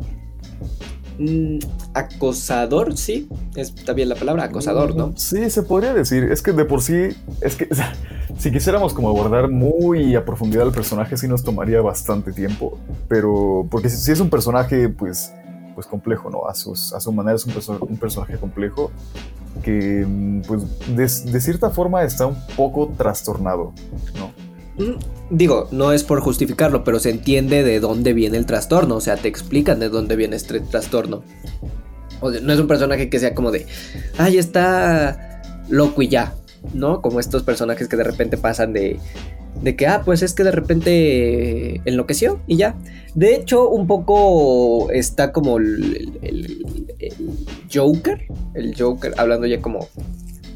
mm, 1.18 1.58
acosador, 1.94 2.96
sí, 2.96 3.28
está 3.54 3.92
bien 3.92 4.08
la 4.08 4.14
palabra, 4.14 4.44
acosador, 4.44 4.94
¿no? 4.94 5.12
Sí, 5.16 5.48
se 5.50 5.62
podría 5.62 5.94
decir. 5.94 6.24
Es 6.24 6.42
que 6.42 6.52
de 6.52 6.64
por 6.64 6.82
sí, 6.82 7.08
es 7.40 7.56
que 7.56 7.68
si 8.38 8.50
quisiéramos 8.52 8.92
como 8.94 9.08
abordar 9.08 9.48
muy 9.50 10.14
a 10.14 10.24
profundidad 10.24 10.66
el 10.66 10.72
personaje, 10.72 11.16
sí 11.16 11.28
nos 11.28 11.42
tomaría 11.42 11.80
bastante 11.80 12.32
tiempo. 12.32 12.78
Pero, 13.08 13.66
porque 13.70 13.88
si, 13.88 13.96
si 13.96 14.12
es 14.12 14.20
un 14.20 14.30
personaje, 14.30 14.88
pues, 14.88 15.32
pues 15.74 15.86
complejo, 15.86 16.30
¿no? 16.30 16.46
A, 16.48 16.54
sus, 16.54 16.92
a 16.92 17.00
su 17.00 17.12
manera 17.12 17.36
es 17.36 17.44
un, 17.46 17.52
perso- 17.52 17.78
un 17.80 17.96
personaje 17.98 18.36
complejo 18.38 18.90
que, 19.62 20.04
mm, 20.06 20.40
pues, 20.42 20.62
de, 20.96 21.30
de 21.32 21.40
cierta 21.40 21.70
forma 21.70 22.02
está 22.04 22.26
un 22.26 22.36
poco 22.56 22.92
trastornado, 22.96 23.72
¿no? 24.18 24.30
Mm, 24.78 24.92
Digo, 25.30 25.68
no 25.72 25.90
es 25.92 26.04
por 26.04 26.20
justificarlo, 26.20 26.84
pero 26.84 27.00
se 27.00 27.10
entiende 27.10 27.64
de 27.64 27.80
dónde 27.80 28.12
viene 28.12 28.36
el 28.36 28.46
trastorno, 28.46 28.94
o 28.96 29.00
sea, 29.00 29.16
te 29.16 29.26
explican 29.26 29.80
de 29.80 29.88
dónde 29.88 30.14
viene 30.14 30.36
este 30.36 30.60
trastorno. 30.60 31.24
O 32.20 32.30
sea, 32.30 32.40
no 32.40 32.52
es 32.52 32.60
un 32.60 32.68
personaje 32.68 33.10
que 33.10 33.18
sea 33.18 33.34
como 33.34 33.50
de, 33.50 33.66
ay, 34.18 34.38
está 34.38 35.42
loco 35.68 36.00
y 36.02 36.08
ya, 36.08 36.34
¿no? 36.74 37.02
Como 37.02 37.18
estos 37.18 37.42
personajes 37.42 37.88
que 37.88 37.96
de 37.96 38.04
repente 38.04 38.36
pasan 38.36 38.72
de, 38.72 39.00
de 39.62 39.74
que, 39.74 39.88
ah, 39.88 40.02
pues 40.04 40.22
es 40.22 40.32
que 40.32 40.44
de 40.44 40.52
repente 40.52 41.80
enloqueció 41.84 42.38
y 42.46 42.56
ya. 42.56 42.76
De 43.16 43.34
hecho, 43.34 43.68
un 43.68 43.86
poco 43.88 44.90
está 44.92 45.32
como 45.32 45.56
el, 45.58 46.18
el- 46.22 46.86
el 47.00 47.14
Joker, 47.72 48.26
el 48.54 48.74
Joker, 48.78 49.12
hablando 49.18 49.46
ya 49.48 49.60
como 49.60 49.88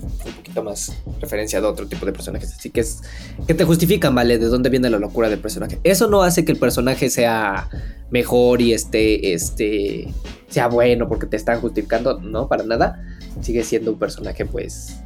un 0.02 0.34
poquito 0.34 0.62
más 0.62 0.92
referencia 1.20 1.60
de 1.60 1.66
otro 1.66 1.86
tipo 1.86 2.06
de 2.06 2.12
personajes, 2.12 2.52
así 2.52 2.70
que 2.70 2.80
es 2.80 3.00
que 3.46 3.54
te 3.54 3.64
justifican, 3.64 4.14
¿vale? 4.14 4.38
De 4.38 4.46
dónde 4.46 4.70
viene 4.70 4.90
la 4.90 4.98
locura 4.98 5.28
del 5.28 5.38
personaje. 5.38 5.78
Eso 5.84 6.08
no 6.08 6.22
hace 6.22 6.44
que 6.44 6.52
el 6.52 6.58
personaje 6.58 7.10
sea 7.10 7.68
mejor 8.10 8.60
y 8.60 8.72
esté, 8.72 9.32
este, 9.34 10.12
sea 10.48 10.68
bueno 10.68 11.08
porque 11.08 11.26
te 11.26 11.36
están 11.36 11.60
justificando, 11.60 12.20
no, 12.20 12.48
para 12.48 12.64
nada. 12.64 13.04
Sigue 13.40 13.62
siendo 13.62 13.92
un 13.92 13.98
personaje, 13.98 14.44
pues, 14.44 14.96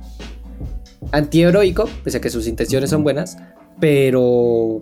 antiheroico, 1.12 1.88
pese 2.02 2.18
a 2.18 2.20
que 2.20 2.30
sus 2.30 2.46
intenciones 2.46 2.90
son 2.90 3.04
buenas, 3.04 3.36
pero 3.78 4.80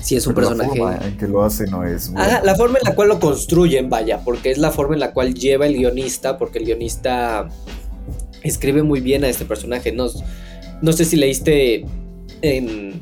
sí 0.00 0.16
es 0.16 0.26
un 0.26 0.34
Pero 0.34 0.48
personaje... 0.48 0.78
La 0.78 0.92
forma 0.92 1.06
en 1.06 1.16
que 1.16 1.26
lo 1.26 1.42
hace 1.42 1.66
no 1.66 1.84
es. 1.84 2.10
buena. 2.10 2.26
Ajá, 2.26 2.44
la 2.44 2.54
forma 2.54 2.78
en 2.78 2.84
la 2.88 2.94
cual 2.94 3.08
lo 3.08 3.20
construyen, 3.20 3.90
vaya, 3.90 4.20
porque 4.24 4.50
es 4.50 4.58
la 4.58 4.70
forma 4.70 4.94
en 4.94 5.00
la 5.00 5.12
cual 5.12 5.34
lleva 5.34 5.66
el 5.66 5.74
guionista, 5.76 6.38
porque 6.38 6.58
el 6.58 6.66
guionista 6.66 7.48
escribe 8.42 8.82
muy 8.82 9.00
bien 9.00 9.24
a 9.24 9.28
este 9.28 9.44
personaje. 9.44 9.92
No, 9.92 10.06
no 10.82 10.92
sé 10.92 11.04
si 11.04 11.16
leíste 11.16 11.84
en... 12.42 13.00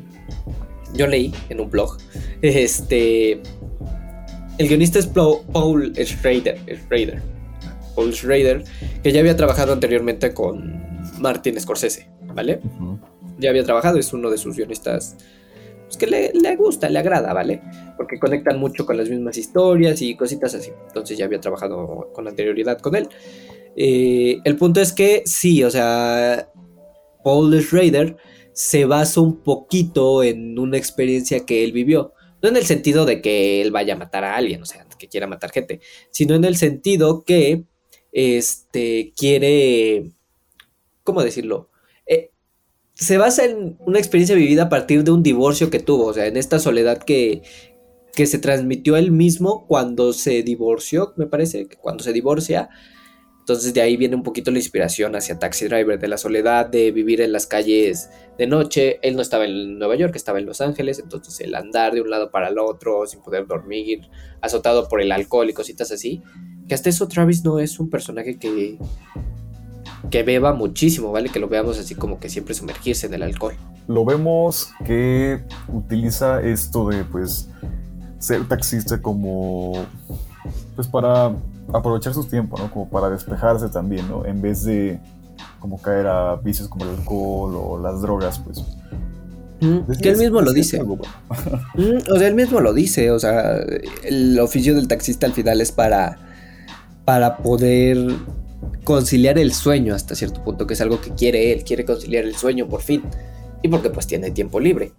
Yo 0.93 1.07
leí 1.07 1.33
en 1.49 1.59
un 1.59 1.69
blog. 1.69 1.97
Este... 2.41 3.41
El 4.57 4.67
guionista 4.67 4.97
es 4.97 5.05
Paul 5.05 5.93
Schrader, 5.95 6.57
Schrader. 6.85 7.21
Paul 7.95 8.13
Schrader, 8.13 8.63
que 9.03 9.11
ya 9.11 9.19
había 9.19 9.35
trabajado 9.35 9.73
anteriormente 9.73 10.33
con 10.33 10.81
Martin 11.19 11.59
Scorsese, 11.59 12.09
¿vale? 12.33 12.59
Ya 13.37 13.51
había 13.51 13.63
trabajado, 13.63 13.99
es 13.99 14.13
uno 14.13 14.31
de 14.31 14.37
sus 14.37 14.55
guionistas 14.55 15.15
pues, 15.87 15.97
que 15.97 16.07
le, 16.07 16.33
le 16.33 16.55
gusta, 16.55 16.89
le 16.89 16.99
agrada, 16.99 17.33
¿vale? 17.33 17.61
Porque 17.95 18.19
conectan 18.19 18.59
mucho 18.59 18.85
con 18.85 18.97
las 18.97 19.09
mismas 19.09 19.37
historias 19.37 20.01
y 20.01 20.15
cositas 20.15 20.53
así. 20.53 20.71
Entonces 20.87 21.17
ya 21.17 21.25
había 21.25 21.39
trabajado 21.39 22.09
con 22.13 22.27
anterioridad 22.27 22.79
con 22.79 22.95
él. 22.95 23.07
Eh, 23.79 24.39
el 24.43 24.57
punto 24.57 24.81
es 24.81 24.91
que 24.91 25.21
sí, 25.25 25.63
o 25.63 25.69
sea, 25.69 26.51
Paul 27.23 27.61
Schrader 27.61 28.17
se 28.51 28.85
basa 28.85 29.21
un 29.21 29.43
poquito 29.43 30.23
en 30.23 30.57
una 30.57 30.77
experiencia 30.77 31.45
que 31.45 31.63
él 31.63 31.71
vivió. 31.71 32.13
No 32.41 32.49
en 32.49 32.57
el 32.57 32.65
sentido 32.65 33.05
de 33.05 33.21
que 33.21 33.61
él 33.61 33.71
vaya 33.71 33.93
a 33.93 33.97
matar 33.97 34.23
a 34.23 34.35
alguien, 34.35 34.63
o 34.63 34.65
sea, 34.65 34.87
que 34.97 35.07
quiera 35.07 35.27
matar 35.27 35.51
gente, 35.51 35.79
sino 36.09 36.33
en 36.33 36.43
el 36.43 36.57
sentido 36.57 37.23
que 37.23 37.65
este, 38.11 39.13
quiere, 39.15 40.11
¿cómo 41.03 41.23
decirlo? 41.23 41.69
Eh, 42.07 42.31
se 42.95 43.17
basa 43.17 43.45
en 43.45 43.77
una 43.79 43.99
experiencia 43.99 44.35
vivida 44.35 44.63
a 44.63 44.69
partir 44.69 45.03
de 45.03 45.11
un 45.11 45.21
divorcio 45.21 45.69
que 45.69 45.79
tuvo, 45.79 46.07
o 46.07 46.13
sea, 46.13 46.25
en 46.25 46.37
esta 46.37 46.57
soledad 46.57 47.03
que, 47.03 47.43
que 48.15 48.25
se 48.25 48.39
transmitió 48.39 48.97
él 48.97 49.11
mismo 49.11 49.67
cuando 49.67 50.13
se 50.13 50.41
divorció, 50.41 51.13
me 51.15 51.27
parece, 51.27 51.67
cuando 51.79 52.03
se 52.03 52.13
divorcia. 52.13 52.69
Entonces 53.47 53.73
de 53.73 53.79
ahí 53.79 53.95
viene 53.95 54.13
un 54.17 54.23
poquito 54.23 54.51
la 54.51 54.57
inspiración 54.57 55.15
hacia 55.15 55.39
Taxi 55.39 55.69
Driver, 55.69 55.97
de 55.97 56.09
la 56.09 56.17
soledad, 56.17 56.65
de 56.65 56.91
vivir 56.91 57.21
en 57.21 57.31
las 57.31 57.47
calles 57.47 58.09
de 58.37 58.45
noche. 58.45 58.99
Él 59.03 59.15
no 59.15 59.21
estaba 59.21 59.45
en 59.45 59.79
Nueva 59.79 59.95
York, 59.95 60.17
estaba 60.17 60.39
en 60.39 60.45
Los 60.45 60.59
Ángeles, 60.59 60.99
entonces 60.99 61.39
el 61.39 61.55
andar 61.55 61.93
de 61.93 62.01
un 62.01 62.09
lado 62.09 62.29
para 62.29 62.49
el 62.49 62.59
otro 62.59 63.07
sin 63.07 63.21
poder 63.21 63.47
dormir, 63.47 64.09
azotado 64.41 64.89
por 64.89 64.99
el 64.99 65.13
alcohol 65.13 65.49
y 65.49 65.53
cositas 65.53 65.93
así. 65.93 66.21
Que 66.67 66.75
hasta 66.75 66.89
eso 66.89 67.07
Travis 67.07 67.41
no 67.45 67.57
es 67.59 67.79
un 67.79 67.89
personaje 67.89 68.37
que, 68.37 68.77
que 70.11 70.23
beba 70.23 70.51
muchísimo, 70.51 71.13
¿vale? 71.13 71.29
Que 71.29 71.39
lo 71.39 71.47
veamos 71.47 71.79
así 71.79 71.95
como 71.95 72.19
que 72.19 72.27
siempre 72.27 72.53
sumergirse 72.53 73.07
en 73.07 73.13
el 73.13 73.23
alcohol. 73.23 73.55
Lo 73.87 74.03
vemos 74.03 74.71
que 74.85 75.39
utiliza 75.69 76.41
esto 76.41 76.89
de 76.89 77.05
pues 77.05 77.47
ser 78.19 78.45
taxista 78.45 79.01
como 79.01 79.85
pues 80.75 80.89
para 80.89 81.33
aprovechar 81.73 82.13
su 82.13 82.23
tiempo, 82.25 82.57
¿no? 82.57 82.71
Como 82.71 82.89
para 82.89 83.09
despejarse 83.09 83.69
también, 83.69 84.07
¿no? 84.07 84.25
En 84.25 84.41
vez 84.41 84.63
de 84.63 84.99
como 85.59 85.81
caer 85.81 86.07
a 86.07 86.35
vicios 86.35 86.67
como 86.67 86.85
el 86.85 86.91
alcohol 86.91 87.55
o 87.55 87.79
las 87.79 88.01
drogas, 88.01 88.39
pues. 88.39 88.63
Mm, 89.59 89.91
que 90.01 90.09
él 90.09 90.17
mismo 90.17 90.41
lo 90.41 90.53
dice. 90.53 90.81
Mm, 91.75 92.11
o 92.11 92.15
sea, 92.17 92.27
él 92.27 92.35
mismo 92.35 92.59
lo 92.59 92.73
dice. 92.73 93.11
O 93.11 93.19
sea, 93.19 93.57
el 94.03 94.39
oficio 94.39 94.73
del 94.73 94.87
taxista 94.87 95.27
al 95.27 95.33
final 95.33 95.61
es 95.61 95.71
para, 95.71 96.17
para 97.05 97.37
poder 97.37 98.15
conciliar 98.83 99.37
el 99.37 99.53
sueño 99.53 99.93
hasta 99.93 100.15
cierto 100.15 100.43
punto, 100.43 100.65
que 100.65 100.73
es 100.73 100.81
algo 100.81 100.99
que 101.01 101.11
quiere 101.11 101.53
él. 101.53 101.63
Quiere 101.63 101.85
conciliar 101.85 102.25
el 102.25 102.35
sueño 102.35 102.67
por 102.67 102.81
fin. 102.81 103.03
Y 103.61 103.69
porque 103.69 103.89
pues 103.89 104.07
tiene 104.07 104.31
tiempo 104.31 104.59
libre. 104.59 104.93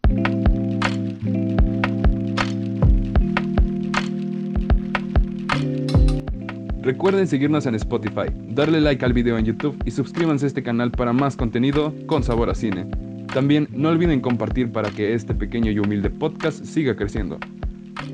Recuerden 6.88 7.27
seguirnos 7.27 7.66
en 7.66 7.74
Spotify, 7.74 8.33
darle 8.48 8.81
like 8.81 9.05
al 9.05 9.12
video 9.12 9.37
en 9.37 9.44
YouTube 9.44 9.77
y 9.85 9.90
suscríbanse 9.90 10.46
a 10.46 10.48
este 10.48 10.62
canal 10.62 10.90
para 10.90 11.12
más 11.12 11.37
contenido 11.37 11.92
con 12.07 12.22
sabor 12.22 12.48
a 12.48 12.55
cine. 12.55 12.87
También 13.35 13.68
no 13.72 13.90
olviden 13.90 14.22
compartir 14.22 14.72
para 14.72 14.88
que 14.88 15.12
este 15.12 15.35
pequeño 15.35 15.70
y 15.70 15.79
humilde 15.81 16.09
podcast 16.09 16.64
siga 16.64 16.96
creciendo. 16.96 17.38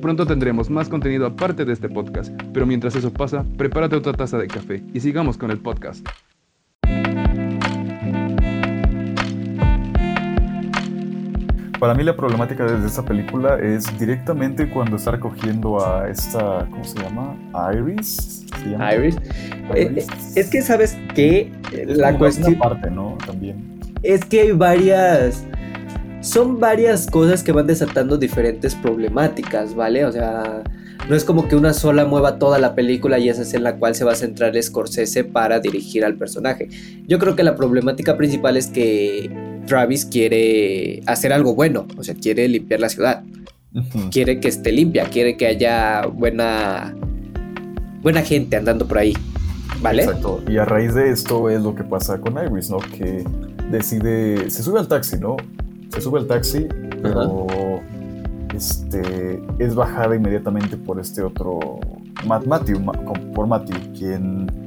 Pronto 0.02 0.26
tendremos 0.26 0.70
más 0.70 0.88
contenido 0.88 1.24
aparte 1.24 1.64
de 1.64 1.72
este 1.72 1.88
podcast, 1.88 2.34
pero 2.52 2.66
mientras 2.66 2.96
eso 2.96 3.12
pasa, 3.12 3.46
prepárate 3.56 3.94
otra 3.94 4.12
taza 4.12 4.38
de 4.38 4.48
café 4.48 4.82
y 4.92 4.98
sigamos 4.98 5.38
con 5.38 5.52
el 5.52 5.60
podcast. 5.60 6.04
Para 11.84 11.92
mí 11.92 12.02
la 12.02 12.16
problemática 12.16 12.64
desde 12.64 12.86
esta 12.86 13.04
película 13.04 13.58
es 13.62 13.84
directamente 13.98 14.70
cuando 14.70 14.96
está 14.96 15.10
recogiendo 15.10 15.86
a 15.86 16.08
esta, 16.08 16.66
¿cómo 16.70 16.82
se 16.82 16.98
llama? 16.98 17.36
Iris. 17.74 18.46
¿Se 18.62 18.70
llama? 18.70 18.94
Iris. 18.94 19.16
Eh, 19.74 20.06
es 20.34 20.48
que 20.48 20.62
sabes 20.62 20.96
que 21.14 21.52
la 21.84 22.16
cuestión 22.16 22.54
Una 22.54 22.58
parte, 22.58 22.90
¿no? 22.90 23.18
También. 23.26 23.78
es 24.02 24.24
que 24.24 24.40
hay 24.40 24.52
varias 24.52 25.44
son 26.22 26.58
varias 26.58 27.06
cosas 27.06 27.42
que 27.42 27.52
van 27.52 27.66
desatando 27.66 28.16
diferentes 28.16 28.74
problemáticas, 28.74 29.74
¿vale? 29.74 30.06
O 30.06 30.12
sea, 30.12 30.62
no 31.06 31.14
es 31.14 31.22
como 31.22 31.48
que 31.48 31.56
una 31.56 31.74
sola 31.74 32.06
mueva 32.06 32.38
toda 32.38 32.58
la 32.58 32.74
película 32.74 33.18
y 33.18 33.28
esa 33.28 33.42
es 33.42 33.52
en 33.52 33.62
la 33.62 33.76
cual 33.76 33.94
se 33.94 34.04
va 34.04 34.12
a 34.12 34.16
centrar 34.16 34.54
Scorsese 34.62 35.22
para 35.22 35.60
dirigir 35.60 36.02
al 36.02 36.14
personaje. 36.14 36.70
Yo 37.06 37.18
creo 37.18 37.36
que 37.36 37.42
la 37.42 37.56
problemática 37.56 38.16
principal 38.16 38.56
es 38.56 38.68
que 38.68 39.53
Travis 39.66 40.04
quiere 40.04 41.02
hacer 41.06 41.32
algo 41.32 41.54
bueno, 41.54 41.86
o 41.96 42.04
sea, 42.04 42.14
quiere 42.14 42.48
limpiar 42.48 42.80
la 42.80 42.88
ciudad, 42.88 43.22
quiere 44.10 44.40
que 44.40 44.48
esté 44.48 44.72
limpia, 44.72 45.04
quiere 45.06 45.36
que 45.36 45.46
haya 45.46 46.06
buena 46.06 46.94
buena 48.02 48.20
gente 48.22 48.56
andando 48.56 48.86
por 48.86 48.98
ahí, 48.98 49.14
¿vale? 49.80 50.04
Exacto. 50.04 50.42
Y 50.46 50.58
a 50.58 50.66
raíz 50.66 50.94
de 50.94 51.10
esto 51.10 51.48
es 51.48 51.62
lo 51.62 51.74
que 51.74 51.82
pasa 51.84 52.20
con 52.20 52.34
Iris, 52.34 52.68
¿no? 52.68 52.78
Que 52.78 53.24
decide, 53.70 54.50
se 54.50 54.62
sube 54.62 54.78
al 54.78 54.88
taxi, 54.88 55.16
¿no? 55.18 55.36
Se 55.88 56.02
sube 56.02 56.20
al 56.20 56.26
taxi, 56.26 56.66
pero 57.02 57.46
este, 58.54 59.42
es 59.58 59.74
bajada 59.74 60.14
inmediatamente 60.14 60.76
por 60.76 61.00
este 61.00 61.22
otro, 61.22 61.80
Matt 62.26 62.44
Matthew, 62.44 62.84
por 63.34 63.46
Matthew, 63.46 63.76
quien, 63.98 64.63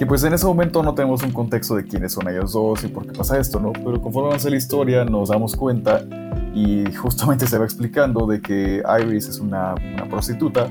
que 0.00 0.06
pues 0.06 0.24
en 0.24 0.32
ese 0.32 0.46
momento 0.46 0.82
no 0.82 0.94
tenemos 0.94 1.22
un 1.22 1.30
contexto 1.30 1.76
de 1.76 1.84
quiénes 1.84 2.12
son 2.12 2.26
ellos 2.26 2.54
dos 2.54 2.82
y 2.84 2.88
por 2.88 3.06
qué 3.06 3.12
pasa 3.12 3.38
esto, 3.38 3.60
¿no? 3.60 3.70
Pero 3.74 4.00
conforme 4.00 4.28
avanza 4.28 4.48
la 4.48 4.56
historia 4.56 5.04
nos 5.04 5.28
damos 5.28 5.54
cuenta 5.54 6.02
y 6.54 6.90
justamente 6.94 7.46
se 7.46 7.58
va 7.58 7.66
explicando 7.66 8.26
de 8.26 8.40
que 8.40 8.82
Iris 9.02 9.28
es 9.28 9.38
una, 9.40 9.74
una 9.74 10.08
prostituta 10.08 10.68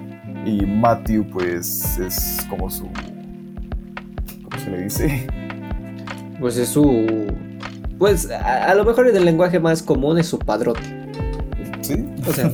y 0.47 0.65
Matthew 0.65 1.29
pues 1.29 1.99
es 1.99 2.43
como 2.49 2.71
su... 2.71 2.89
¿Cómo 4.45 4.63
se 4.63 4.71
le 4.71 4.81
dice? 4.85 5.27
Pues 6.39 6.57
es 6.57 6.69
su 6.69 7.27
pues 7.99 8.31
a, 8.31 8.71
a 8.71 8.73
lo 8.73 8.83
mejor 8.83 9.09
en 9.09 9.15
el 9.15 9.25
lenguaje 9.25 9.59
más 9.59 9.83
común 9.83 10.17
es 10.17 10.25
su 10.25 10.39
padrote. 10.39 10.81
¿Sí? 11.81 12.03
O 12.27 12.33
sea, 12.33 12.51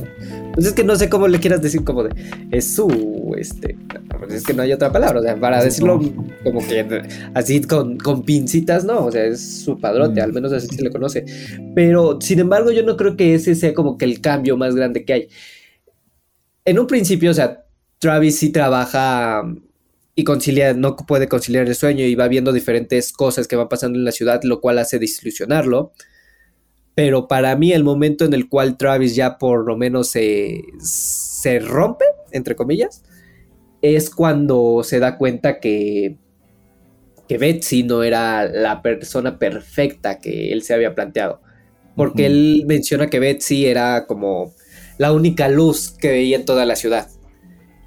pues 0.56 0.66
es 0.66 0.72
que 0.72 0.82
no 0.82 0.96
sé 0.96 1.08
cómo 1.08 1.28
le 1.28 1.38
quieras 1.38 1.62
decir 1.62 1.84
como 1.84 2.02
de 2.02 2.10
es 2.50 2.74
su 2.74 3.34
este 3.38 3.76
pues 4.18 4.32
es 4.32 4.42
que 4.42 4.54
no 4.54 4.62
hay 4.62 4.72
otra 4.72 4.90
palabra, 4.90 5.20
o 5.20 5.22
sea, 5.22 5.38
para 5.38 5.62
decirlo 5.62 6.00
como 6.42 6.66
que 6.66 7.02
así 7.34 7.60
con, 7.60 7.98
con 7.98 8.24
pincitas, 8.24 8.84
no, 8.84 9.04
o 9.04 9.12
sea, 9.12 9.24
es 9.24 9.62
su 9.64 9.78
padrote, 9.78 10.20
Mm. 10.20 10.24
al 10.24 10.32
menos 10.32 10.52
así 10.52 10.68
se 10.68 10.82
le 10.82 10.90
conoce. 10.90 11.24
Pero 11.74 12.18
sin 12.20 12.40
embargo, 12.40 12.70
yo 12.70 12.82
no 12.82 12.96
creo 12.96 13.16
que 13.16 13.34
ese 13.34 13.54
sea 13.54 13.74
como 13.74 13.98
que 13.98 14.04
el 14.04 14.20
cambio 14.20 14.56
más 14.56 14.74
grande 14.74 15.04
que 15.04 15.12
hay. 15.12 15.28
En 16.64 16.78
un 16.78 16.86
principio, 16.86 17.30
o 17.30 17.34
sea, 17.34 17.64
Travis 17.98 18.38
sí 18.38 18.50
trabaja 18.50 19.42
y 20.14 20.24
concilia, 20.24 20.72
no 20.74 20.96
puede 20.96 21.28
conciliar 21.28 21.66
el 21.66 21.74
sueño 21.74 22.04
y 22.04 22.14
va 22.14 22.28
viendo 22.28 22.52
diferentes 22.52 23.12
cosas 23.12 23.46
que 23.46 23.56
van 23.56 23.68
pasando 23.68 23.98
en 23.98 24.04
la 24.04 24.12
ciudad, 24.12 24.40
lo 24.44 24.60
cual 24.60 24.78
hace 24.78 24.98
desilusionarlo. 24.98 25.92
Pero 26.96 27.28
para 27.28 27.54
mí 27.56 27.72
el 27.72 27.84
momento 27.84 28.24
en 28.24 28.32
el 28.32 28.48
cual 28.48 28.78
Travis 28.78 29.14
ya 29.14 29.36
por 29.36 29.66
lo 29.66 29.76
menos 29.76 30.08
se, 30.08 30.62
se 30.80 31.58
rompe, 31.58 32.06
entre 32.32 32.56
comillas, 32.56 33.04
es 33.82 34.08
cuando 34.08 34.80
se 34.82 34.98
da 34.98 35.18
cuenta 35.18 35.60
que, 35.60 36.16
que 37.28 37.36
Betsy 37.36 37.82
no 37.82 38.02
era 38.02 38.46
la 38.48 38.80
persona 38.80 39.38
perfecta 39.38 40.20
que 40.20 40.54
él 40.54 40.62
se 40.62 40.72
había 40.72 40.94
planteado. 40.94 41.42
Porque 41.96 42.24
él 42.24 42.64
menciona 42.66 43.10
que 43.10 43.20
Betsy 43.20 43.66
era 43.66 44.06
como 44.06 44.54
la 44.96 45.12
única 45.12 45.50
luz 45.50 45.90
que 45.90 46.08
veía 46.08 46.36
en 46.36 46.46
toda 46.46 46.64
la 46.64 46.76
ciudad. 46.76 47.08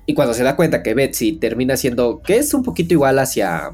Y 0.06 0.13
cuando 0.13 0.36
se 0.36 0.43
da 0.43 0.56
cuenta 0.56 0.84
que 0.84 0.93
Betsy 0.93 1.34
termina 1.34 1.78
siendo, 1.78 2.22
que 2.22 2.38
es 2.38 2.54
un 2.54 2.62
poquito 2.62 2.93
igual 2.93 3.17
hacia... 3.17 3.72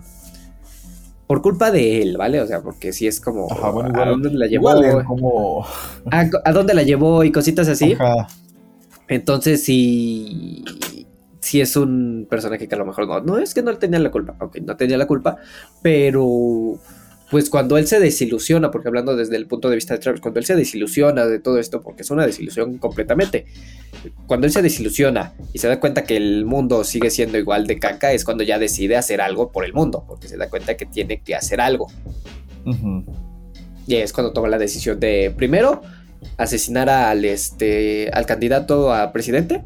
Por 1.27 1.41
culpa 1.41 1.71
de 1.71 2.01
él, 2.01 2.17
¿vale? 2.17 2.39
O 2.41 2.47
sea, 2.47 2.61
porque 2.61 2.93
si 2.93 3.07
es 3.07 3.19
como... 3.19 3.51
Ajá, 3.51 3.69
bueno, 3.71 3.89
¿A 3.89 3.91
igual, 3.91 4.09
dónde 4.21 4.37
la 4.37 4.47
llevó? 4.47 5.03
como... 5.05 5.65
¿A, 6.11 6.29
a 6.43 6.51
dónde 6.53 6.73
la 6.73 6.83
llevó? 6.83 7.23
Y 7.23 7.31
cositas 7.31 7.67
así. 7.67 7.93
Ajá. 7.93 8.27
Entonces 9.07 9.63
sí, 9.63 10.63
sí 11.39 11.61
es 11.61 11.75
un 11.75 12.25
personaje 12.29 12.67
que 12.67 12.75
a 12.75 12.77
lo 12.79 12.85
mejor 12.85 13.07
no, 13.07 13.19
no 13.21 13.37
es 13.37 13.53
que 13.53 13.61
no 13.61 13.77
tenía 13.77 13.99
la 13.99 14.11
culpa, 14.11 14.35
ok, 14.39 14.57
no 14.65 14.75
tenía 14.75 14.97
la 14.97 15.05
culpa, 15.05 15.37
pero 15.81 16.79
pues 17.29 17.49
cuando 17.49 17.77
él 17.77 17.87
se 17.87 17.99
desilusiona, 17.99 18.71
porque 18.71 18.87
hablando 18.87 19.15
desde 19.15 19.35
el 19.35 19.47
punto 19.47 19.69
de 19.69 19.75
vista 19.75 19.93
de 19.93 19.99
Travis, 19.99 20.21
cuando 20.21 20.39
él 20.39 20.45
se 20.45 20.55
desilusiona 20.55 21.25
de 21.25 21.39
todo 21.39 21.59
esto, 21.59 21.81
porque 21.81 22.03
es 22.03 22.11
una 22.11 22.25
desilusión 22.25 22.77
completamente, 22.77 23.45
cuando 24.27 24.45
él 24.45 24.53
se 24.53 24.61
desilusiona 24.61 25.33
y 25.51 25.59
se 25.59 25.67
da 25.67 25.79
cuenta 25.79 26.03
que 26.03 26.17
el 26.17 26.45
mundo 26.45 26.83
sigue 26.83 27.09
siendo 27.09 27.37
igual 27.37 27.65
de 27.65 27.79
caca, 27.79 28.13
es 28.13 28.23
cuando 28.23 28.43
ya 28.43 28.59
decide 28.59 28.95
hacer 28.95 29.21
algo 29.21 29.51
por 29.51 29.65
el 29.65 29.73
mundo, 29.73 30.05
porque 30.07 30.27
se 30.27 30.37
da 30.37 30.49
cuenta 30.49 30.77
que 30.77 30.85
tiene 30.85 31.21
que 31.21 31.35
hacer 31.35 31.61
algo. 31.61 31.87
Y 33.87 33.95
es 33.95 34.13
cuando 34.13 34.33
toma 34.33 34.47
la 34.47 34.57
decisión 34.57 34.99
de, 34.99 35.33
primero, 35.35 35.81
asesinar 36.37 36.89
al, 36.89 37.25
este, 37.25 38.09
al 38.11 38.25
candidato 38.25 38.93
a 38.93 39.11
presidente. 39.11 39.63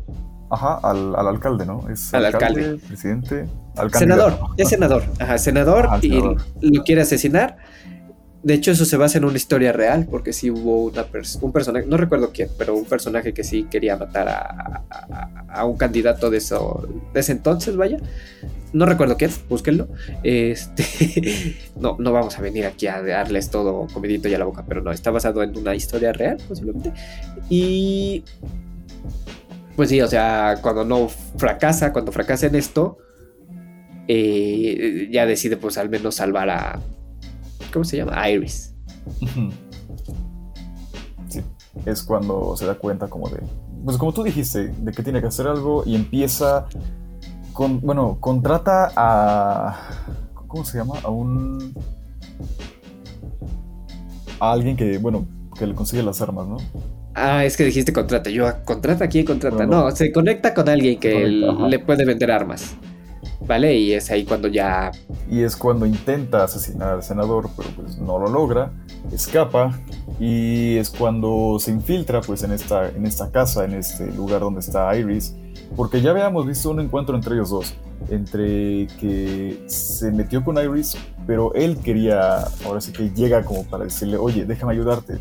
Ajá, 0.49 0.79
al, 0.81 1.15
al 1.15 1.27
alcalde, 1.27 1.65
¿no? 1.65 1.87
Es 1.89 2.13
Al 2.13 2.25
alcalde. 2.25 2.77
presidente, 2.87 3.45
al 3.77 3.93
Senador, 3.93 4.39
es 4.57 4.69
senador. 4.69 5.03
Ajá, 5.19 5.37
senador 5.37 5.85
Ajá, 5.85 5.99
y 6.01 6.09
senador. 6.09 6.37
lo 6.61 6.83
quiere 6.83 7.01
asesinar. 7.01 7.57
De 8.41 8.53
hecho, 8.53 8.71
eso 8.71 8.85
se 8.85 8.95
basa 8.95 9.17
en 9.17 9.25
una 9.25 9.35
historia 9.35 9.73
real, 9.73 10.07
porque 10.09 10.31
sí 10.31 10.49
hubo 10.49 10.85
una 10.85 11.05
pers- 11.05 11.39
un 11.41 11.51
personaje, 11.51 11.85
no 11.85 11.97
recuerdo 11.97 12.31
quién, 12.33 12.47
pero 12.57 12.73
un 12.73 12.85
personaje 12.85 13.33
que 13.33 13.43
sí 13.43 13.63
quería 13.69 13.97
matar 13.97 14.29
a, 14.29 14.83
a- 14.89 15.43
a 15.49 15.65
un 15.65 15.75
candidato 15.77 16.29
de, 16.29 16.37
eso, 16.37 16.87
de 17.13 17.19
ese 17.19 17.33
entonces, 17.33 17.75
vaya. 17.75 17.97
No 18.71 18.85
recuerdo 18.85 19.17
quién, 19.17 19.31
búsquenlo. 19.49 19.89
Este, 20.23 21.57
no, 21.79 21.97
no 21.99 22.11
vamos 22.13 22.37
a 22.37 22.41
venir 22.41 22.65
aquí 22.65 22.87
a 22.87 23.01
darles 23.01 23.49
todo 23.49 23.87
comidito 23.93 24.29
y 24.29 24.33
a 24.35 24.39
la 24.39 24.45
boca, 24.45 24.63
pero 24.65 24.81
no, 24.81 24.91
está 24.93 25.11
basado 25.11 25.43
en 25.43 25.57
una 25.57 25.75
historia 25.75 26.13
real, 26.13 26.37
posiblemente. 26.47 26.93
Y 27.49 28.23
pues 29.79 29.87
sí, 29.87 30.01
o 30.01 30.09
sea, 30.09 30.57
cuando 30.61 30.83
no 30.83 31.07
fracasa, 31.07 31.93
cuando 31.93 32.11
fracasa 32.11 32.47
en 32.47 32.55
esto, 32.55 32.97
eh, 34.09 35.07
ya 35.09 35.25
decide 35.25 35.55
pues 35.55 35.77
al 35.77 35.89
menos 35.89 36.15
salvar 36.15 36.49
a... 36.49 36.81
¿Cómo 37.71 37.85
se 37.85 37.95
llama? 37.95 38.21
A 38.21 38.29
Iris. 38.29 38.75
Sí, 41.29 41.41
es 41.85 42.03
cuando 42.03 42.57
se 42.57 42.65
da 42.65 42.75
cuenta 42.75 43.07
como 43.07 43.29
de... 43.29 43.41
Pues 43.85 43.97
como 43.97 44.11
tú 44.11 44.23
dijiste, 44.23 44.67
de 44.67 44.91
que 44.91 45.01
tiene 45.01 45.21
que 45.21 45.27
hacer 45.27 45.47
algo 45.47 45.83
y 45.85 45.95
empieza 45.95 46.65
con... 47.53 47.79
Bueno, 47.79 48.17
contrata 48.19 48.91
a... 48.97 49.79
¿Cómo 50.45 50.65
se 50.65 50.77
llama? 50.77 50.95
A 51.05 51.09
un... 51.09 51.73
A 54.41 54.51
alguien 54.51 54.75
que, 54.75 54.97
bueno, 54.97 55.25
que 55.57 55.65
le 55.65 55.73
consigue 55.73 56.03
las 56.03 56.21
armas, 56.21 56.47
¿no? 56.47 56.57
Ah, 57.19 57.45
es 57.45 57.57
que 57.57 57.65
dijiste 57.65 57.91
contrata. 57.91 58.29
Yo, 58.29 58.47
ah, 58.47 58.61
¿contrata 58.63 59.07
quién 59.07 59.25
contrata? 59.25 59.65
No, 59.65 59.91
se 59.91 60.11
conecta 60.11 60.53
con 60.53 60.69
alguien 60.69 60.99
que 60.99 61.11
conecta, 61.11 61.67
le 61.67 61.79
puede 61.79 62.05
vender 62.05 62.31
armas. 62.31 62.75
¿Vale? 63.45 63.75
Y 63.75 63.93
es 63.93 64.11
ahí 64.11 64.25
cuando 64.25 64.47
ya... 64.47 64.91
Y 65.29 65.41
es 65.41 65.55
cuando 65.55 65.85
intenta 65.85 66.43
asesinar 66.43 66.93
al 66.93 67.03
senador, 67.03 67.49
pero 67.57 67.69
pues 67.69 67.97
no 67.97 68.19
lo 68.19 68.27
logra, 68.27 68.71
escapa 69.11 69.79
y 70.19 70.77
es 70.77 70.89
cuando 70.89 71.57
se 71.59 71.71
infiltra 71.71 72.21
pues 72.21 72.43
en 72.43 72.51
esta, 72.51 72.89
en 72.89 73.05
esta 73.05 73.31
casa, 73.31 73.65
en 73.65 73.73
este 73.73 74.11
lugar 74.11 74.41
donde 74.41 74.59
está 74.59 74.95
Iris, 74.95 75.35
porque 75.75 76.01
ya 76.01 76.11
habíamos 76.11 76.45
visto 76.45 76.69
un 76.69 76.79
encuentro 76.79 77.15
entre 77.15 77.35
ellos 77.35 77.49
dos, 77.49 77.73
entre 78.09 78.87
que 78.99 79.63
se 79.67 80.11
metió 80.11 80.43
con 80.43 80.57
Iris, 80.57 80.97
pero 81.25 81.53
él 81.53 81.77
quería, 81.77 82.39
ahora 82.65 82.81
sí 82.81 82.91
que 82.91 83.09
llega 83.09 83.43
como 83.43 83.63
para 83.63 83.85
decirle, 83.85 84.17
oye, 84.17 84.45
déjame 84.45 84.73
ayudarte, 84.73 85.17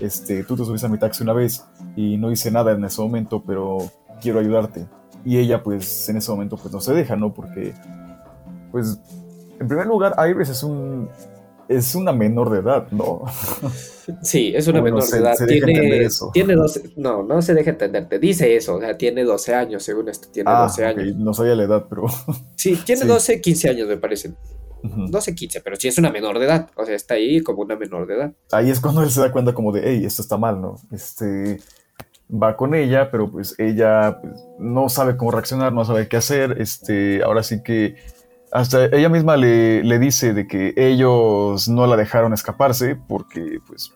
este, 0.00 0.44
tú 0.44 0.56
te 0.56 0.64
subiste 0.64 0.86
a 0.86 0.90
mi 0.90 0.98
taxi 0.98 1.22
una 1.22 1.32
vez 1.32 1.64
y 1.96 2.16
no 2.16 2.30
hice 2.30 2.50
nada 2.50 2.72
en 2.72 2.84
ese 2.84 3.00
momento, 3.00 3.42
pero 3.46 3.78
quiero 4.20 4.40
ayudarte. 4.40 4.86
Y 5.24 5.38
ella 5.38 5.62
pues 5.62 6.08
en 6.08 6.16
ese 6.18 6.30
momento 6.30 6.56
pues 6.56 6.72
no 6.72 6.80
se 6.80 6.92
deja, 6.92 7.16
¿no? 7.16 7.32
Porque 7.32 7.72
pues 8.70 8.98
en 9.60 9.68
primer 9.68 9.86
lugar 9.86 10.14
Iris 10.28 10.48
es 10.50 10.62
un 10.62 11.08
es 11.66 11.94
una 11.94 12.12
menor 12.12 12.50
de 12.50 12.58
edad, 12.60 12.88
¿no? 12.90 13.22
Sí, 14.22 14.52
es 14.54 14.68
una 14.68 14.82
Bueno, 14.82 14.96
menor 14.96 15.08
se- 15.08 15.16
de 15.16 15.22
edad. 15.22 15.34
se 15.34 15.46
deja 15.46 15.64
tiene, 15.64 15.78
entender 15.84 16.02
eso. 16.02 16.30
tiene 16.34 16.54
12... 16.54 16.92
No, 16.96 17.22
no 17.22 17.40
se 17.40 17.54
deja 17.54 17.70
entender. 17.70 18.06
Te 18.06 18.18
dice 18.18 18.54
eso. 18.54 18.74
O 18.74 18.80
sea, 18.80 18.98
tiene 18.98 19.24
12 19.24 19.54
años, 19.54 19.82
según 19.82 20.10
esto. 20.10 20.28
Tiene 20.30 20.50
Ah, 20.52 20.64
12 20.64 20.82
ok, 20.82 20.98
años. 20.98 21.16
no 21.16 21.32
sabía 21.32 21.54
la 21.54 21.62
edad, 21.64 21.86
pero 21.88 22.04
Sí, 22.54 22.76
tiene 22.84 23.00
Sí. 23.04 23.08
12, 23.08 23.40
15 23.40 23.70
años, 23.70 23.88
me 23.88 23.96
parece. 23.96 24.34
Ujú. 24.84 25.06
12, 25.08 25.34
15, 25.34 25.60
pero 25.60 25.76
sí 25.76 25.88
es 25.88 25.98
una 25.98 26.10
menor 26.10 26.38
de 26.38 26.46
edad. 26.46 26.70
O 26.76 26.84
sea, 26.84 26.94
está 26.94 27.14
ahí 27.14 27.42
como 27.42 27.62
una 27.62 27.76
menor 27.76 28.06
de 28.06 28.14
edad. 28.14 28.32
ahí 28.52 28.70
es 28.70 28.80
cuando 28.80 29.02
él 29.02 29.10
se 29.10 29.20
da 29.20 29.32
cuenta 29.32 29.54
como 29.54 29.72
de, 29.72 29.82
hey, 29.84 30.04
esto 30.04 30.22
está 30.22 30.36
mal, 30.36 30.60
¿no? 30.60 30.76
Este 30.92 31.58
va 32.30 32.56
con 32.56 32.74
ella, 32.74 33.10
pero 33.10 33.30
pues 33.30 33.54
ella 33.58 34.18
pues, 34.20 34.34
no 34.58 34.88
sabe 34.88 35.16
cómo 35.16 35.30
reaccionar, 35.30 35.72
no 35.72 35.84
sabe 35.84 36.08
qué 36.08 36.16
hacer, 36.16 36.60
este, 36.60 37.22
ahora 37.22 37.42
sí 37.42 37.62
que 37.62 37.96
hasta 38.50 38.86
ella 38.86 39.08
misma 39.08 39.36
le, 39.36 39.82
le 39.82 39.98
dice 39.98 40.32
de 40.32 40.46
que 40.46 40.74
ellos 40.76 41.68
no 41.68 41.86
la 41.86 41.96
dejaron 41.96 42.32
escaparse 42.32 42.96
porque 42.96 43.58
pues 43.66 43.92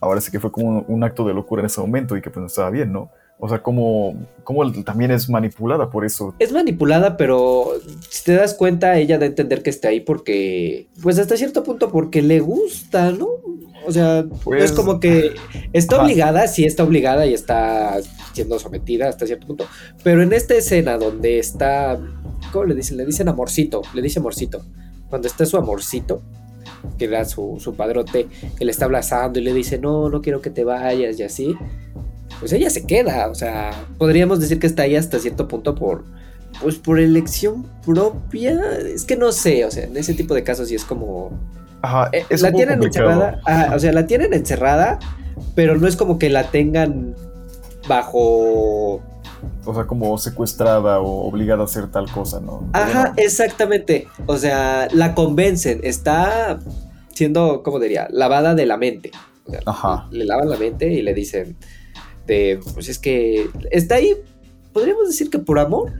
ahora 0.00 0.20
sí 0.20 0.30
que 0.30 0.40
fue 0.40 0.52
como 0.52 0.68
un, 0.68 0.84
un 0.88 1.04
acto 1.04 1.26
de 1.26 1.34
locura 1.34 1.60
en 1.60 1.66
ese 1.66 1.80
momento 1.80 2.16
y 2.16 2.22
que 2.22 2.30
pues 2.30 2.40
no 2.40 2.46
estaba 2.46 2.70
bien, 2.70 2.92
¿no? 2.92 3.10
O 3.44 3.48
sea, 3.48 3.60
como, 3.60 4.14
como 4.44 4.70
también 4.84 5.10
es 5.10 5.28
manipulada 5.28 5.90
por 5.90 6.04
eso. 6.04 6.32
Es 6.38 6.52
manipulada, 6.52 7.16
pero 7.16 7.72
si 8.08 8.22
te 8.22 8.34
das 8.34 8.54
cuenta, 8.54 8.96
ella 8.96 9.18
da 9.18 9.24
a 9.24 9.26
entender 9.26 9.64
que 9.64 9.70
está 9.70 9.88
ahí 9.88 9.98
porque, 9.98 10.86
pues 11.02 11.18
hasta 11.18 11.36
cierto 11.36 11.64
punto, 11.64 11.90
porque 11.90 12.22
le 12.22 12.38
gusta, 12.38 13.10
¿no? 13.10 13.26
O 13.84 13.90
sea, 13.90 14.24
Pues, 14.44 14.62
es 14.62 14.70
como 14.70 15.00
que 15.00 15.32
está 15.72 16.00
obligada, 16.00 16.46
sí 16.46 16.64
está 16.64 16.84
obligada 16.84 17.26
y 17.26 17.34
está 17.34 17.98
siendo 18.32 18.60
sometida 18.60 19.08
hasta 19.08 19.26
cierto 19.26 19.48
punto, 19.48 19.66
pero 20.04 20.22
en 20.22 20.32
esta 20.32 20.54
escena 20.54 20.96
donde 20.96 21.40
está, 21.40 21.98
¿cómo 22.52 22.66
le 22.66 22.76
dicen? 22.76 22.96
Le 22.96 23.04
dicen 23.04 23.28
amorcito, 23.28 23.82
le 23.92 24.02
dice 24.02 24.20
amorcito. 24.20 24.64
Cuando 25.10 25.26
está 25.26 25.46
su 25.46 25.56
amorcito, 25.56 26.22
que 26.96 27.06
era 27.06 27.24
su, 27.24 27.56
su 27.58 27.74
padrote, 27.74 28.28
que 28.56 28.64
le 28.64 28.70
está 28.70 28.84
abrazando 28.84 29.40
y 29.40 29.42
le 29.42 29.52
dice, 29.52 29.80
no, 29.80 30.08
no 30.08 30.22
quiero 30.22 30.40
que 30.40 30.50
te 30.50 30.62
vayas 30.62 31.18
y 31.18 31.24
así, 31.24 31.56
pues 32.42 32.52
ella 32.54 32.70
se 32.70 32.84
queda, 32.84 33.28
o 33.28 33.36
sea, 33.36 33.70
podríamos 33.98 34.40
decir 34.40 34.58
que 34.58 34.66
está 34.66 34.82
ahí 34.82 34.96
hasta 34.96 35.20
cierto 35.20 35.46
punto 35.46 35.76
por, 35.76 36.02
pues 36.60 36.74
por 36.74 36.98
elección 36.98 37.64
propia, 37.86 38.60
es 38.84 39.04
que 39.04 39.16
no 39.16 39.30
sé, 39.30 39.64
o 39.64 39.70
sea, 39.70 39.84
en 39.84 39.96
ese 39.96 40.12
tipo 40.12 40.34
de 40.34 40.42
casos 40.42 40.66
sí 40.66 40.74
es 40.74 40.84
como... 40.84 41.38
Ajá, 41.82 42.08
eh, 42.10 42.24
es 42.30 42.42
la 42.42 42.48
un 42.48 42.54
poco 42.54 42.64
tienen 42.64 42.80
complicado. 42.80 43.10
encerrada, 43.12 43.40
ajá, 43.46 43.76
o 43.76 43.78
sea, 43.78 43.92
la 43.92 44.08
tienen 44.08 44.34
encerrada, 44.34 44.98
pero 45.54 45.76
no 45.78 45.86
es 45.86 45.94
como 45.94 46.18
que 46.18 46.30
la 46.30 46.50
tengan 46.50 47.14
bajo... 47.86 49.00
O 49.64 49.72
sea, 49.72 49.84
como 49.84 50.18
secuestrada 50.18 50.98
o 50.98 51.28
obligada 51.28 51.62
a 51.62 51.66
hacer 51.66 51.92
tal 51.92 52.10
cosa, 52.10 52.40
¿no? 52.40 52.68
Ajá, 52.72 53.12
exactamente, 53.18 54.08
o 54.26 54.36
sea, 54.36 54.88
la 54.92 55.14
convencen, 55.14 55.78
está 55.84 56.58
siendo, 57.14 57.62
¿cómo 57.62 57.78
diría? 57.78 58.08
Lavada 58.10 58.56
de 58.56 58.66
la 58.66 58.78
mente. 58.78 59.12
O 59.46 59.50
sea, 59.52 59.60
Ajá. 59.64 60.08
le 60.10 60.24
lavan 60.24 60.50
la 60.50 60.56
mente 60.56 60.92
y 60.92 61.02
le 61.02 61.14
dicen 61.14 61.56
de, 62.26 62.60
pues 62.74 62.88
es 62.88 62.98
que 62.98 63.48
está 63.70 63.96
ahí, 63.96 64.14
podríamos 64.72 65.06
decir 65.08 65.30
que 65.30 65.38
por 65.38 65.58
amor, 65.58 65.92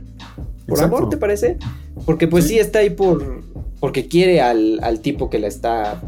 por 0.67 0.77
Exacto. 0.77 0.97
amor, 0.97 1.09
¿te 1.09 1.17
parece? 1.17 1.57
Porque 2.05 2.27
pues 2.27 2.45
sí, 2.45 2.53
Sí. 2.53 2.59
está 2.59 2.79
ahí 2.79 2.89
por, 2.89 3.41
porque 3.79 4.07
quiere 4.07 4.41
al, 4.41 4.79
al 4.83 4.99
tipo 5.01 5.29
que 5.29 5.39
le 5.39 5.47
está, 5.47 6.01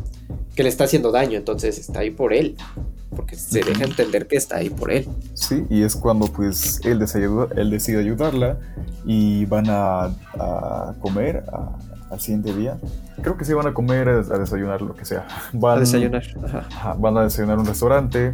que 0.55 0.63
le 0.63 0.70
está 0.70 0.86
haciendo 0.86 1.11
daño, 1.11 1.38
entonces 1.38 1.78
está 1.78 1.99
ahí 1.99 2.11
por 2.11 2.34
él, 2.34 2.55
porque 3.16 3.36
se 3.36 3.59
deja 3.61 3.84
entender 3.84 4.28
que 4.28 4.36
está 4.38 4.57
ahí 4.57 4.70
por 4.70 4.91
él. 4.91 5.07
Sí, 5.34 5.63
y 5.70 5.84
es 5.84 5.95
cuando 5.95 6.28
pues 6.28 6.80
él 6.86 6.99
decide, 6.99 7.24
ayuda- 7.26 7.49
él 7.55 7.70
decide 7.70 7.99
ayudarla 7.99 8.57
y 9.05 9.45
van 9.45 9.66
a, 9.70 10.05
a 10.39 10.95
comer 11.01 11.43
a- 11.51 11.78
al 12.11 12.20
siguiente 12.20 12.53
día. 12.55 12.78
Creo 13.22 13.36
que 13.38 13.45
sí 13.45 13.53
van 13.53 13.68
a 13.68 13.74
comer, 13.74 14.07
a, 14.07 14.20
a 14.20 14.38
desayunar, 14.38 14.82
lo 14.82 14.95
que 14.95 15.05
sea. 15.05 15.28
Van 15.53 15.78
A 15.78 15.80
desayunar. 15.82 16.24
Ajá. 16.43 16.68
Ajá, 16.70 16.93
van 16.93 17.18
a 17.18 17.24
desayunar 17.24 17.57
a 17.57 17.61
un 17.61 17.66
restaurante 17.68 18.34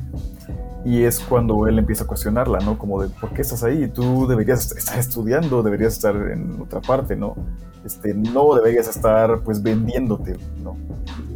y 0.86 1.04
es 1.04 1.20
cuando 1.20 1.68
él 1.68 1.78
empieza 1.80 2.04
a 2.06 2.08
cuestionarla, 2.08 2.60
¿no? 2.60 2.78
Como 2.78 3.02
de, 3.02 3.10
¿por 3.10 3.34
qué 3.34 3.42
estás 3.42 3.64
ahí? 3.64 3.88
Tú 3.94 4.26
deberías 4.28 4.66
est- 4.66 4.78
estar 4.78 4.98
estudiando, 5.00 5.62
deberías 5.64 5.94
estar 5.94 6.16
en 6.32 6.60
otra 6.62 6.82
parte, 6.82 7.16
¿no? 7.16 7.36
Este, 7.86 8.14
no 8.14 8.54
deberías 8.56 8.88
estar 8.88 9.42
pues 9.44 9.62
vendiéndote, 9.64 10.36
¿no? 10.64 10.78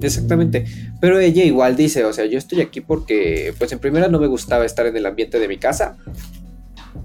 Exactamente. 0.02 0.66
Pero 1.02 1.20
ella 1.20 1.44
igual 1.44 1.76
dice, 1.76 2.06
o 2.06 2.14
sea, 2.14 2.26
yo 2.26 2.38
estoy 2.38 2.62
aquí 2.62 2.82
porque, 2.82 3.54
pues 3.58 3.72
en 3.72 3.80
primera 3.80 4.08
no 4.08 4.20
me 4.20 4.28
gustaba 4.28 4.66
estar 4.66 4.86
en 4.86 4.96
el 4.98 5.06
ambiente 5.06 5.40
de 5.40 5.48
mi 5.48 5.58
casa. 5.58 5.98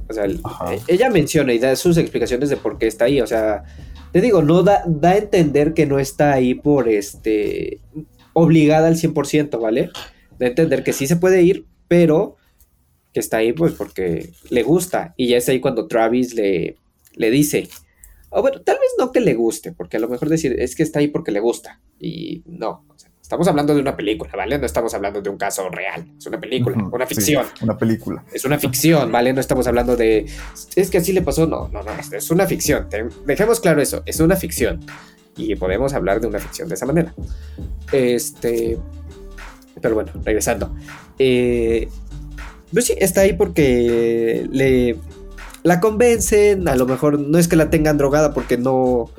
O 0.09 0.12
sea, 0.12 0.24
Ajá. 0.43 0.74
eh, 0.74 0.80
ella 0.88 1.09
menciona 1.11 1.53
y 1.53 1.59
da 1.59 1.74
sus 1.76 1.97
explicaciones 1.97 2.51
de 2.51 2.57
por 2.57 2.78
qué 2.78 2.86
está 2.86 3.05
ahí. 3.07 3.20
O 3.20 3.26
sea, 3.26 3.62
te 4.12 4.20
digo, 4.20 4.43
no 4.43 4.62
da, 4.62 4.82
da 4.86 5.11
a 5.11 5.16
entender 5.18 5.72
que 5.72 5.86
no 5.86 5.99
está 5.99 6.32
ahí 6.32 6.55
por 6.55 6.88
este 6.88 7.80
obligada 8.32 8.88
al 8.88 8.97
100%, 8.97 9.59
¿vale? 9.61 9.91
Da 10.38 10.47
a 10.47 10.49
entender 10.49 10.82
que 10.84 10.93
sí 10.93 11.07
se 11.07 11.16
puede 11.16 11.43
ir, 11.43 11.66
pero 11.91 12.36
que 13.12 13.18
está 13.18 13.38
ahí 13.38 13.53
pues 13.53 13.72
porque 13.72 14.30
le 14.51 14.62
gusta. 14.62 15.12
Y 15.16 15.26
ya 15.26 15.38
es 15.38 15.49
ahí 15.49 15.59
cuando 15.59 15.88
Travis 15.88 16.34
le, 16.34 16.76
le 17.16 17.30
dice, 17.32 17.68
o 18.28 18.41
bueno, 18.43 18.61
tal 18.61 18.76
vez 18.76 18.91
no 18.97 19.11
que 19.11 19.18
le 19.20 19.34
guste, 19.34 19.72
porque 19.72 19.97
a 19.97 20.01
lo 20.01 20.09
mejor 20.09 20.28
decir 20.28 20.55
es 20.61 20.76
que 20.76 20.84
está 20.84 21.01
ahí 21.01 21.09
porque 21.09 21.32
le 21.32 21.41
gusta. 21.41 21.80
Y 21.99 22.45
no, 22.47 22.84
o 22.88 22.97
sea, 22.97 23.11
estamos 23.20 23.49
hablando 23.49 23.74
de 23.74 23.80
una 23.80 23.97
película, 23.97 24.30
¿vale? 24.36 24.57
No 24.57 24.66
estamos 24.66 24.95
hablando 24.95 25.20
de 25.20 25.28
un 25.30 25.36
caso 25.36 25.68
real, 25.68 26.07
es 26.16 26.24
una 26.26 26.38
película, 26.38 26.76
una 26.93 27.07
sí, 27.09 27.16
ficción. 27.16 27.45
una 27.62 27.76
película. 27.76 28.24
Es 28.32 28.45
una 28.45 28.59
ficción, 28.61 29.11
¿vale? 29.11 29.32
No 29.32 29.41
estamos 29.41 29.66
hablando 29.66 29.97
de. 29.97 30.26
Es 30.76 30.91
que 30.91 30.99
así 30.99 31.12
le 31.12 31.22
pasó. 31.22 31.49
No, 31.49 31.66
no, 31.70 31.82
no. 31.82 31.91
Es, 31.99 32.12
es 32.12 32.30
una 32.30 32.47
ficción. 32.47 32.88
Te- 32.88 33.09
dejemos 33.26 33.59
claro 33.59 33.82
eso. 33.82 34.05
Es 34.07 34.20
una 34.20 34.36
ficción. 34.36 34.86
Y 35.36 35.57
podemos 35.57 35.93
hablar 35.95 36.20
de 36.20 36.28
una 36.28 36.38
ficción 36.38 36.68
de 36.68 36.74
esa 36.76 36.86
manera. 36.86 37.12
Este. 37.91 38.78
Pero 39.82 39.95
bueno, 39.97 40.12
regresando. 40.24 40.72
Eh, 41.22 41.88
pues 42.72 42.86
sí, 42.86 42.94
está 42.98 43.20
ahí 43.20 43.34
porque 43.34 44.48
le. 44.50 44.96
La 45.62 45.78
convencen. 45.78 46.66
A 46.68 46.74
lo 46.74 46.86
mejor 46.86 47.18
no 47.18 47.36
es 47.36 47.46
que 47.46 47.56
la 47.56 47.68
tengan 47.68 47.98
drogada 47.98 48.32
porque 48.32 48.56
no. 48.56 49.10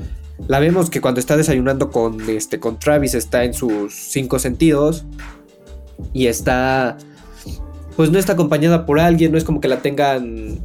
La 0.48 0.60
vemos 0.60 0.90
que 0.90 1.00
cuando 1.00 1.20
está 1.20 1.38
desayunando 1.38 1.92
con, 1.92 2.20
este, 2.28 2.60
con 2.60 2.80
Travis 2.80 3.14
está 3.14 3.44
en 3.44 3.54
sus 3.54 3.94
cinco 3.94 4.40
sentidos. 4.40 5.06
Y 6.14 6.26
está 6.26 6.98
pues 7.96 8.12
no 8.12 8.18
está 8.18 8.34
acompañada 8.34 8.86
por 8.86 9.00
alguien, 9.00 9.32
no 9.32 9.38
es 9.38 9.44
como 9.44 9.62
que 9.62 9.68
la 9.68 9.82
tengan, 9.82 10.60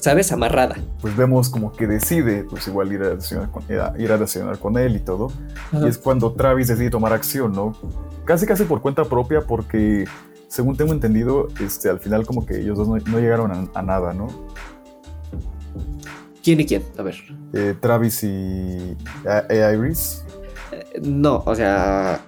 ¿sabes? 0.00 0.30
Amarrada. 0.32 0.76
Pues 1.00 1.16
vemos 1.16 1.48
como 1.48 1.72
que 1.72 1.86
decide 1.86 2.44
pues 2.44 2.68
igual 2.68 2.92
ir 2.92 3.02
a 3.02 3.16
desayunar 3.16 3.50
con, 3.50 3.64
ir 3.68 3.80
a, 3.80 3.94
ir 3.98 4.12
a 4.12 4.18
desayunar 4.18 4.58
con 4.58 4.78
él 4.78 4.96
y 4.96 5.00
todo. 5.00 5.32
Y 5.72 5.86
es 5.86 5.98
cuando 5.98 6.32
Travis 6.32 6.68
decide 6.68 6.90
tomar 6.90 7.12
acción, 7.12 7.52
¿no? 7.52 7.76
Casi 8.24 8.46
casi 8.46 8.64
por 8.64 8.82
cuenta 8.82 9.04
propia 9.04 9.40
porque 9.40 10.06
según 10.48 10.76
tengo 10.76 10.92
entendido, 10.92 11.48
este, 11.60 11.88
al 11.88 12.00
final 12.00 12.26
como 12.26 12.44
que 12.46 12.60
ellos 12.60 12.76
dos 12.78 12.88
no, 12.88 12.96
no 12.96 13.18
llegaron 13.20 13.52
a, 13.52 13.68
a 13.78 13.82
nada, 13.82 14.12
¿no? 14.14 14.28
¿Quién 16.42 16.60
y 16.60 16.66
quién? 16.66 16.82
A 16.96 17.02
ver. 17.02 17.16
Eh, 17.52 17.74
Travis 17.78 18.22
y 18.24 18.96
a- 19.26 19.44
e 19.48 19.74
Iris. 19.76 20.24
Eh, 20.72 21.00
No, 21.02 21.42
o 21.44 21.54
sea, 21.54 22.20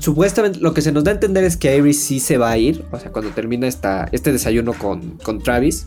supuestamente 0.00 0.58
lo 0.58 0.74
que 0.74 0.82
se 0.82 0.90
nos 0.92 1.04
da 1.04 1.12
a 1.12 1.14
entender 1.14 1.44
es 1.44 1.56
que 1.56 1.76
Iris 1.76 2.02
sí 2.02 2.18
se 2.20 2.38
va 2.38 2.50
a 2.50 2.58
ir, 2.58 2.84
o 2.90 2.98
sea, 2.98 3.12
cuando 3.12 3.30
termina 3.30 3.66
esta, 3.68 4.08
este 4.12 4.32
desayuno 4.32 4.72
con, 4.74 5.16
con 5.18 5.40
Travis, 5.40 5.86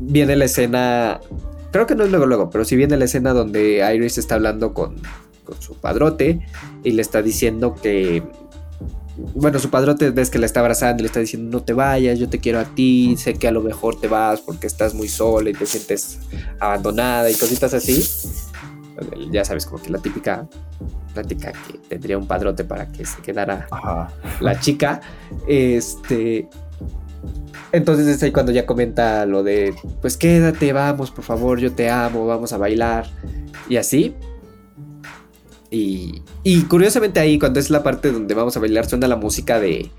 viene 0.00 0.36
la 0.36 0.44
escena 0.46 1.20
creo 1.72 1.86
que 1.86 1.94
no 1.94 2.04
es 2.04 2.10
luego 2.10 2.26
luego, 2.26 2.50
pero 2.50 2.64
si 2.64 2.74
viene 2.76 2.96
la 2.96 3.04
escena 3.04 3.32
donde 3.32 3.82
Iris 3.94 4.18
está 4.18 4.34
hablando 4.36 4.72
con, 4.74 4.96
con 5.44 5.60
su 5.60 5.74
padrote 5.74 6.40
y 6.82 6.92
le 6.92 7.02
está 7.02 7.22
diciendo 7.22 7.74
que 7.74 8.22
bueno, 9.16 9.58
su 9.58 9.70
padrote 9.70 10.10
ves 10.10 10.30
que 10.30 10.38
la 10.38 10.46
está 10.46 10.60
abrazando 10.60 11.00
y 11.00 11.02
le 11.02 11.06
está 11.06 11.20
diciendo 11.20 11.58
no 11.58 11.64
te 11.64 11.72
vayas, 11.72 12.18
yo 12.18 12.28
te 12.28 12.38
quiero 12.38 12.58
a 12.58 12.64
ti, 12.64 13.16
sé 13.16 13.34
que 13.34 13.48
a 13.48 13.52
lo 13.52 13.62
mejor 13.62 13.98
te 13.98 14.08
vas 14.08 14.40
porque 14.40 14.66
estás 14.66 14.94
muy 14.94 15.08
sola 15.08 15.50
y 15.50 15.52
te 15.54 15.66
sientes 15.66 16.18
abandonada 16.60 17.30
y 17.30 17.34
cositas 17.34 17.72
así. 17.74 18.04
Ya 19.30 19.44
sabes, 19.44 19.66
como 19.66 19.82
que 19.82 19.90
la 19.90 19.98
típica 19.98 20.48
plática 21.12 21.52
que 21.52 21.78
tendría 21.88 22.18
un 22.18 22.26
padrote 22.26 22.64
para 22.64 22.90
que 22.90 23.04
se 23.04 23.20
quedara 23.22 23.66
Ajá. 23.70 24.10
la 24.40 24.58
chica. 24.60 25.00
Este. 25.46 26.48
Entonces 27.72 28.06
es 28.06 28.22
ahí 28.22 28.32
cuando 28.32 28.52
ya 28.52 28.64
comenta 28.64 29.26
lo 29.26 29.42
de, 29.42 29.74
pues 30.00 30.16
quédate, 30.16 30.72
vamos, 30.72 31.10
por 31.10 31.24
favor, 31.24 31.58
yo 31.58 31.72
te 31.72 31.90
amo, 31.90 32.26
vamos 32.26 32.52
a 32.52 32.58
bailar. 32.58 33.06
Y 33.68 33.76
así. 33.76 34.14
Y, 35.70 36.22
y 36.42 36.62
curiosamente 36.64 37.18
ahí, 37.20 37.38
cuando 37.38 37.58
es 37.60 37.70
la 37.70 37.82
parte 37.82 38.12
donde 38.12 38.34
vamos 38.34 38.56
a 38.56 38.60
bailar, 38.60 38.86
suena 38.86 39.08
la 39.08 39.16
música 39.16 39.58
de 39.58 39.90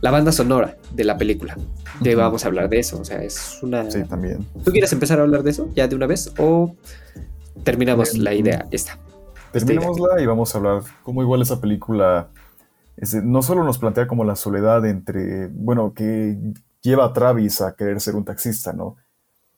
la 0.00 0.10
banda 0.10 0.32
sonora 0.32 0.76
de 0.92 1.04
la 1.04 1.16
película. 1.16 1.56
Ujú. 2.00 2.16
vamos 2.16 2.44
a 2.44 2.48
hablar 2.48 2.68
de 2.68 2.78
eso. 2.80 3.00
O 3.00 3.04
sea, 3.04 3.22
es 3.22 3.58
una... 3.62 3.90
Sí, 3.90 4.02
también. 4.04 4.46
¿Tú 4.64 4.70
quieres 4.72 4.92
empezar 4.92 5.18
a 5.18 5.22
hablar 5.22 5.42
de 5.42 5.50
eso 5.50 5.68
ya 5.74 5.86
de 5.88 5.96
una 5.96 6.06
vez? 6.06 6.32
¿O 6.38 6.74
terminamos 7.64 8.14
Em, 8.14 8.22
la 8.22 8.34
idea 8.34 8.66
esta? 8.70 8.98
Terminémosla 9.52 10.20
y 10.20 10.26
vamos 10.26 10.54
a 10.54 10.58
hablar 10.58 10.82
cómo 11.02 11.22
igual 11.22 11.42
esa 11.42 11.60
película 11.60 12.28
es 12.96 13.12
de- 13.12 13.22
no 13.22 13.42
solo 13.42 13.64
nos 13.64 13.78
plantea 13.78 14.06
como 14.06 14.24
la 14.24 14.36
soledad 14.36 14.84
entre, 14.86 15.46
bueno, 15.48 15.92
que 15.94 16.36
lleva 16.82 17.06
a 17.06 17.12
Travis 17.12 17.60
a 17.60 17.74
querer 17.74 18.00
ser 18.00 18.14
un 18.14 18.24
taxista, 18.24 18.72
¿no? 18.72 18.96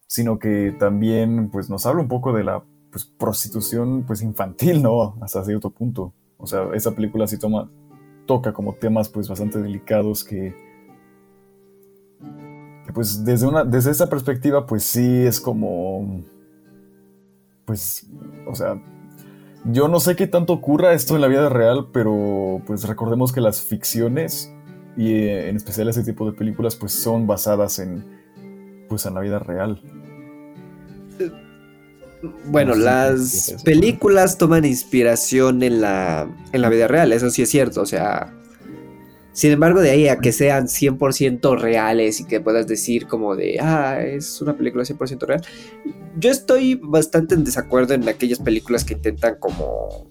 Sino 0.07 0.38
que 0.38 0.74
también 0.78 1.51
pues 1.51 1.68
nos 1.70 1.86
habla 1.86 2.03
un 2.03 2.09
poco 2.09 2.32
de 2.32 2.45
la 2.45 2.62
pues, 2.91 3.05
prostitución 3.05 4.05
pues 4.07 4.22
infantil, 4.22 4.82
¿no? 4.82 5.16
Hasta 5.20 5.45
cierto 5.45 5.70
punto. 5.70 6.12
O 6.38 6.47
sea, 6.47 6.68
esa 6.74 6.93
película 6.93 7.26
sí 7.26 7.38
toma, 7.38 7.70
toca 8.26 8.53
como 8.53 8.74
temas 8.74 9.09
pues 9.09 9.28
bastante 9.28 9.61
delicados 9.61 10.24
que, 10.24 10.55
que, 12.86 12.93
pues 12.93 13.24
desde 13.24 13.47
una, 13.47 13.64
desde 13.64 13.91
esa 13.91 14.09
perspectiva 14.09 14.66
pues 14.66 14.84
sí 14.84 15.24
es 15.26 15.41
como 15.41 16.24
pues, 17.66 18.09
o 18.49 18.55
sea, 18.55 18.82
yo 19.64 19.88
no 19.88 20.01
sé 20.01 20.16
qué 20.16 20.26
tanto 20.26 20.55
ocurra 20.55 20.93
esto 20.93 21.14
en 21.14 21.20
la 21.20 21.28
vida 21.28 21.49
real, 21.49 21.88
pero 21.93 22.62
pues 22.66 22.88
recordemos 22.88 23.32
que 23.32 23.41
las 23.41 23.61
ficciones 23.61 24.53
y 24.97 25.12
eh, 25.12 25.49
en 25.49 25.57
especial 25.57 25.88
ese 25.88 26.03
tipo 26.03 26.28
de 26.28 26.36
películas 26.36 26.74
pues 26.74 26.93
son 26.93 27.26
basadas 27.26 27.78
en 27.78 28.05
pues 28.88 29.07
en 29.07 29.14
la 29.14 29.20
vida 29.20 29.38
real. 29.38 29.80
Bueno, 32.46 32.74
No 32.74 32.84
las 32.84 33.56
películas 33.64 34.36
toman 34.36 34.64
inspiración 34.64 35.62
en 35.62 35.80
la, 35.80 36.28
en 36.52 36.62
la 36.62 36.68
vida 36.68 36.86
real, 36.88 37.12
eso 37.12 37.30
sí 37.30 37.42
es 37.42 37.48
cierto, 37.48 37.82
o 37.82 37.86
sea... 37.86 38.34
Sin 39.32 39.52
embargo, 39.52 39.80
de 39.80 39.90
ahí 39.90 40.08
a 40.08 40.18
que 40.18 40.32
sean 40.32 40.66
100% 40.66 41.58
reales 41.58 42.20
y 42.20 42.24
que 42.24 42.40
puedas 42.40 42.66
decir 42.66 43.06
como 43.06 43.36
de, 43.36 43.58
ah, 43.60 44.02
es 44.02 44.42
una 44.42 44.56
película 44.56 44.84
100% 44.84 45.24
real. 45.24 45.40
Yo 46.18 46.30
estoy 46.30 46.80
bastante 46.82 47.36
en 47.36 47.44
desacuerdo 47.44 47.94
en 47.94 48.08
aquellas 48.08 48.40
películas 48.40 48.84
que 48.84 48.94
intentan 48.94 49.36
como... 49.38 50.10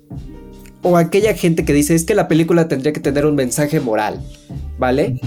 O 0.81 0.95
aquella 0.95 1.33
gente 1.33 1.65
que 1.65 1.73
dice, 1.73 1.95
es 1.95 2.05
que 2.05 2.15
la 2.15 2.29
película 2.29 2.69
tendría 2.69 2.93
que 2.93 3.01
tener 3.01 3.25
un 3.25 3.35
mensaje 3.35 3.81
moral, 3.81 4.23
¿vale? 4.77 5.19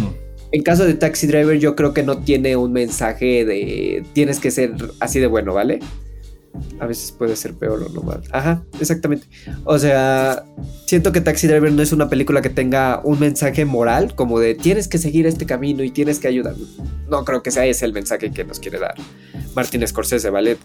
En 0.51 0.63
caso 0.63 0.87
de 0.87 0.95
Taxi 0.95 1.27
Driver, 1.27 1.59
yo 1.59 1.77
creo 1.77 1.93
que 1.93 2.03
no 2.03 2.19
tiene 2.19 2.57
un 2.57 2.73
mensaje 2.73 3.45
de 3.45 4.05
tienes 4.15 4.41
que 4.41 4.51
ser 4.51 4.75
así 5.01 5.21
de 5.21 5.27
bueno, 5.27 5.53
¿vale? 5.53 5.81
A 6.81 6.87
veces 6.87 7.13
puede 7.13 7.37
ser 7.37 7.55
peor 7.55 7.83
o 7.83 7.89
no 7.89 8.03
mal. 8.03 8.23
Ajá, 8.31 8.63
exactamente. 8.81 9.27
O 9.65 9.79
sea, 9.79 10.45
siento 10.87 11.13
que 11.13 11.21
Taxi 11.21 11.47
Driver 11.47 11.73
no 11.73 11.83
es 11.83 11.93
una 11.93 12.09
película 12.09 12.43
que 12.43 12.51
tenga 12.51 13.01
un 13.05 13.19
mensaje 13.21 13.65
moral, 13.65 14.15
como 14.15 14.39
de 14.39 14.55
tienes 14.55 14.89
que 14.89 14.99
seguir 14.99 15.27
este 15.27 15.47
camino 15.47 15.83
y 15.83 15.91
tienes 15.91 16.19
que 16.19 16.29
ayudar. 16.29 16.55
No 17.09 17.25
creo 17.25 17.43
que 17.43 17.51
sea 17.51 17.65
ese 17.67 17.85
el 17.85 17.93
mensaje 17.93 18.31
que 18.31 18.45
nos 18.45 18.59
quiere 18.59 18.79
dar 18.79 18.95
Martin 19.55 19.87
Scorsese, 19.87 20.31
¿vale? 20.31 20.59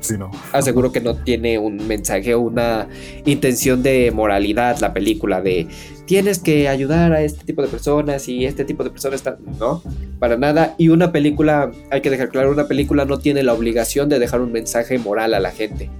Sí, 0.00 0.18
no. 0.18 0.30
aseguro 0.52 0.92
que 0.92 1.00
no 1.00 1.16
tiene 1.16 1.58
un 1.58 1.86
mensaje 1.86 2.34
o 2.34 2.40
una 2.40 2.88
intención 3.24 3.82
de 3.82 4.10
moralidad 4.10 4.78
la 4.80 4.92
película 4.92 5.40
de 5.40 5.68
tienes 6.06 6.38
que 6.38 6.68
ayudar 6.68 7.12
a 7.12 7.22
este 7.22 7.44
tipo 7.44 7.62
de 7.62 7.68
personas 7.68 8.28
y 8.28 8.44
este 8.44 8.64
tipo 8.64 8.84
de 8.84 8.90
personas 8.90 9.16
están 9.16 9.36
no 9.58 9.82
para 10.18 10.36
nada. 10.36 10.74
Y 10.78 10.88
una 10.88 11.12
película 11.12 11.70
hay 11.90 12.00
que 12.00 12.10
dejar 12.10 12.28
claro 12.30 12.50
una 12.50 12.66
película 12.66 13.04
no 13.04 13.18
tiene 13.18 13.42
la 13.42 13.54
obligación 13.54 14.08
de 14.08 14.18
dejar 14.18 14.40
un 14.40 14.52
mensaje 14.52 14.98
moral 14.98 15.34
a 15.34 15.40
la 15.40 15.50
gente 15.50 15.90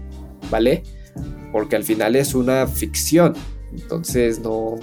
vale 0.50 0.82
porque 1.52 1.76
al 1.76 1.84
final 1.84 2.16
es 2.16 2.34
una 2.34 2.66
ficción. 2.66 3.34
Entonces 3.72 4.40
no 4.40 4.78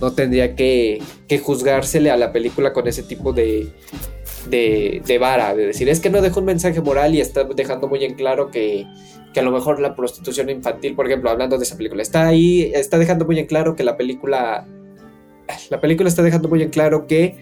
no 0.00 0.12
tendría 0.12 0.54
que, 0.54 1.00
que 1.28 1.38
juzgársele 1.38 2.10
a 2.10 2.16
la 2.16 2.32
película 2.32 2.72
con 2.72 2.88
ese 2.88 3.02
tipo 3.02 3.32
de, 3.32 3.72
de, 4.48 5.02
de 5.04 5.18
vara, 5.18 5.54
de 5.54 5.66
decir, 5.66 5.88
es 5.88 6.00
que 6.00 6.10
no 6.10 6.20
dejó 6.20 6.40
un 6.40 6.46
mensaje 6.46 6.80
moral 6.80 7.14
y 7.14 7.20
está 7.20 7.44
dejando 7.44 7.88
muy 7.88 8.04
en 8.04 8.14
claro 8.14 8.50
que, 8.50 8.86
que 9.32 9.40
a 9.40 9.42
lo 9.42 9.50
mejor 9.50 9.80
la 9.80 9.94
prostitución 9.94 10.48
infantil, 10.50 10.94
por 10.94 11.06
ejemplo, 11.06 11.30
hablando 11.30 11.58
de 11.58 11.64
esa 11.64 11.76
película, 11.76 12.02
está 12.02 12.26
ahí, 12.26 12.70
está 12.74 12.98
dejando 12.98 13.24
muy 13.24 13.38
en 13.38 13.46
claro 13.46 13.76
que 13.76 13.84
la 13.84 13.96
película, 13.96 14.66
la 15.70 15.80
película 15.80 16.08
está 16.08 16.22
dejando 16.22 16.48
muy 16.48 16.62
en 16.62 16.70
claro 16.70 17.06
que 17.06 17.36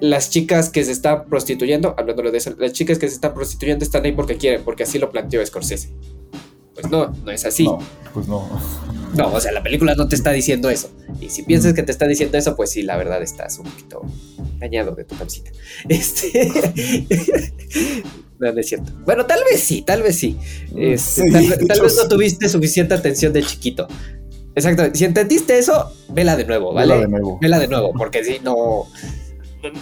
las 0.00 0.30
chicas 0.30 0.70
que 0.70 0.84
se 0.84 0.92
están 0.92 1.26
prostituyendo, 1.26 1.94
hablándolo 1.98 2.30
de 2.30 2.38
eso, 2.38 2.54
las 2.58 2.72
chicas 2.72 2.98
que 2.98 3.08
se 3.08 3.14
están 3.14 3.34
prostituyendo 3.34 3.84
están 3.84 4.04
ahí 4.04 4.12
porque 4.12 4.36
quieren, 4.36 4.62
porque 4.64 4.84
así 4.84 4.98
lo 4.98 5.10
planteó 5.10 5.44
Scorsese. 5.44 5.90
Pues 6.74 6.88
no, 6.90 7.12
no 7.24 7.30
es 7.32 7.44
así. 7.44 7.64
No, 7.64 7.78
pues 8.14 8.28
no. 8.28 8.48
No, 9.14 9.32
o 9.32 9.40
sea, 9.40 9.52
la 9.52 9.62
película 9.62 9.94
no 9.94 10.08
te 10.08 10.16
está 10.16 10.32
diciendo 10.32 10.70
eso. 10.70 10.90
Y 11.20 11.30
si 11.30 11.42
piensas 11.42 11.72
que 11.72 11.82
te 11.82 11.92
está 11.92 12.06
diciendo 12.06 12.36
eso, 12.38 12.54
pues 12.56 12.70
sí, 12.70 12.82
la 12.82 12.96
verdad 12.96 13.22
estás 13.22 13.58
un 13.58 13.64
poquito 13.64 14.02
dañado 14.58 14.94
de 14.94 15.04
tu 15.04 15.16
cabecita. 15.16 15.50
Este. 15.88 16.48
no, 18.38 18.52
no 18.52 18.60
es 18.60 18.68
cierto. 18.68 18.92
Bueno, 19.04 19.26
tal 19.26 19.40
vez 19.50 19.60
sí, 19.60 19.82
tal 19.82 20.02
vez 20.02 20.16
sí. 20.16 20.36
Este, 20.76 21.22
Sí, 21.22 21.32
tal, 21.66 21.80
vez 21.80 21.96
no 21.96 22.08
tuviste 22.08 22.48
suficiente 22.48 22.94
atención 22.94 23.32
de 23.32 23.42
chiquito. 23.42 23.88
Exacto. 24.54 24.84
Si 24.92 25.04
entendiste 25.04 25.58
eso, 25.58 25.92
vela 26.10 26.36
de 26.36 26.44
nuevo, 26.44 26.72
¿vale? 26.72 26.94
Vela 26.94 27.00
de 27.00 27.08
nuevo. 27.08 27.38
Vela 27.40 27.58
de 27.58 27.68
nuevo, 27.68 27.92
porque 27.96 28.24
si 28.24 28.40
no. 28.40 28.86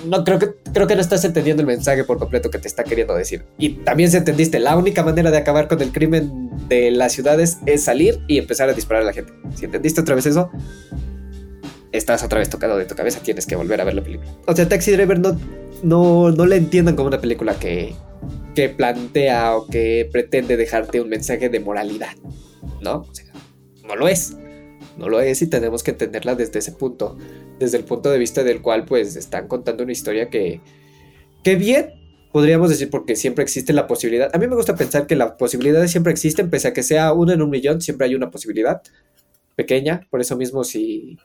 No 0.06 0.24
creo 0.24 0.38
que 0.38 0.54
creo 0.72 0.86
que 0.86 0.94
no 0.94 1.00
estás 1.00 1.24
entendiendo 1.24 1.60
el 1.60 1.66
mensaje 1.66 2.04
por 2.04 2.18
completo 2.18 2.50
que 2.50 2.58
te 2.58 2.66
está 2.66 2.84
queriendo 2.84 3.14
decir. 3.14 3.44
Y 3.58 3.70
también 3.70 4.10
si 4.10 4.16
entendiste, 4.16 4.58
la 4.58 4.76
única 4.76 5.02
manera 5.02 5.30
de 5.30 5.36
acabar 5.36 5.68
con 5.68 5.82
el 5.82 5.92
crimen 5.92 6.50
de 6.68 6.90
las 6.90 7.12
ciudades 7.12 7.58
es 7.66 7.84
salir 7.84 8.20
y 8.26 8.38
empezar 8.38 8.68
a 8.68 8.72
disparar 8.72 9.02
a 9.02 9.06
la 9.06 9.12
gente. 9.12 9.32
Si 9.54 9.66
entendiste 9.66 10.00
otra 10.00 10.14
vez 10.14 10.26
eso, 10.26 10.50
estás 11.92 12.22
otra 12.22 12.38
vez 12.38 12.48
tocado 12.48 12.78
de 12.78 12.86
tu 12.86 12.94
cabeza, 12.94 13.20
tienes 13.20 13.46
que 13.46 13.56
volver 13.56 13.80
a 13.80 13.84
ver 13.84 13.94
la 13.94 14.02
película. 14.02 14.30
O 14.46 14.54
sea, 14.54 14.68
Taxi 14.68 14.92
Driver 14.92 15.18
no, 15.18 15.38
no, 15.82 16.30
no 16.30 16.46
la 16.46 16.56
entiendan 16.56 16.96
como 16.96 17.08
una 17.08 17.20
película 17.20 17.54
que, 17.54 17.94
que 18.54 18.68
plantea 18.70 19.56
o 19.56 19.66
que 19.66 20.08
pretende 20.10 20.56
dejarte 20.56 21.00
un 21.00 21.08
mensaje 21.08 21.48
de 21.48 21.60
moralidad, 21.60 22.14
¿no? 22.80 23.02
O 23.02 23.14
sea, 23.14 23.26
no 23.86 23.96
lo 23.96 24.08
es. 24.08 24.36
No 24.96 25.08
lo 25.08 25.20
es 25.20 25.42
y 25.42 25.46
tenemos 25.46 25.82
que 25.82 25.90
entenderla 25.90 26.34
desde 26.34 26.58
ese 26.58 26.72
punto, 26.72 27.18
desde 27.58 27.78
el 27.78 27.84
punto 27.84 28.10
de 28.10 28.18
vista 28.18 28.44
del 28.44 28.62
cual 28.62 28.84
pues 28.84 29.16
están 29.16 29.48
contando 29.48 29.82
una 29.82 29.92
historia 29.92 30.30
que, 30.30 30.60
que 31.44 31.56
bien 31.56 31.90
podríamos 32.32 32.68
decir 32.68 32.90
porque 32.90 33.16
siempre 33.16 33.42
existe 33.42 33.72
la 33.72 33.86
posibilidad. 33.86 34.30
A 34.34 34.38
mí 34.38 34.46
me 34.46 34.56
gusta 34.56 34.76
pensar 34.76 35.06
que 35.06 35.16
las 35.16 35.32
posibilidades 35.32 35.90
siempre 35.90 36.12
existen, 36.12 36.50
pese 36.50 36.68
a 36.68 36.72
que 36.72 36.82
sea 36.82 37.12
uno 37.12 37.32
en 37.32 37.42
un 37.42 37.50
millón, 37.50 37.80
siempre 37.80 38.06
hay 38.06 38.14
una 38.14 38.30
posibilidad 38.30 38.82
pequeña. 39.54 40.06
Por 40.10 40.20
eso 40.20 40.36
mismo, 40.36 40.64
si 40.64 41.18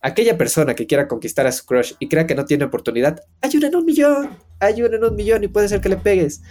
aquella 0.00 0.38
persona 0.38 0.74
que 0.74 0.86
quiera 0.86 1.08
conquistar 1.08 1.46
a 1.46 1.52
su 1.52 1.64
crush 1.64 1.94
y 1.98 2.08
crea 2.08 2.26
que 2.26 2.34
no 2.34 2.44
tiene 2.44 2.64
oportunidad, 2.64 3.22
hay 3.42 3.56
una 3.56 3.68
en 3.68 3.76
un 3.76 3.84
millón, 3.84 4.30
hay 4.58 4.82
una 4.82 4.96
en 4.96 5.04
un 5.04 5.14
millón 5.14 5.44
y 5.44 5.48
puede 5.48 5.68
ser 5.68 5.80
que 5.80 5.88
le 5.88 5.96
pegues. 5.96 6.42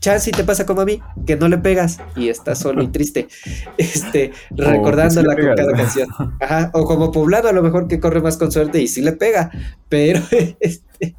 Chance 0.00 0.28
y 0.28 0.32
te 0.32 0.44
pasa 0.44 0.66
como 0.66 0.82
a 0.82 0.84
mí, 0.84 1.00
que 1.24 1.34
no 1.34 1.48
le 1.48 1.56
pegas 1.56 1.98
y 2.14 2.28
estás 2.28 2.58
solo 2.58 2.82
y 2.82 2.88
triste, 2.88 3.26
este, 3.78 4.32
recordándola 4.50 5.34
que 5.34 5.42
sí 5.42 5.48
le 5.48 5.54
con 5.54 5.64
cada 5.64 5.72
canción. 5.72 6.08
Ajá, 6.40 6.70
o 6.74 6.84
como 6.84 7.10
poblano 7.10 7.48
a 7.48 7.52
lo 7.52 7.62
mejor 7.62 7.88
que 7.88 8.00
corre 8.00 8.20
más 8.20 8.36
con 8.36 8.52
suerte 8.52 8.82
y 8.82 8.86
sí 8.86 9.00
le 9.00 9.12
pega, 9.12 9.50
pero 9.88 10.20
este, 10.60 11.14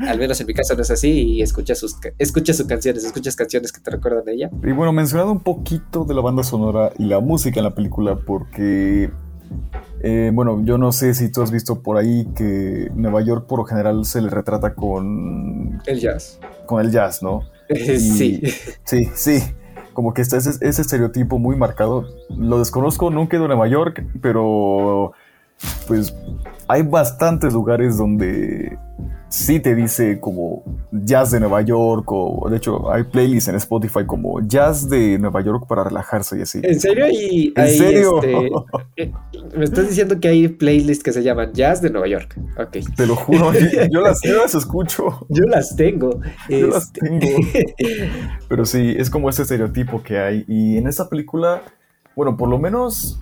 al 0.00 0.18
menos 0.18 0.38
en 0.40 0.46
mi 0.48 0.54
caso 0.54 0.74
no 0.74 0.82
es 0.82 0.90
así 0.90 1.10
y 1.10 1.42
escucha 1.42 1.74
sus, 1.74 1.96
escucha 2.18 2.52
sus 2.52 2.66
canciones, 2.66 3.04
escuchas 3.04 3.36
canciones 3.36 3.72
que 3.72 3.80
te 3.80 3.90
recuerdan 3.90 4.28
a 4.28 4.32
ella. 4.32 4.50
Y 4.62 4.72
bueno, 4.72 4.92
mencionando 4.92 5.32
un 5.32 5.40
poquito 5.40 6.04
de 6.04 6.14
la 6.14 6.20
banda 6.20 6.42
sonora 6.42 6.92
y 6.98 7.04
la 7.04 7.20
música 7.20 7.60
en 7.60 7.64
la 7.64 7.74
película, 7.74 8.16
porque, 8.16 9.10
eh, 10.00 10.30
bueno, 10.32 10.62
yo 10.64 10.78
no 10.78 10.92
sé 10.92 11.14
si 11.14 11.30
tú 11.30 11.42
has 11.42 11.50
visto 11.50 11.82
por 11.82 11.96
ahí 11.96 12.26
que 12.34 12.90
Nueva 12.94 13.20
York 13.22 13.46
por 13.46 13.58
lo 13.60 13.64
general 13.64 14.04
se 14.04 14.20
le 14.20 14.28
retrata 14.30 14.74
con, 14.74 15.80
El 15.86 16.00
jazz. 16.00 16.38
con 16.66 16.84
el 16.84 16.90
jazz, 16.90 17.22
¿no? 17.22 17.42
Y- 17.68 17.98
Sí. 17.98 18.42
Sí, 18.84 19.08
sí. 19.14 19.38
Como 19.94 20.14
que 20.14 20.22
está 20.22 20.38
ese, 20.38 20.50
ese 20.66 20.80
estereotipo 20.82 21.38
muy 21.38 21.54
marcado. 21.56 22.06
Lo 22.30 22.58
desconozco, 22.58 23.10
nunca 23.10 23.36
he 23.36 23.38
ido 23.38 23.44
a 23.44 23.48
Nueva 23.48 23.68
York, 23.68 24.04
pero 24.22 25.12
pues 25.86 26.14
hay 26.68 26.82
bastantes 26.82 27.52
lugares 27.52 27.96
donde 27.96 28.78
sí 29.28 29.60
te 29.60 29.74
dice 29.74 30.20
como 30.20 30.62
jazz 30.92 31.30
de 31.30 31.40
Nueva 31.40 31.62
York 31.62 32.04
o 32.12 32.48
de 32.50 32.58
hecho 32.58 32.92
hay 32.92 33.02
playlists 33.04 33.48
en 33.48 33.56
Spotify 33.56 34.04
como 34.06 34.40
jazz 34.46 34.88
de 34.90 35.18
Nueva 35.18 35.40
York 35.42 35.64
para 35.66 35.84
relajarse 35.84 36.38
y 36.38 36.42
así. 36.42 36.60
¿En 36.62 36.78
serio? 36.78 37.06
Y 37.10 37.52
¿En 37.56 37.62
hay, 37.62 37.78
serio? 37.78 38.22
este, 38.22 38.62
eh, 38.96 39.12
me 39.56 39.64
estás 39.64 39.88
diciendo 39.88 40.20
que 40.20 40.28
hay 40.28 40.48
playlists 40.48 41.02
que 41.02 41.12
se 41.12 41.22
llaman 41.22 41.50
Jazz 41.54 41.80
de 41.80 41.88
Nueva 41.90 42.08
York. 42.08 42.38
Ok. 42.58 42.76
Te 42.94 43.06
lo 43.06 43.16
juro, 43.16 43.52
yo, 43.90 44.00
las, 44.02 44.20
yo 44.22 44.36
las 44.36 44.54
escucho. 44.54 45.26
Yo 45.30 45.44
las 45.44 45.76
tengo. 45.76 46.20
Yo 46.50 46.66
las 46.68 46.84
Este, 46.84 47.00
tengo. 47.00 47.26
Pero 48.48 48.66
sí, 48.66 48.94
es 48.98 49.08
como 49.08 49.30
ese 49.30 49.42
estereotipo 49.42 50.02
que 50.02 50.18
hay. 50.18 50.44
Y 50.46 50.76
en 50.76 50.86
esta 50.86 51.08
película, 51.08 51.62
bueno, 52.14 52.36
por 52.36 52.48
lo 52.50 52.58
menos 52.58 53.18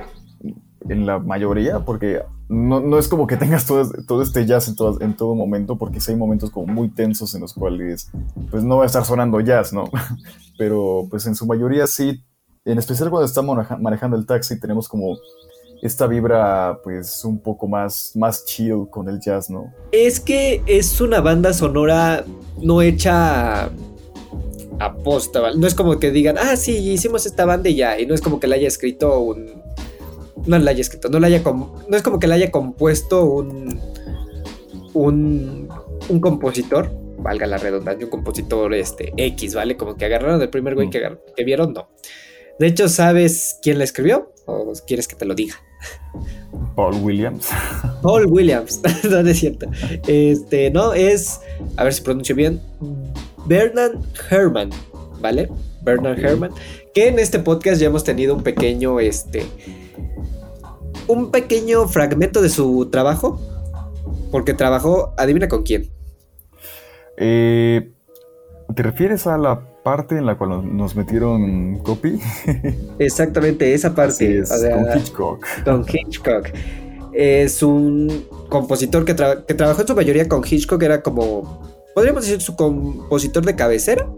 en 0.89 1.07
la 1.07 1.19
mayoría, 1.19 1.81
porque 1.81 2.23
no, 2.49 2.81
no 2.81 2.99
es 2.99 3.09
como 3.09 3.27
que 3.27 3.37
tengas 3.37 3.67
todo, 3.67 3.89
todo 4.09 4.23
este 4.23 4.47
jazz 4.47 4.69
en 4.69 4.77
todo, 4.77 5.01
en 5.01 5.15
todo 5.17 5.35
momento, 5.35 5.77
porque 5.77 6.01
sí 6.01 6.13
hay 6.13 6.17
momentos 6.17 6.51
como 6.51 6.67
muy 6.73 6.89
tensos 6.89 7.35
en 7.35 7.43
los 7.43 7.53
cuales 7.53 8.11
pues 8.51 8.65
no 8.65 8.79
va 8.79 8.85
a 8.85 8.87
estar 8.87 9.05
sonando 9.05 9.41
jazz, 9.41 9.73
¿no? 9.73 9.85
Pero 10.59 11.07
pues 11.11 11.27
en 11.27 11.35
su 11.35 11.47
mayoría 11.47 11.87
sí, 11.87 12.23
en 12.65 12.79
especial 12.79 13.11
cuando 13.11 13.27
estamos 13.27 13.57
maneja- 13.57 13.77
manejando 13.79 14.17
el 14.17 14.27
taxi, 14.27 14.59
tenemos 14.59 14.89
como 14.89 15.17
esta 15.83 16.07
vibra 16.07 16.79
pues 16.85 17.25
un 17.25 17.39
poco 17.39 17.67
más, 17.67 18.13
más 18.15 18.45
chill 18.45 18.87
con 18.91 19.09
el 19.09 19.19
jazz, 19.21 19.49
¿no? 19.49 19.73
Es 19.93 20.21
que 20.21 20.63
es 20.67 21.01
una 21.01 21.21
banda 21.21 21.53
sonora 21.55 22.25
no 22.61 22.83
hecha 22.83 23.71
a 24.79 24.95
posta, 25.05 25.41
¿vale? 25.41 25.59
No 25.59 25.67
es 25.67 25.75
como 25.75 25.99
que 25.99 26.11
digan, 26.11 26.37
ah, 26.39 26.57
sí, 26.57 26.77
hicimos 26.91 27.27
esta 27.27 27.45
banda 27.45 27.69
y 27.69 27.77
ya. 27.77 27.99
Y 28.01 28.07
no 28.07 28.15
es 28.15 28.21
como 28.21 28.41
que 28.41 28.47
la 28.47 28.57
haya 28.57 28.69
escrito 28.69 29.21
un. 29.21 29.47
No 30.47 30.59
la 30.59 30.71
haya 30.71 30.81
escrito, 30.81 31.09
no 31.09 31.19
la 31.21 31.27
haya 31.29 31.43
no 31.43 31.97
es 31.97 32.03
como 32.03 32.19
que 32.19 32.27
la 32.27 32.35
haya 32.37 32.51
compuesto 32.51 33.25
un. 33.25 33.79
un. 34.95 35.69
un 36.09 36.21
compositor. 36.21 36.91
Valga 37.19 37.47
la 37.47 37.59
redundancia, 37.59 38.07
un 38.07 38.11
compositor 38.11 38.73
este, 38.73 39.13
X, 39.17 39.55
¿vale? 39.55 39.77
Como 39.77 39.97
que 39.97 40.07
agarraron 40.07 40.41
el 40.41 40.49
primer 40.49 40.75
güey 40.75 40.87
Mm. 40.87 40.91
que, 40.91 41.19
que 41.37 41.45
vieron, 41.45 41.75
no. 41.75 41.91
De 42.59 42.67
hecho, 42.67 42.89
¿sabes 42.89 43.59
quién 43.63 43.79
la 43.79 43.85
escribió? 43.85 44.33
¿O 44.47 44.73
quieres 44.87 45.07
que 45.07 45.17
te 45.17 45.25
lo 45.27 45.35
diga? 45.35 45.55
Paul 46.75 46.95
Williams. 47.03 47.49
Paul 48.03 48.27
Williams, 48.27 48.81
no, 49.11 49.23
no 49.23 49.29
es 49.31 49.39
cierto. 49.39 49.67
Este, 50.07 50.71
no, 50.71 50.95
es, 50.95 51.41
a 51.77 51.85
ver 51.85 51.93
si 51.93 52.03
pronuncio 52.03 52.35
bien, 52.35 52.61
Bernard 53.47 53.97
Herrmann, 54.31 54.71
¿vale? 55.21 55.51
Bernard 55.83 56.19
Ok. 56.19 56.25
Herrmann, 56.25 56.51
que 56.95 57.09
en 57.09 57.19
este 57.19 57.39
podcast 57.39 57.81
ya 57.81 57.87
hemos 57.87 58.05
tenido 58.05 58.35
un 58.35 58.43
pequeño, 58.43 59.01
este, 59.01 59.47
un 61.07 61.31
pequeño 61.31 61.87
fragmento 61.89 62.43
de 62.43 62.49
su 62.49 62.89
trabajo, 62.91 63.41
porque 64.31 64.55
trabajó, 64.55 65.13
adivina 65.17 65.49
con 65.49 65.63
quién. 65.63 65.91
Eh, 67.17 67.91
¿Te 68.75 68.83
refieres 68.83 69.27
a 69.27 69.37
la 69.37 69.61
parte 69.83 70.17
en 70.17 70.27
la 70.27 70.37
cual 70.39 70.77
nos, 70.77 70.95
metieron 70.95 71.79
copy? 71.79 72.21
Exactamente 72.99 73.75
esa 73.75 73.95
parte, 73.95 74.39
es, 74.41 74.51
o 74.51 74.57
sea, 74.59 74.77
con 74.77 74.99
Hitchcock. 74.99 75.47
con 75.65 75.85
Hitchcock. 75.89 76.49
Es 77.13 77.63
un 77.63 78.25
compositor 78.49 79.05
que, 79.05 79.17
tra- 79.17 79.45
que 79.45 79.55
trabajó 79.55 79.83
en 79.83 79.89
su 79.89 79.95
mayoría 79.97 80.29
con 80.29 80.43
Hitchcock, 80.49 80.81
era 80.83 81.03
como, 81.03 81.61
podríamos 81.95 82.25
decir, 82.25 82.41
su 82.41 82.55
compositor 82.55 83.45
de 83.45 83.57
cabecera. 83.57 84.09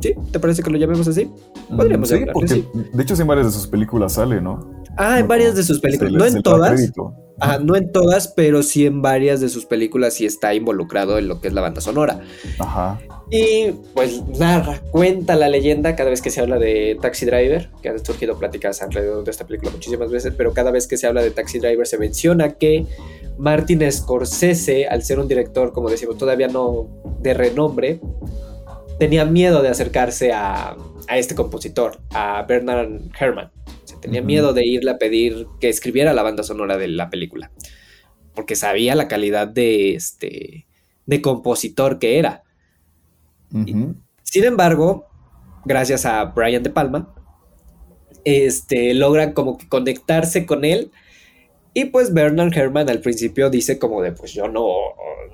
¿Sí? 0.00 0.14
¿Te 0.30 0.38
parece 0.38 0.62
que 0.62 0.70
lo 0.70 0.78
llamemos 0.78 1.08
así? 1.08 1.30
Podríamos 1.74 2.08
sí, 2.08 2.16
porque 2.32 2.48
sí. 2.48 2.68
de 2.92 3.02
hecho 3.02 3.14
en 3.20 3.26
varias 3.26 3.46
de 3.46 3.52
sus 3.52 3.66
películas 3.66 4.12
sale, 4.14 4.40
¿no? 4.40 4.84
Ah, 4.96 5.16
en 5.18 5.22
No, 5.22 5.28
varias 5.28 5.54
de 5.54 5.62
sus 5.62 5.80
películas. 5.80 6.12
no 6.12 6.24
en 6.26 6.42
todas. 6.42 6.92
Ajá, 7.38 7.58
no 7.58 7.76
en 7.76 7.92
todas, 7.92 8.28
pero 8.28 8.62
sí 8.62 8.86
en 8.86 9.02
varias 9.02 9.42
de 9.42 9.50
sus 9.50 9.66
películas 9.66 10.14
sí 10.14 10.24
está 10.24 10.54
involucrado 10.54 11.18
en 11.18 11.28
lo 11.28 11.40
que 11.40 11.48
es 11.48 11.54
la 11.54 11.60
banda 11.60 11.82
sonora. 11.82 12.20
Ajá. 12.58 12.98
Y 13.30 13.72
pues 13.94 14.22
narra, 14.38 14.80
cuenta 14.90 15.36
la 15.36 15.48
leyenda 15.48 15.96
cada 15.96 16.10
vez 16.10 16.22
que 16.22 16.30
se 16.30 16.40
habla 16.40 16.58
de 16.58 16.96
Taxi 17.00 17.26
Driver, 17.26 17.68
que 17.82 17.90
han 17.90 18.02
surgido 18.04 18.38
pláticas 18.38 18.80
alrededor 18.80 19.24
de 19.24 19.30
esta 19.30 19.46
película 19.46 19.70
muchísimas 19.70 20.10
veces, 20.10 20.32
pero 20.36 20.54
cada 20.54 20.70
vez 20.70 20.86
que 20.86 20.96
se 20.96 21.06
habla 21.06 21.22
de 21.22 21.30
Taxi 21.30 21.58
Driver 21.58 21.86
se 21.86 21.98
menciona 21.98 22.52
que 22.52 22.86
Martin 23.36 23.90
Scorsese, 23.92 24.86
al 24.86 25.02
ser 25.02 25.18
un 25.18 25.28
director, 25.28 25.72
como 25.72 25.90
decimos, 25.90 26.16
todavía 26.16 26.48
no 26.48 26.86
de 27.20 27.34
renombre, 27.34 28.00
tenía 28.98 29.24
miedo 29.24 29.62
de 29.62 29.68
acercarse 29.68 30.32
a, 30.32 30.76
a 31.08 31.18
este 31.18 31.34
compositor, 31.34 32.00
a 32.10 32.42
Bernard 32.42 33.00
Herrmann. 33.18 33.50
O 33.84 33.86
sea, 33.86 34.00
tenía 34.00 34.22
miedo 34.22 34.52
de 34.52 34.66
irle 34.66 34.90
a 34.90 34.98
pedir 34.98 35.46
que 35.60 35.68
escribiera 35.68 36.14
la 36.14 36.22
banda 36.22 36.42
sonora 36.42 36.76
de 36.76 36.88
la 36.88 37.10
película, 37.10 37.50
porque 38.34 38.56
sabía 38.56 38.94
la 38.94 39.08
calidad 39.08 39.48
de, 39.48 39.94
este, 39.94 40.66
de 41.06 41.22
compositor 41.22 41.98
que 41.98 42.18
era. 42.18 42.42
Sin 43.50 44.44
embargo, 44.44 45.06
gracias 45.64 46.04
a 46.04 46.24
Brian 46.24 46.62
De 46.62 46.70
Palma, 46.70 47.14
este, 48.24 48.92
logran 48.92 49.32
como 49.32 49.56
que 49.56 49.68
conectarse 49.68 50.46
con 50.46 50.64
él. 50.64 50.90
Y 51.78 51.84
pues 51.84 52.14
Bernard 52.14 52.56
Herrmann 52.56 52.88
al 52.88 53.00
principio 53.00 53.50
dice 53.50 53.78
como 53.78 54.00
de, 54.00 54.10
pues 54.10 54.32
yo 54.32 54.48
no, 54.48 54.66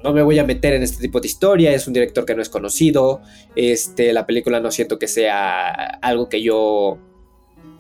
no 0.03 0.13
me 0.13 0.25
voy 0.25 0.41
a 0.41 0.45
meter 0.45 0.73
en 0.73 0.83
este 0.83 1.01
tipo 1.01 1.21
de 1.21 1.29
historia, 1.29 1.73
es 1.73 1.87
un 1.87 1.93
director 1.93 2.27
que 2.27 2.35
no 2.35 2.43
es 2.43 2.49
conocido, 2.49 3.21
este, 3.55 4.13
la 4.13 4.27
película 4.27 4.59
no 4.59 4.73
siento 4.73 4.99
que 4.99 5.07
sea 5.07 5.71
algo 6.03 6.29
que 6.29 6.43
yo, 6.43 6.99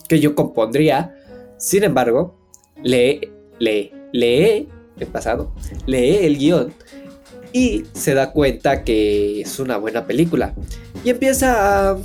que 0.08 0.20
yo 0.20 0.36
compondría. 0.36 1.12
Sin 1.58 1.82
embargo, 1.82 2.36
lee, 2.84 3.32
lee, 3.58 3.90
lee, 4.12 4.68
el 4.96 5.08
pasado, 5.08 5.52
lee 5.86 6.18
el 6.20 6.38
guion 6.38 6.72
y 7.52 7.82
se 7.94 8.14
da 8.14 8.30
cuenta 8.30 8.84
que 8.84 9.40
es 9.40 9.58
una 9.58 9.76
buena 9.76 10.06
película 10.06 10.54
y 11.04 11.10
empieza 11.10 11.90
a, 11.90 11.98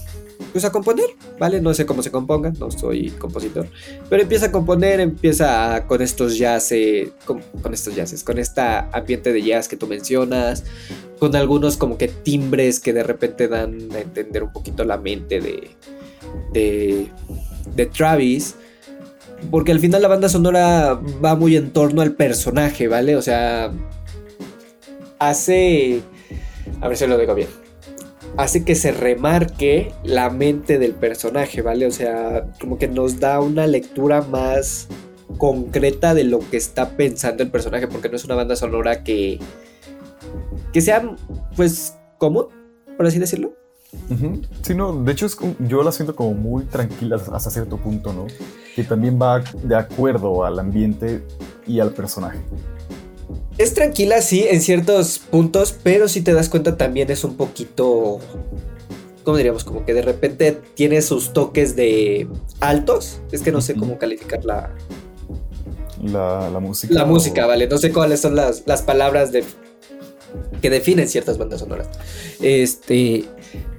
pues 0.52 0.66
a 0.66 0.72
componer, 0.72 1.06
¿vale? 1.39 1.62
No 1.62 1.74
sé 1.74 1.86
cómo 1.86 2.02
se 2.02 2.12
componga, 2.12 2.52
no 2.60 2.72
soy 2.72 3.12
compositor, 3.12 3.68
pero 4.10 4.24
empieza 4.24 4.48
a 4.48 4.52
componer, 4.52 5.00
empieza 5.00 5.86
con 5.88 6.02
estos 6.02 6.38
jazz, 6.38 6.74
con, 7.26 7.41
con 7.62 7.74
estos 7.74 7.95
jazzes, 7.95 8.24
con 8.24 8.38
este 8.38 8.62
ambiente 8.62 9.34
de 9.34 9.41
jazz 9.41 9.68
que 9.68 9.78
tú 9.78 9.88
mencionas, 9.88 10.64
con 11.20 11.36
algunos 11.36 11.78
como 11.78 11.98
que 11.98 12.08
timbres 12.08 12.80
que 12.80 12.93
de 12.93 13.04
repente 13.04 13.48
dan 13.48 13.89
a 13.93 14.00
entender 14.00 14.43
un 14.43 14.52
poquito 14.52 14.84
la 14.84 14.98
mente 14.98 15.39
de, 15.41 15.70
de, 16.54 17.12
de 17.76 17.86
Travis. 17.86 18.56
Porque 19.52 19.72
al 19.72 19.80
final 19.80 20.02
la 20.02 20.08
banda 20.08 20.30
sonora 20.30 21.00
va 21.24 21.36
muy 21.36 21.56
en 21.56 21.72
torno 21.72 22.02
al 22.02 22.14
personaje, 22.14 22.88
¿vale? 22.88 23.16
O 23.16 23.22
sea, 23.22 23.72
hace... 25.20 26.02
A 26.82 26.88
ver 26.88 26.98
si 26.98 27.06
lo 27.06 27.20
digo 27.20 27.36
bien. 27.36 27.48
Hace 28.38 28.64
que 28.64 28.76
se 28.76 28.92
remarque 28.92 29.92
la 30.04 30.30
mente 30.30 30.78
del 30.78 30.94
personaje, 30.94 31.62
¿vale? 31.62 31.88
O 31.88 31.92
sea, 31.92 32.48
como 32.60 32.78
que 32.78 32.88
nos 32.88 33.20
da 33.20 33.40
una 33.40 33.66
lectura 33.66 34.22
más 34.22 34.88
concreta 35.38 36.14
de 36.14 36.24
lo 36.24 36.40
que 36.40 36.58
está 36.58 36.92
pensando 36.92 37.44
el 37.44 37.50
personaje, 37.50 37.88
porque 37.88 38.10
no 38.10 38.16
es 38.16 38.26
una 38.26 38.36
banda 38.36 38.56
sonora 38.56 39.04
que, 39.04 39.40
que 40.72 40.82
sea, 40.82 41.16
pues, 41.56 41.98
común, 42.18 42.46
por 42.96 43.08
así 43.08 43.20
decirlo. 43.20 43.54
Ujú. 44.10 44.42
Sí, 44.62 44.76
no, 44.76 45.04
de 45.04 45.12
hecho 45.12 45.26
es 45.26 45.38
yo 45.60 45.82
la 45.82 45.92
siento 45.92 46.16
como 46.16 46.34
muy 46.34 46.66
tranquila 46.66 47.20
hasta 47.32 47.50
cierto 47.50 47.78
punto, 47.78 48.14
¿no? 48.14 48.28
Que 48.76 48.84
también 48.84 49.20
va 49.20 49.44
de 49.64 49.76
acuerdo 49.76 50.46
al 50.46 50.60
ambiente 50.60 51.24
y 51.66 51.80
al 51.80 51.92
personaje. 51.92 52.40
Es 53.58 53.74
tranquila, 53.74 54.22
sí, 54.22 54.45
en 54.49 54.62
ciertos 54.62 55.20
puntos, 55.20 55.76
pero 55.84 56.08
si 56.08 56.22
te 56.22 56.34
das 56.34 56.47
cuenta 56.49 56.78
también 56.78 57.10
es 57.10 57.24
un 57.24 57.36
poquito, 57.38 58.20
¿cómo 59.24 59.38
diríamos? 59.38 59.64
Como 59.64 59.84
que 59.86 59.93
de 59.95 60.03
repente 60.03 60.58
tiene 60.76 61.01
sus 61.01 61.34
toques 61.34 61.76
de 61.76 62.28
altos. 62.60 63.20
Es 63.32 63.41
que 63.41 63.51
no 63.51 63.62
sé 63.62 63.74
cómo 63.74 63.97
calificar 63.97 64.45
la, 64.45 64.72
La, 66.03 66.49
la 66.51 66.60
música. 66.60 66.93
la 66.93 67.03
o- 67.05 67.08
música, 67.08 67.47
¿vale? 67.47 67.68
No 67.68 67.78
sé 67.80 67.91
cuáles 67.91 68.20
son 68.22 68.36
las, 68.36 68.62
las 68.68 68.84
palabras 68.84 69.32
de, 69.32 69.43
que 70.62 70.70
definen 70.70 71.08
ciertas 71.10 71.39
bandas 71.39 71.60
sonoras. 71.62 71.88
Este, 72.39 73.26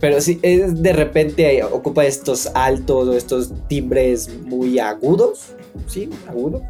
pero 0.00 0.20
sí, 0.20 0.40
es, 0.42 0.82
de 0.82 0.92
repente 0.92 1.62
ocupa 1.62 2.04
estos 2.04 2.48
altos 2.54 3.06
o 3.06 3.12
estos 3.12 3.52
timbres 3.68 4.28
muy 4.44 4.80
agudos, 4.80 5.54
¿sí? 5.86 6.08
Agudo, 6.28 6.62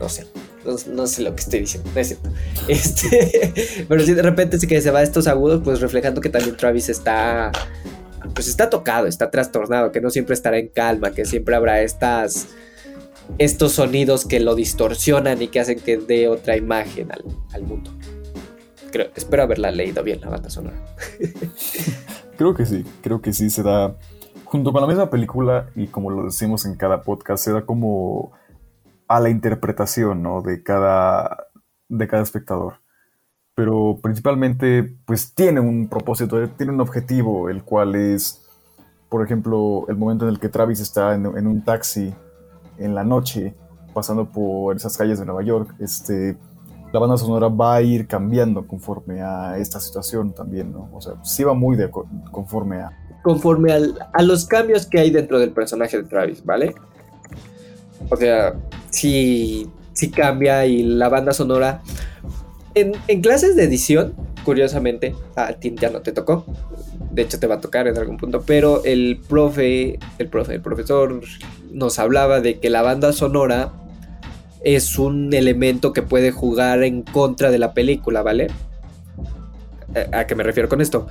no 0.00 0.08
sé. 0.08 0.26
No, 0.64 1.06
sé 1.08 1.22
lo 1.22 1.34
que 1.34 1.40
estoy 1.40 1.60
diciendo, 1.60 1.90
no 1.92 2.00
es 2.00 2.08
cierto. 2.08 2.30
Este, 2.68 3.84
pero 3.88 4.04
sí, 4.04 4.14
de 4.14 4.22
repente 4.22 4.58
sí 4.60 4.66
que 4.66 4.80
se 4.80 4.90
va 4.90 5.00
a 5.00 5.02
estos 5.02 5.26
agudos, 5.26 5.60
pues 5.64 5.80
reflejando 5.80 6.20
que 6.20 6.28
también 6.28 6.56
Travis 6.56 6.88
está, 6.88 7.50
pues 8.34 8.46
está 8.46 8.70
tocado, 8.70 9.06
está 9.06 9.30
trastornado, 9.30 9.90
que 9.90 10.00
no 10.00 10.10
siempre 10.10 10.34
estará 10.34 10.58
en 10.58 10.68
calma, 10.68 11.10
que 11.10 11.24
siempre 11.24 11.56
habrá 11.56 11.82
estas, 11.82 12.48
estos 13.38 13.72
sonidos 13.72 14.24
que 14.24 14.38
lo 14.38 14.54
distorsionan 14.54 15.42
y 15.42 15.48
que 15.48 15.58
hacen 15.58 15.80
que 15.80 15.96
dé 15.96 16.28
otra 16.28 16.56
imagen 16.56 17.10
al, 17.10 17.24
al 17.52 17.62
mundo. 17.62 17.90
Espero 19.16 19.42
haberla 19.42 19.70
leído 19.70 20.02
bien 20.02 20.20
la 20.20 20.28
banda 20.28 20.50
sonora. 20.50 20.76
Creo 22.36 22.54
que 22.54 22.66
sí, 22.66 22.84
creo 23.02 23.20
que 23.20 23.32
sí 23.32 23.50
se 23.50 23.62
da. 23.62 23.94
Junto 24.44 24.72
con 24.72 24.82
la 24.82 24.88
misma 24.88 25.10
película, 25.10 25.70
y 25.76 25.86
como 25.86 26.10
lo 26.10 26.24
decimos 26.24 26.66
en 26.66 26.74
cada 26.74 27.02
podcast, 27.02 27.44
se 27.44 27.52
da 27.52 27.62
como 27.62 28.32
a 29.16 29.20
la 29.20 29.28
interpretación, 29.28 30.22
¿no? 30.22 30.42
De 30.42 30.62
cada, 30.62 31.46
de 31.88 32.08
cada 32.08 32.22
espectador. 32.22 32.74
Pero 33.54 33.98
principalmente, 34.02 34.96
pues 35.04 35.34
tiene 35.34 35.60
un 35.60 35.88
propósito, 35.88 36.48
tiene 36.56 36.72
un 36.72 36.80
objetivo, 36.80 37.50
el 37.50 37.62
cual 37.62 37.94
es, 37.94 38.42
por 39.10 39.22
ejemplo, 39.24 39.84
el 39.88 39.96
momento 39.96 40.24
en 40.24 40.30
el 40.30 40.40
que 40.40 40.48
Travis 40.48 40.80
está 40.80 41.14
en, 41.14 41.26
en 41.26 41.46
un 41.46 41.62
taxi 41.62 42.14
en 42.78 42.94
la 42.94 43.04
noche, 43.04 43.54
pasando 43.92 44.24
por 44.24 44.74
esas 44.74 44.96
calles 44.96 45.18
de 45.18 45.26
Nueva 45.26 45.42
York, 45.42 45.74
este, 45.78 46.38
la 46.94 46.98
banda 46.98 47.18
sonora 47.18 47.48
va 47.48 47.74
a 47.74 47.82
ir 47.82 48.06
cambiando 48.06 48.66
conforme 48.66 49.20
a 49.20 49.58
esta 49.58 49.78
situación 49.80 50.32
también, 50.32 50.72
¿no? 50.72 50.88
O 50.90 51.00
sea, 51.02 51.22
sí 51.22 51.44
va 51.44 51.52
muy 51.52 51.76
de 51.76 51.90
conforme 52.30 52.78
a... 52.80 52.90
conforme 53.22 53.70
al- 53.72 53.98
a 54.14 54.22
los 54.22 54.46
cambios 54.46 54.86
que 54.86 54.98
hay 54.98 55.10
dentro 55.10 55.38
del 55.38 55.50
personaje 55.50 55.98
de 55.98 56.04
Travis, 56.04 56.42
¿vale? 56.42 56.74
O 58.08 58.16
sea, 58.16 58.54
sí, 58.92 59.68
sí 59.92 60.10
cambia 60.10 60.64
y 60.66 60.82
la 60.82 61.08
banda 61.08 61.32
sonora. 61.32 61.82
En, 62.74 62.94
clases 63.20 63.56
de 63.56 63.64
edición, 63.64 64.14
curiosamente, 64.44 65.14
a 65.36 65.52
ti 65.54 65.74
ya 65.78 65.90
no 65.90 66.00
te 66.00 66.12
tocó. 66.12 66.46
De 67.10 67.22
hecho, 67.22 67.38
te 67.38 67.46
va 67.46 67.56
a 67.56 67.60
tocar 67.60 67.88
en 67.88 67.98
algún 67.98 68.16
punto. 68.16 68.42
Pero 68.46 68.84
el 68.84 69.20
profe, 69.28 69.98
el 70.18 70.28
profe, 70.28 70.54
el 70.54 70.62
profesor 70.62 71.20
nos 71.70 71.98
hablaba 71.98 72.40
de 72.40 72.58
que 72.58 72.70
la 72.70 72.82
banda 72.82 73.12
sonora 73.12 73.72
es 74.64 74.98
un 74.98 75.34
elemento 75.34 75.92
que 75.92 76.02
puede 76.02 76.30
jugar 76.30 76.84
en 76.84 77.02
contra 77.02 77.50
de 77.50 77.58
la 77.58 77.74
película, 77.74 78.22
¿vale? 78.22 78.48
¿A 80.12 80.20
a 80.20 80.26
qué 80.26 80.34
me 80.34 80.44
refiero 80.44 80.68
con 80.68 80.80
esto? 80.80 81.08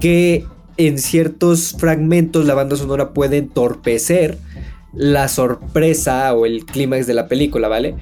Que 0.00 0.46
en 0.76 0.98
ciertos 0.98 1.74
fragmentos 1.78 2.46
la 2.46 2.54
banda 2.54 2.76
sonora 2.76 3.10
puede 3.10 3.38
entorpecer 3.38 4.38
la 4.94 5.28
sorpresa 5.28 6.32
o 6.34 6.46
el 6.46 6.64
clímax 6.64 7.06
de 7.06 7.14
la 7.14 7.28
película, 7.28 7.68
¿vale? 7.68 7.96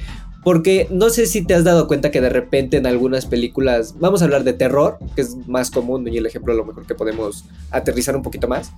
Porque 0.44 0.88
no 0.90 1.10
sé 1.10 1.26
si 1.26 1.44
te 1.44 1.54
has 1.54 1.64
dado 1.64 1.86
cuenta 1.86 2.10
que 2.10 2.20
de 2.20 2.28
repente 2.28 2.76
en 2.76 2.86
algunas 2.86 3.26
películas, 3.26 3.94
vamos 4.00 4.22
a 4.22 4.24
hablar 4.24 4.42
de 4.42 4.52
terror, 4.52 4.98
que 5.14 5.22
es 5.22 5.36
más 5.46 5.70
común 5.70 6.08
y 6.08 6.18
el 6.18 6.26
ejemplo 6.26 6.52
a 6.52 6.56
lo 6.56 6.64
mejor 6.64 6.86
que 6.86 6.94
podemos 6.94 7.44
aterrizar 7.70 8.16
un 8.16 8.22
poquito 8.22 8.48
más. 8.48 8.72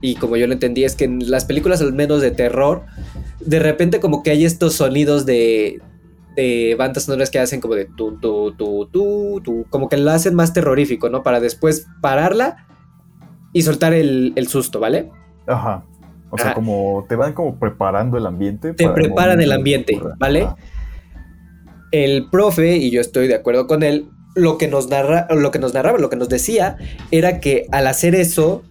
Y 0.00 0.14
como 0.16 0.36
yo 0.36 0.46
lo 0.46 0.52
entendí 0.52 0.84
es 0.84 0.94
que 0.94 1.04
en 1.04 1.30
las 1.30 1.44
películas 1.44 1.80
al 1.80 1.92
menos 1.92 2.20
de 2.22 2.30
terror, 2.30 2.84
de 3.40 3.58
repente 3.58 4.00
como 4.00 4.22
que 4.22 4.30
hay 4.30 4.44
estos 4.44 4.74
sonidos 4.74 5.26
de, 5.26 5.80
de 6.36 6.76
bandas 6.78 7.04
sonoras 7.04 7.30
que 7.30 7.38
hacen 7.38 7.60
como 7.60 7.74
de 7.74 7.84
tu, 7.84 8.18
tu, 8.18 8.52
tu, 8.52 8.86
tu, 8.86 9.40
tu, 9.42 9.66
como 9.68 9.88
que 9.88 9.96
la 9.96 10.14
hacen 10.14 10.34
más 10.34 10.52
terrorífico, 10.52 11.08
¿no? 11.08 11.22
Para 11.22 11.40
después 11.40 11.86
pararla 12.00 12.66
y 13.52 13.62
soltar 13.62 13.94
el, 13.94 14.32
el 14.36 14.48
susto, 14.48 14.80
¿vale? 14.80 15.10
Ajá. 15.46 15.84
O 16.32 16.38
sea, 16.38 16.46
Ajá. 16.46 16.54
como 16.54 17.04
te 17.08 17.14
van 17.14 17.34
como 17.34 17.58
preparando 17.58 18.16
el 18.16 18.26
ambiente. 18.26 18.72
Te 18.72 18.84
el 18.84 18.92
preparan 18.92 19.40
el 19.40 19.52
ambiente. 19.52 20.00
¿vale? 20.18 20.42
Ajá. 20.42 20.56
El 21.92 22.30
profe, 22.30 22.78
y 22.78 22.90
yo 22.90 23.02
estoy 23.02 23.28
de 23.28 23.34
acuerdo 23.34 23.66
con 23.66 23.82
él, 23.82 24.08
lo 24.34 24.56
que 24.56 24.66
nos 24.66 24.88
narra, 24.88 25.26
lo 25.30 25.50
que 25.50 25.58
nos 25.58 25.74
narraba, 25.74 25.98
lo 25.98 26.08
que 26.08 26.16
nos 26.16 26.30
decía, 26.30 26.78
era 27.10 27.38
que 27.38 27.66
al 27.70 27.86
hacer 27.86 28.14
eso, 28.14 28.62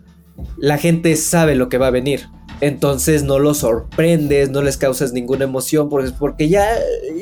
la 0.58 0.80
gente 0.80 1.16
sabe 1.16 1.54
lo 1.54 1.70
que 1.70 1.78
va 1.78 1.88
a 1.88 1.92
venir. 1.92 2.22
Entonces 2.62 3.24
no 3.24 3.40
los 3.40 3.58
sorprendes, 3.60 4.52
no 4.52 4.62
les 4.62 4.78
causas 4.78 5.14
ninguna 5.14 5.46
emoción, 5.46 5.90
porque, 5.90 6.12
porque 6.18 6.48
ya, 6.48 6.68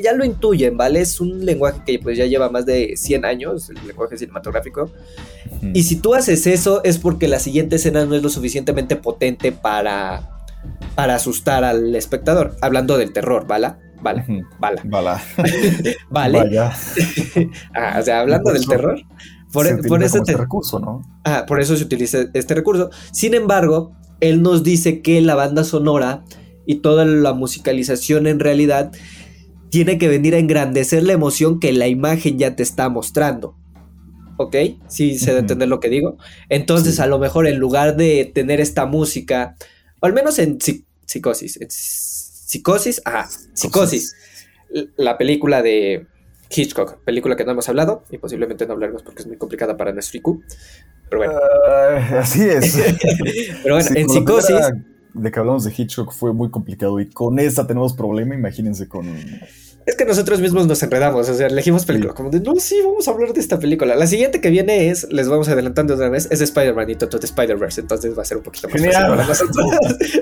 ya 0.04 0.14
lo 0.14 0.26
intuyen, 0.26 0.76
¿vale? 0.78 1.00
Es 1.00 1.22
un 1.22 1.46
lenguaje 1.46 1.82
que 1.86 1.98
pues 2.00 2.18
ya 2.18 2.26
lleva 2.26 2.50
más 2.50 2.66
de 2.66 2.96
100 2.98 3.24
años, 3.26 3.70
el 3.70 3.78
lenguaje 3.88 4.18
cinematográfico. 4.18 4.92
Ujú. 5.58 5.72
Y 5.74 5.84
si 5.84 5.96
tú 5.96 6.14
haces 6.14 6.46
eso 6.46 6.84
es 6.84 6.98
porque 6.98 7.28
la 7.30 7.40
siguiente 7.40 7.78
escena 7.78 8.06
no 8.06 8.16
es 8.16 8.22
lo 8.24 8.30
suficientemente 8.30 8.98
potente 8.98 9.52
para, 9.54 10.30
para 10.96 11.16
asustar 11.16 11.64
al 11.64 11.96
espectador. 11.96 12.56
Hablando 12.62 12.98
del 12.98 13.14
terror, 13.14 13.48
¿vale? 13.48 13.74
Vale, 14.02 14.26
vale, 14.60 14.82
Bala. 14.86 15.22
vale. 16.10 16.38
Vaya. 16.40 16.72
Ah, 17.74 17.98
o 18.00 18.04
sea, 18.04 18.22
hablando 18.22 18.44
Por 18.44 18.54
del 18.54 18.68
terror, 18.68 19.02
por, 19.52 19.66
Se 19.66 19.76
por 19.78 20.04
eso 20.04 20.18
como 20.18 20.26
te- 20.26 20.32
este 20.32 20.42
recurso, 20.42 20.80
¿no? 20.80 21.02
ah, 21.26 21.46
por 21.48 21.60
eso 21.60 21.76
se 21.76 21.84
utiliza 21.84 22.20
este 22.34 22.54
recurso. 22.56 22.90
Sin 23.12 23.34
embargo, 23.34 23.94
él 24.22 24.41
nos 24.41 24.63
dice 24.63 25.01
que 25.01 25.22
la 25.22 25.36
banda 25.36 25.63
sonora 25.63 26.24
y 26.65 26.76
toda 26.76 27.05
la 27.05 27.34
musicalización 27.34 28.28
en 28.28 28.39
realidad 28.39 28.91
tiene 29.70 29.97
que 29.97 30.07
venir 30.07 30.36
a 30.36 30.39
engrandecer 30.39 31.03
la 31.03 31.13
emoción 31.13 31.59
que 31.59 31.72
la 31.74 31.88
imagen 31.88 32.38
ya 32.39 32.55
te 32.55 32.63
está 32.63 32.89
mostrando. 32.89 33.55
¿Ok? 34.38 34.55
Sí, 34.88 35.17
se 35.20 35.28
debe 35.28 35.39
entender 35.41 35.67
lo 35.67 35.80
que 35.80 35.89
digo. 35.89 36.17
Entonces, 36.47 36.95
Sí. 36.95 37.01
a 37.01 37.07
lo 37.07 37.20
mejor 37.20 37.45
en 37.47 37.57
lugar 37.59 37.97
de 37.97 38.32
tener 38.34 38.61
esta 38.61 38.86
música, 38.86 39.55
o 39.99 40.05
al 40.05 40.13
menos 40.13 40.39
en 40.39 40.57
psi- 40.59 40.86
psicosis, 41.05 41.59
en 41.61 41.67
psicosis, 41.70 43.01
ajá, 43.05 43.30
psicosis, 43.53 44.15
l- 44.74 44.89
la 44.97 45.17
película 45.17 45.61
de 45.61 46.07
Hitchcock, 46.49 47.03
película 47.03 47.36
que 47.36 47.45
no 47.45 47.51
hemos 47.51 47.67
hablado 47.70 48.03
y 48.11 48.17
posiblemente 48.17 48.65
no 48.65 48.74
hablaremos 48.74 49.03
porque 49.03 49.22
es 49.22 49.28
muy 49.28 49.38
complicada 49.38 49.76
para 49.78 49.91
nuestro 49.93 50.17
IQ. 50.17 50.41
Pero 51.10 51.18
bueno, 51.24 51.39
Ah, 51.68 52.20
así 52.20 52.43
es. 52.43 52.78
pero 53.64 53.76
bueno, 53.76 53.89
Sí, 53.89 53.97
en 53.97 54.10
psicosis, 54.10 54.55
De 55.14 55.32
que 55.32 55.39
hablamos 55.39 55.64
de 55.64 55.74
Hitchcock 55.76 56.12
fue 56.14 56.34
muy 56.34 56.49
complicado 56.49 56.99
y 56.99 57.10
con 57.10 57.39
esta 57.39 57.66
tenemos 57.66 57.93
problema, 57.93 58.36
imagínense 58.36 58.88
con... 58.88 59.07
es 59.86 59.95
que 59.95 60.05
nosotros 60.05 60.39
mismos 60.39 60.68
nos 60.68 60.84
enredamos, 60.84 61.28
o 61.28 61.34
sea, 61.34 61.47
elegimos 61.47 61.84
película, 61.86 62.14
como 62.14 62.30
de, 62.30 62.39
no, 62.41 62.55
sí, 62.57 62.80
vamos 62.84 63.07
a 63.07 63.12
hablar 63.12 63.34
de 63.34 63.39
esta 63.39 63.57
película. 63.57 63.95
La 63.95 64.05
siguiente 64.05 64.39
que 64.39 64.51
viene 64.51 64.89
es, 64.91 65.12
les 65.12 65.28
vamos 65.28 65.49
adelantando 65.49 65.95
de 65.95 66.01
una 66.03 66.12
vez, 66.12 66.28
es 66.30 66.41
Spider-Man 66.41 66.91
y 66.91 66.95
Toto 66.95 67.18
de 67.18 67.26
Spider-Verse, 67.26 67.82
entonces 67.82 68.16
va 68.16 68.22
a 68.22 68.26
ser 68.26 68.38
un 68.38 68.43
poquito 68.43 68.70
más 68.70 68.80
Genial. 68.80 69.18
fácil 69.26 69.47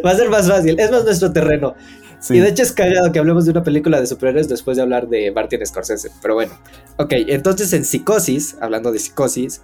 va 0.06 0.12
a 0.12 0.16
ser 0.16 0.30
más 0.30 0.48
fácil, 0.48 0.80
es 0.80 0.90
más 0.90 1.04
nuestro 1.04 1.34
terreno. 1.34 1.76
Sí. 2.20 2.36
Y 2.36 2.40
de 2.40 2.50
hecho 2.50 2.64
es 2.64 2.72
cagado 2.72 3.12
que 3.12 3.20
hablemos 3.20 3.46
de 3.46 3.52
una 3.52 3.62
película 3.64 4.00
de 4.00 4.08
superhéroes 4.08 4.48
después 4.48 4.78
de 4.78 4.84
hablar 4.84 5.08
de 5.10 5.32
Martin 5.32 5.64
Scorsese. 5.66 6.10
Pero 6.22 6.34
bueno, 6.34 6.54
ok, 6.98 7.12
entonces 7.28 7.74
en 7.74 7.84
Psicosis, 7.86 8.56
hablando 8.62 8.92
de 8.92 9.00
Psicosis, 9.00 9.62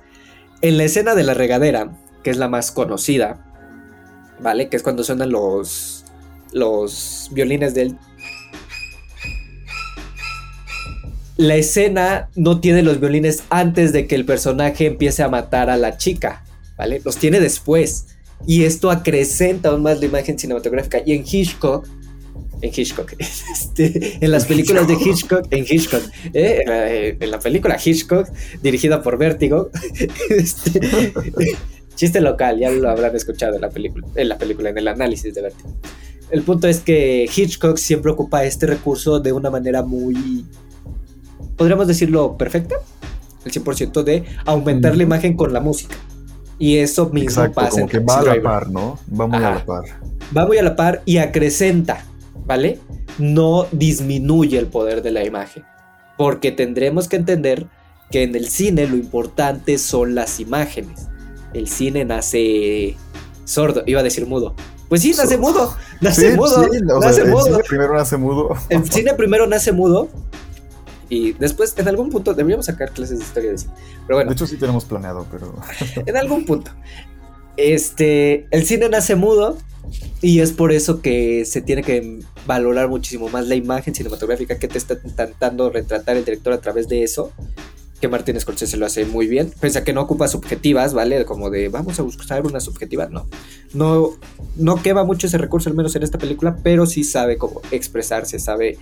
en 0.64 0.78
la 0.78 0.86
escena 0.86 1.14
de 1.14 1.24
la 1.24 1.34
regadera, 1.34 1.92
que 2.24 2.30
es 2.30 2.38
la 2.38 2.48
más 2.48 2.72
conocida, 2.72 3.38
¿vale? 4.40 4.70
Que 4.70 4.78
es 4.78 4.82
cuando 4.82 5.04
suenan 5.04 5.30
los, 5.30 6.06
violines 7.32 7.74
del... 7.74 7.98
La 11.36 11.56
escena 11.56 12.30
no 12.36 12.62
tiene 12.62 12.82
los 12.82 13.02
violines 13.02 13.44
antes 13.50 13.92
de 13.92 14.08
que 14.08 14.16
el 14.16 14.24
personaje 14.24 14.86
empiece 14.86 15.22
a 15.22 15.28
matar 15.28 15.70
a 15.70 15.76
la 15.76 15.98
chica, 15.98 16.46
¿vale? 16.78 17.02
Los 17.04 17.18
tiene 17.18 17.42
después. 17.42 18.06
Y 18.48 18.64
esto 18.64 18.90
acrecenta 18.90 19.70
aún 19.70 19.84
más 19.84 20.00
la 20.00 20.06
imagen 20.06 20.40
cinematográfica. 20.40 21.00
Y 21.06 21.12
en 21.12 21.26
Hitchcock, 21.30 21.86
en 22.62 22.72
Hitchcock, 22.76 23.14
este, 23.20 24.18
en 24.24 24.32
las 24.32 24.46
películas 24.46 24.88
de 24.88 24.94
Hitchcock, 24.94 25.48
en 25.52 25.66
Hitchcock, 25.68 26.04
¿eh? 26.34 26.62
en, 26.62 26.70
la, 26.70 26.92
en 26.92 27.32
la 27.32 27.40
película 27.40 27.78
Hitchcock, 27.84 28.28
dirigida 28.62 29.02
por 29.02 29.18
Vértigo, 29.18 29.70
este, 30.30 31.14
chiste 31.96 32.22
local, 32.22 32.60
ya 32.60 32.72
lo 32.72 32.90
habrán 32.90 33.16
escuchado 33.16 33.56
en 33.56 33.62
la 33.62 33.70
película, 33.70 34.08
en 34.16 34.30
la 34.30 34.38
película, 34.38 34.70
en 34.70 34.78
el 34.78 34.88
análisis 34.88 35.34
de 35.34 35.42
Vértigo. 35.42 35.70
El 36.30 36.42
punto 36.42 36.68
es 36.68 36.80
que 36.80 37.30
Hitchcock 37.34 37.78
siempre 37.78 38.12
ocupa 38.12 38.44
este 38.44 38.66
recurso 38.66 39.20
de 39.20 39.32
una 39.32 39.50
manera 39.50 39.84
muy, 39.84 40.46
podríamos 41.58 41.88
decirlo, 41.88 42.38
perfecta, 42.38 42.76
el 43.46 43.52
100% 43.52 44.04
de 44.04 44.24
aumentar 44.46 44.96
la 44.96 45.04
imagen 45.04 45.36
con 45.36 45.54
la 45.54 45.60
música. 45.60 45.96
Y 46.60 46.78
eso 46.78 47.10
mismo 47.10 47.30
Exacto, 47.30 47.56
pasa 47.56 47.70
como 47.72 47.84
en 47.84 47.90
que 47.90 48.00
va 48.00 48.20
a 48.20 48.24
la 48.24 48.42
par, 48.42 48.70
¿no? 48.70 48.98
Va 49.20 49.28
muy 49.28 49.38
a 49.38 49.52
la 49.52 49.66
par. 49.66 49.84
va 50.36 50.46
muy 50.46 50.58
a 50.58 50.64
la 50.64 50.76
par 50.76 51.02
y 51.06 51.18
acrecenta, 51.18 52.06
¿vale? 52.46 52.80
No 53.18 53.68
disminuye 53.72 54.58
el 54.58 54.68
poder 54.68 55.02
de 55.02 55.12
la 55.12 55.24
imagen. 55.24 55.64
Porque 56.18 56.52
tendremos 56.52 57.08
que 57.08 57.16
entender 57.16 57.68
que 58.12 58.24
en 58.24 58.36
el 58.36 58.48
cine 58.50 58.88
lo 58.88 58.96
importante 58.96 59.78
son 59.78 60.14
las 60.16 60.40
imágenes. 60.40 61.08
El 61.54 61.68
cine 61.68 62.06
nace 62.06 62.96
sordo, 63.46 63.84
iba 63.86 64.00
a 64.00 64.04
decir 64.04 64.26
mudo. 64.28 64.56
Pues 64.90 65.02
sí, 65.02 65.10
nace 65.12 65.36
Sordo. 65.36 65.42
mudo, 65.42 65.76
nace 66.02 66.32
Sí, 66.32 66.38
mudo, 66.38 66.64
sí, 66.72 66.80
o 66.92 67.02
sea, 67.02 67.10
nace 67.10 67.22
el 67.22 67.28
mudo. 67.30 67.44
cine 67.46 67.64
primero 67.68 67.94
nace 67.96 68.18
mudo. 68.18 68.56
El 68.70 68.84
cine 68.92 69.14
primero 69.16 69.48
nace 69.48 69.72
mudo 69.72 70.10
y 71.10 71.34
después 71.34 71.74
en 71.78 71.88
algún 71.88 72.10
punto 72.10 72.34
deberíamos 72.34 72.66
sacar 72.68 72.92
clases 72.92 73.18
de 73.20 73.24
historia 73.26 73.52
de 73.52 73.58
cine. 73.58 73.74
Pero 74.06 74.18
bueno, 74.18 74.30
De 74.30 74.34
hecho, 74.36 74.46
sí 74.46 74.58
tenemos 74.58 74.86
planeado, 74.86 75.26
pero. 75.32 75.54
en 76.06 76.18
algún 76.18 76.46
punto. 76.46 76.72
Este, 77.58 78.48
el 78.52 78.66
cine 78.66 78.90
nace 78.90 79.16
mudo 79.16 79.58
y 80.22 80.40
es 80.40 80.52
por 80.52 80.72
eso 80.72 81.02
que 81.02 81.46
se 81.46 81.62
tiene 81.62 81.84
que 81.84 82.20
valorar 82.46 82.88
muchísimo 82.88 83.30
más 83.30 83.48
la 83.48 83.56
imagen 83.56 83.94
cinematográfica 83.94 84.58
que 84.58 84.68
te 84.68 84.78
está 84.78 84.98
intentando 85.04 85.70
retratar 85.70 86.18
el 86.18 86.26
director 86.26 86.54
a 86.54 86.62
través 86.62 86.88
de 86.88 87.04
eso. 87.04 87.32
Que 88.00 88.08
Martin 88.10 88.38
Scorsese 88.40 88.76
lo 88.76 88.86
hace 88.86 89.06
muy 89.06 89.28
bien. 89.28 89.54
Pese 89.62 89.80
a 89.80 89.84
que 89.86 89.94
no 89.94 90.02
ocupa 90.02 90.28
subjetivas, 90.28 90.94
¿vale? 90.94 91.24
Como 91.24 91.50
de 91.50 91.70
vamos 91.70 92.00
a 92.00 92.04
buscar 92.04 92.46
una 92.46 92.60
subjetiva. 92.60 93.08
No. 93.08 93.28
No, 93.74 94.12
no 94.58 94.82
quema 94.82 95.06
mucho 95.06 95.28
ese 95.28 95.38
recurso, 95.38 95.70
al 95.70 95.76
menos 95.76 95.96
en 95.96 96.04
esta 96.04 96.18
película, 96.18 96.58
pero 96.64 96.86
sí 96.86 97.06
sabe 97.06 97.38
cómo 97.38 97.62
expresarse, 97.72 98.40
sabe 98.40 98.78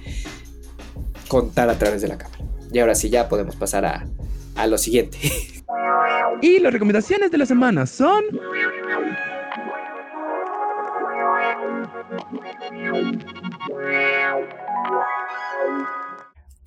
contar 1.27 1.69
a 1.69 1.77
través 1.77 2.01
de 2.01 2.07
la 2.07 2.17
cámara. 2.17 2.43
Y 2.73 2.79
ahora 2.79 2.95
sí, 2.95 3.09
ya 3.09 3.29
podemos 3.29 3.55
pasar 3.55 3.85
a, 3.85 4.07
a 4.55 4.67
lo 4.67 4.77
siguiente. 4.77 5.19
Y 6.41 6.59
las 6.59 6.73
recomendaciones 6.73 7.29
de 7.29 7.37
la 7.37 7.45
semana 7.45 7.85
son. 7.85 8.23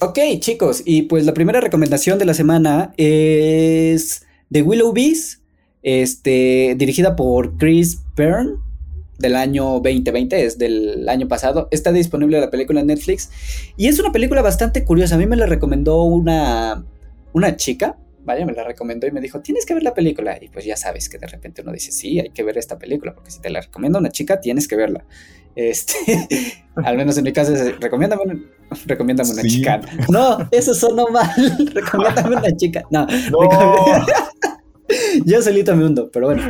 Ok, 0.01 0.19
chicos, 0.41 0.83
y 0.85 1.03
pues 1.03 1.25
la 1.25 1.33
primera 1.35 1.61
recomendación 1.61 2.19
de 2.19 2.25
la 2.25 2.35
semana 2.35 2.93
es 2.97 4.27
The 4.53 4.63
Willow 4.63 4.93
Bees, 4.93 5.43
este, 5.83 6.75
dirigida 6.77 7.17
por 7.17 7.57
Chris 7.57 8.03
Byrne 8.17 8.57
del 9.19 9.37
año 9.37 9.81
2020, 9.81 10.45
es 10.45 10.59
del 10.59 11.09
año 11.09 11.27
pasado. 11.29 11.69
Está 11.71 11.93
disponible 11.93 12.39
la 12.39 12.51
película 12.51 12.81
en 12.81 12.89
Netflix 12.89 13.31
y 13.77 13.89
es 13.89 13.99
una 13.99 14.13
película 14.13 14.43
bastante 14.43 14.85
curiosa. 14.85 15.15
A 15.15 15.19
mí 15.19 15.27
me 15.27 15.37
la 15.37 15.47
recomendó 15.47 16.03
una, 16.03 16.85
una 17.33 17.57
chica, 17.57 17.97
vaya, 18.25 18.45
me 18.45 18.53
la 18.53 18.65
recomendó 18.65 19.07
y 19.07 19.13
me 19.13 19.21
dijo, 19.21 19.41
tienes 19.41 19.65
que 19.65 19.75
ver 19.75 19.83
la 19.83 19.95
película. 19.95 20.39
Y 20.41 20.49
pues 20.49 20.65
ya 20.65 20.77
sabes 20.77 21.09
que 21.09 21.19
de 21.19 21.27
repente 21.27 21.63
uno 21.63 21.73
dice, 21.73 21.93
sí, 21.93 22.21
hay 22.21 22.31
que 22.31 22.43
ver 22.43 22.59
esta 22.59 22.79
película, 22.79 23.15
porque 23.15 23.31
si 23.31 23.41
te 23.41 23.51
la 23.51 23.61
recomienda 23.61 23.99
una 23.99 24.11
chica, 24.11 24.41
tienes 24.41 24.69
que 24.69 24.77
verla. 24.77 25.05
Este, 25.57 25.95
al 26.85 26.97
menos 26.97 27.17
en 27.19 27.25
mi 27.25 27.33
caso 27.33 27.55
es, 27.55 27.79
recomiéndame, 27.81 28.23
un- 28.25 28.47
recomiéndame 28.87 29.31
una 29.31 29.43
Sí. 29.43 29.49
chica. 29.49 29.81
No, 30.09 30.39
eso 30.51 30.75
sonó 30.75 31.07
mal. 31.09 31.31
recomiéndame 31.75 32.37
una 32.37 32.57
chica. 32.57 32.83
No, 32.91 33.07
No. 33.31 33.39
yo 35.25 35.43
solito 35.43 35.75
me 35.77 35.85
hundo, 35.87 36.11
pero 36.13 36.27
bueno. 36.27 36.43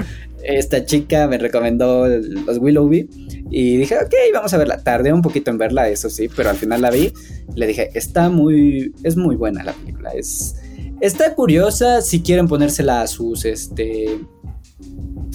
Esta 0.46 0.84
chica 0.84 1.26
me 1.26 1.38
recomendó 1.38 2.06
los 2.06 2.58
Willoughby 2.58 3.08
y 3.50 3.78
dije, 3.78 3.96
ok, 3.96 4.12
vamos 4.34 4.52
a 4.52 4.58
verla. 4.58 4.76
Tardé 4.82 5.10
un 5.10 5.22
poquito 5.22 5.50
en 5.50 5.56
verla, 5.56 5.88
eso 5.88 6.10
sí, 6.10 6.28
pero 6.36 6.50
al 6.50 6.56
final 6.56 6.82
la 6.82 6.90
vi. 6.90 7.14
Le 7.54 7.66
dije, 7.66 7.88
está 7.94 8.28
muy, 8.28 8.92
es 9.04 9.16
muy 9.16 9.36
buena 9.36 9.64
la 9.64 9.72
película. 9.72 10.10
Es, 10.10 10.56
está 11.00 11.34
curiosa 11.34 12.02
si 12.02 12.20
quieren 12.20 12.46
ponérsela 12.46 13.00
a 13.00 13.06
sus, 13.06 13.46
este, 13.46 14.20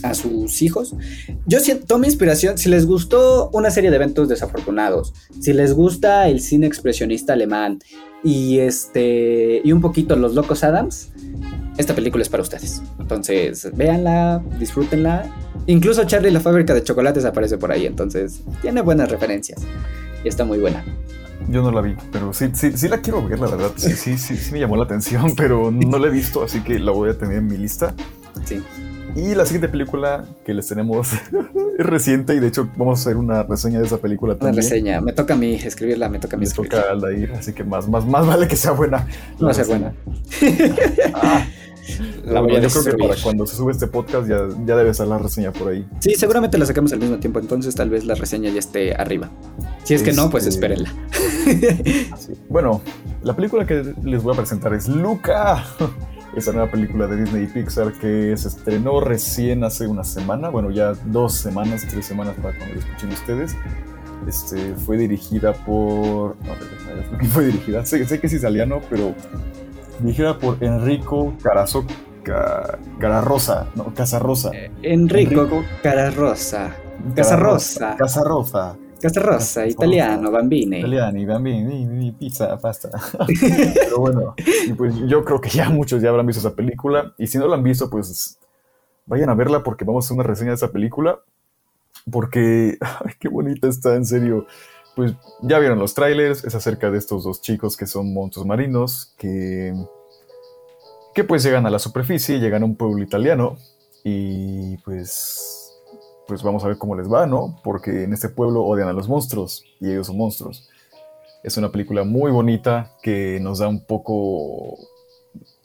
a 0.04 0.14
sus 0.14 0.62
hijos. 0.62 0.96
Yo 1.46 1.60
siento, 1.60 1.86
tomo 1.86 2.06
inspiración, 2.06 2.58
si 2.58 2.70
les 2.70 2.86
gustó 2.86 3.50
una 3.54 3.72
serie 3.72 3.90
de 3.90 3.96
eventos 3.96 4.30
desafortunados, 4.30 5.14
si 5.40 5.54
les 5.54 5.74
gusta 5.74 6.28
el 6.28 6.42
cine 6.42 6.68
expresionista 6.68 7.34
alemán 7.34 7.80
y 8.24 8.60
este 8.60 9.62
y 9.64 9.72
un 9.72 9.82
poquito 9.82 10.16
los 10.16 10.36
locos 10.36 10.64
Adams, 10.64 11.12
esta 11.78 11.96
película 11.96 12.22
es 12.22 12.30
para 12.30 12.44
ustedes. 12.44 12.82
Entonces, 13.00 13.70
véanla, 13.76 14.44
disfrútenla. 14.60 15.34
Incluso 15.66 16.04
Charlie 16.06 16.32
la 16.32 16.40
fábrica 16.40 16.74
de 16.74 16.84
chocolates 16.84 17.26
aparece 17.26 17.58
por 17.58 17.72
ahí, 17.72 17.86
entonces 17.86 18.42
tiene 18.62 18.82
buenas 18.82 19.10
referencias 19.10 19.62
y 20.24 20.28
está 20.28 20.46
muy 20.46 20.60
buena. 20.60 20.84
Yo 21.48 21.64
no 21.64 21.72
la 21.72 21.82
vi, 21.82 21.96
pero 22.12 22.34
sí, 22.34 22.50
sí, 22.54 22.74
sí 22.76 22.88
la 22.88 23.02
quiero 23.02 23.28
ver, 23.28 23.40
la 23.40 23.48
verdad. 23.48 23.72
Sí, 23.76 23.94
sí, 23.94 24.18
sí, 24.18 24.36
sí 24.36 24.52
me 24.52 24.60
llamó 24.60 24.76
la 24.76 24.84
atención, 24.84 25.36
pero 25.36 25.72
no 25.72 25.98
la 25.98 26.08
he 26.08 26.12
visto, 26.12 26.44
así 26.44 26.62
que 26.62 26.78
la 26.78 26.92
voy 26.92 27.10
a 27.10 27.18
tener 27.18 27.38
en 27.38 27.48
mi 27.48 27.58
lista. 27.58 27.96
Sí. 28.46 28.62
Y 29.16 29.36
la 29.36 29.46
siguiente 29.46 29.70
película 29.70 30.26
que 30.46 30.54
les 30.54 30.68
tenemos 30.68 31.10
es 31.78 31.86
reciente 31.86 32.36
y 32.36 32.40
de 32.40 32.48
hecho 32.48 32.70
vamos 32.78 33.00
a 33.00 33.02
hacer 33.02 33.18
una 33.18 33.44
reseña 33.44 33.80
de 33.80 33.86
esa 33.86 33.98
película 33.98 34.34
Una 34.34 34.40
también. 34.40 34.64
reseña, 34.64 35.02
me 35.02 35.14
toca 35.14 35.34
a 35.34 35.38
mí 35.38 35.54
escribirla, 35.56 36.10
me 36.10 36.20
toca 36.20 36.36
a 36.36 36.40
mí 36.40 36.46
Me 36.46 36.48
escribirla. 36.50 36.84
toca 36.94 37.08
a 37.08 37.12
ir, 37.14 37.32
así 37.34 37.54
que 37.54 37.64
más, 37.64 37.88
más, 37.90 38.06
más 38.06 38.26
vale 38.28 38.48
que 38.48 38.56
sea 38.56 38.72
buena. 38.72 39.08
No 39.40 39.46
va 39.48 39.52
a 39.52 39.56
ser 39.56 39.66
buena. 39.68 39.94
Ah, 41.14 41.46
La 42.24 42.40
voy 42.42 42.56
a 42.56 42.60
yo 42.60 42.70
creo 42.70 42.84
que 42.96 43.04
para 43.04 43.16
cuando 43.24 43.48
se 43.48 43.56
sube 43.56 43.72
este 43.72 43.88
podcast 43.88 44.28
ya, 44.30 44.48
ya 44.64 44.76
debe 44.76 44.92
estar 44.92 45.08
la 45.08 45.18
reseña 45.18 45.52
por 45.52 45.70
ahí. 45.70 45.88
Sí, 46.00 46.14
seguramente 46.16 46.56
la 46.60 46.68
sacamos 46.68 46.94
al 46.94 47.00
mismo 47.00 47.18
tiempo, 47.18 47.40
entonces 47.40 47.74
tal 47.74 47.90
vez 47.90 48.06
la 48.06 48.14
reseña 48.14 48.52
ya 48.52 48.60
esté 48.60 48.94
arriba. 48.94 49.30
Si 49.86 49.96
es 49.96 50.04
que 50.04 50.14
no, 50.14 50.30
pues 50.30 50.46
Este- 50.46 50.56
espérenla. 50.68 50.94
Bueno, 52.48 52.82
la 53.24 53.36
película 53.36 53.66
que 53.66 53.96
les 54.04 54.22
voy 54.22 54.34
a 54.34 54.38
presentar 54.38 54.72
es 54.76 54.88
Luca. 54.88 55.64
Esa 56.36 56.52
nueva 56.52 56.70
película 56.70 57.08
de 57.08 57.18
Disney 57.24 57.44
y 57.44 57.48
Pixar 57.48 57.92
que 57.94 58.36
se 58.38 58.48
estrenó 58.48 59.00
recién 59.02 59.64
hace 59.64 59.88
una 59.88 60.04
semana, 60.04 60.50
bueno, 60.50 60.70
ya 60.70 60.94
dos 61.06 61.34
semanas, 61.36 61.86
tres 61.90 62.06
semanas 62.06 62.36
para 62.42 62.56
cuando 62.58 62.76
lo 62.76 62.80
escuchen 62.82 63.10
ustedes. 63.10 63.56
Este, 64.28 64.76
fue 64.76 64.98
dirigida 64.98 65.54
por. 65.54 66.36
no, 66.46 66.54
¿quién 67.18 67.32
fue 67.32 67.46
dirigida? 67.46 67.86
Sé, 67.86 68.06
sé 68.06 68.20
que 68.20 68.28
es 68.28 68.34
italiano, 68.34 68.80
pero 68.90 69.14
dirigida 70.00 70.38
por 70.38 70.64
Enrico 70.64 71.34
Carazo, 71.42 71.86
Ca- 72.24 72.78
Cararrosa, 73.00 73.68
no, 73.76 73.94
Casarrosa. 73.94 74.52
Enrico, 74.84 75.42
Enrico 75.42 75.64
Casarrosa. 75.82 76.76
Casarrosa. 77.16 77.96
Casarrosa. 77.98 78.78
Casarrosa, 79.02 79.66
italiano, 79.66 80.32
bambini. 80.32 80.80
Italiani, 80.80 81.26
bambini, 81.26 82.12
pizza, 82.12 82.58
pasta. 82.58 82.90
Pero 83.74 84.00
bueno, 84.00 84.36
y 84.68 84.74
pues 84.74 84.96
yo 85.08 85.24
creo 85.24 85.40
que 85.40 85.50
ya 85.50 85.70
muchos 85.70 86.02
ya 86.02 86.10
habrán 86.10 86.26
visto 86.26 86.40
esa 86.40 86.56
película. 86.56 87.14
Y 87.18 87.28
si 87.28 87.38
no 87.38 87.48
la 87.48 87.56
han 87.56 87.64
visto, 87.64 87.90
pues 87.90 88.38
vayan 89.06 89.30
a 89.30 89.36
verla 89.36 89.64
porque 89.64 89.86
vamos 89.86 90.06
a 90.06 90.08
hacer 90.08 90.16
una 90.16 90.24
reseña 90.24 90.52
de 90.52 90.56
esa 90.56 90.72
película. 90.72 91.20
Porque, 92.12 92.78
ay, 92.82 93.14
qué 93.20 93.30
bonita 93.30 93.68
está, 93.68 93.96
en 93.96 94.06
serio. 94.06 94.48
Pues 94.96 95.14
ya 95.42 95.60
vieron 95.60 95.80
los 95.80 95.94
trailers, 95.94 96.44
es 96.44 96.56
acerca 96.56 96.92
de 96.92 96.98
estos 96.98 97.24
dos 97.24 97.42
chicos 97.42 97.78
que 97.78 97.88
son 97.88 98.14
monstruos 98.14 98.46
marinos, 98.46 99.16
que, 99.18 99.74
que 101.14 101.24
pues 101.24 101.44
llegan 101.44 101.66
a 101.66 101.70
la 101.70 101.80
superficie, 101.80 102.40
llegan 102.40 102.64
a 102.64 102.66
un 102.66 102.76
pueblo 102.76 103.02
italiano 103.02 103.58
y 104.04 104.78
pues 104.78 105.59
pues 106.30 106.44
vamos 106.44 106.64
a 106.64 106.68
ver 106.68 106.78
cómo 106.78 106.96
les 106.96 107.12
va, 107.12 107.26
¿no? 107.26 107.60
Porque 107.64 108.04
en 108.04 108.14
este 108.14 108.30
pueblo 108.30 108.64
odian 108.64 108.88
a 108.88 108.94
los 108.94 109.10
monstruos 109.10 109.64
y 109.82 109.90
ellos 109.90 110.08
son 110.08 110.18
monstruos. 110.18 110.70
Es 111.44 111.58
una 111.58 111.72
película 111.72 112.04
muy 112.04 112.32
bonita 112.32 112.92
que 113.02 113.40
nos 113.42 113.58
da 113.58 113.68
un 113.68 113.84
poco, 113.84 114.78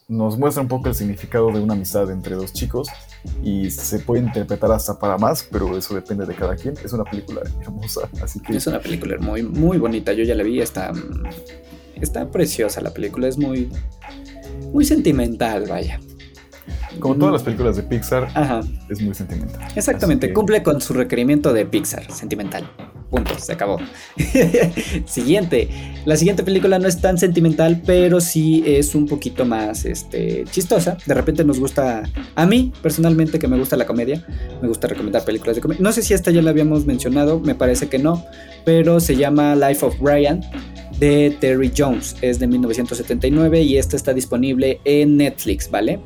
nos 0.09 0.39
muestra 0.39 0.62
un 0.62 0.69
poco 0.69 0.89
el 0.89 0.95
significado 0.95 1.53
de 1.53 1.61
una 1.61 1.75
amistad 1.75 2.11
entre 2.11 2.35
dos 2.35 2.55
chicos 2.55 2.89
y 3.43 3.71
se 3.71 3.99
puede 3.99 4.23
interpretar 4.23 4.73
hasta 4.73 4.99
para 4.99 5.19
más, 5.19 5.47
pero 5.53 5.77
eso 5.77 5.95
depende 5.95 6.25
de 6.25 6.35
cada 6.35 6.57
quien. 6.57 6.75
Es 6.83 6.95
una 6.95 7.05
película 7.05 7.43
hermosa, 7.61 8.09
así 8.23 8.41
que 8.41 8.57
Es 8.57 8.67
una 8.67 8.81
película 8.81 9.19
muy, 9.21 9.43
muy 9.43 9.77
bonita. 9.77 10.15
Yo 10.15 10.25
ya 10.25 10.35
la 10.35 10.45
vi, 10.45 10.62
está, 10.62 10.93
está 12.01 12.31
preciosa 12.31 12.81
la 12.81 12.95
película. 12.95 13.29
Es 13.29 13.37
muy, 13.37 13.71
muy 14.73 14.87
sentimental, 14.87 15.67
vaya. 15.69 16.01
Como 17.01 17.16
todas 17.16 17.32
las 17.32 17.42
películas 17.42 17.76
de 17.76 17.82
Pixar, 17.82 18.28
Ajá, 18.34 18.61
es 18.88 19.01
muy 19.03 19.14
sentimental. 19.14 19.61
exactamente. 19.76 20.28
Que- 20.28 20.34
Cumple 20.34 20.62
con 20.62 20.80
su 20.80 20.92
requerimiento 20.95 21.53
de 21.53 21.66
Pixar, 21.66 22.11
sentimental. 22.11 22.68
Punto, 23.11 23.38
se 23.38 23.53
acabó. 23.53 23.78
siguiente. 25.07 25.68
La 26.05 26.16
siguiente 26.16 26.42
película 26.42 26.78
no 26.78 26.88
es 26.88 27.01
tan 27.01 27.18
sentimental, 27.18 27.82
pero 27.86 28.20
sí 28.20 28.62
es 28.66 28.95
un 28.95 29.07
poquito 29.07 29.45
más 29.45 29.84
este, 29.84 30.45
chistosa. 30.51 30.97
De 31.07 31.14
repente 31.14 31.45
nos 31.45 31.59
gusta, 31.61 32.03
a 32.34 32.47
mí 32.47 32.72
personalmente, 32.82 33.38
que 33.38 33.49
me 33.49 33.59
gusta 33.59 33.76
la 33.76 33.86
comedia, 33.86 34.24
me 34.61 34.68
gusta 34.68 34.86
recomendar 34.88 35.24
películas 35.24 35.57
de 35.57 35.62
comedia. 35.62 35.82
No 35.82 35.92
sé 35.92 36.03
si 36.03 36.14
esta 36.14 36.30
ya 36.30 36.42
la 36.42 36.51
habíamos 36.51 36.86
mencionado, 36.86 37.40
me 37.40 37.55
parece 37.55 37.88
que 37.88 37.99
no, 37.99 38.24
pero 38.64 39.01
se 39.01 39.16
llama 39.16 39.55
Life 39.55 39.84
of 39.84 39.99
Brian 40.01 40.40
de 40.99 41.36
Terry 41.40 41.72
Jones. 41.76 42.16
Es 42.20 42.38
de 42.38 42.47
1979 42.47 43.62
y 43.62 43.76
esta 43.78 43.97
está 43.97 44.12
disponible 44.12 44.80
en 44.84 45.16
Netflix, 45.16 45.70
¿vale? 45.70 46.01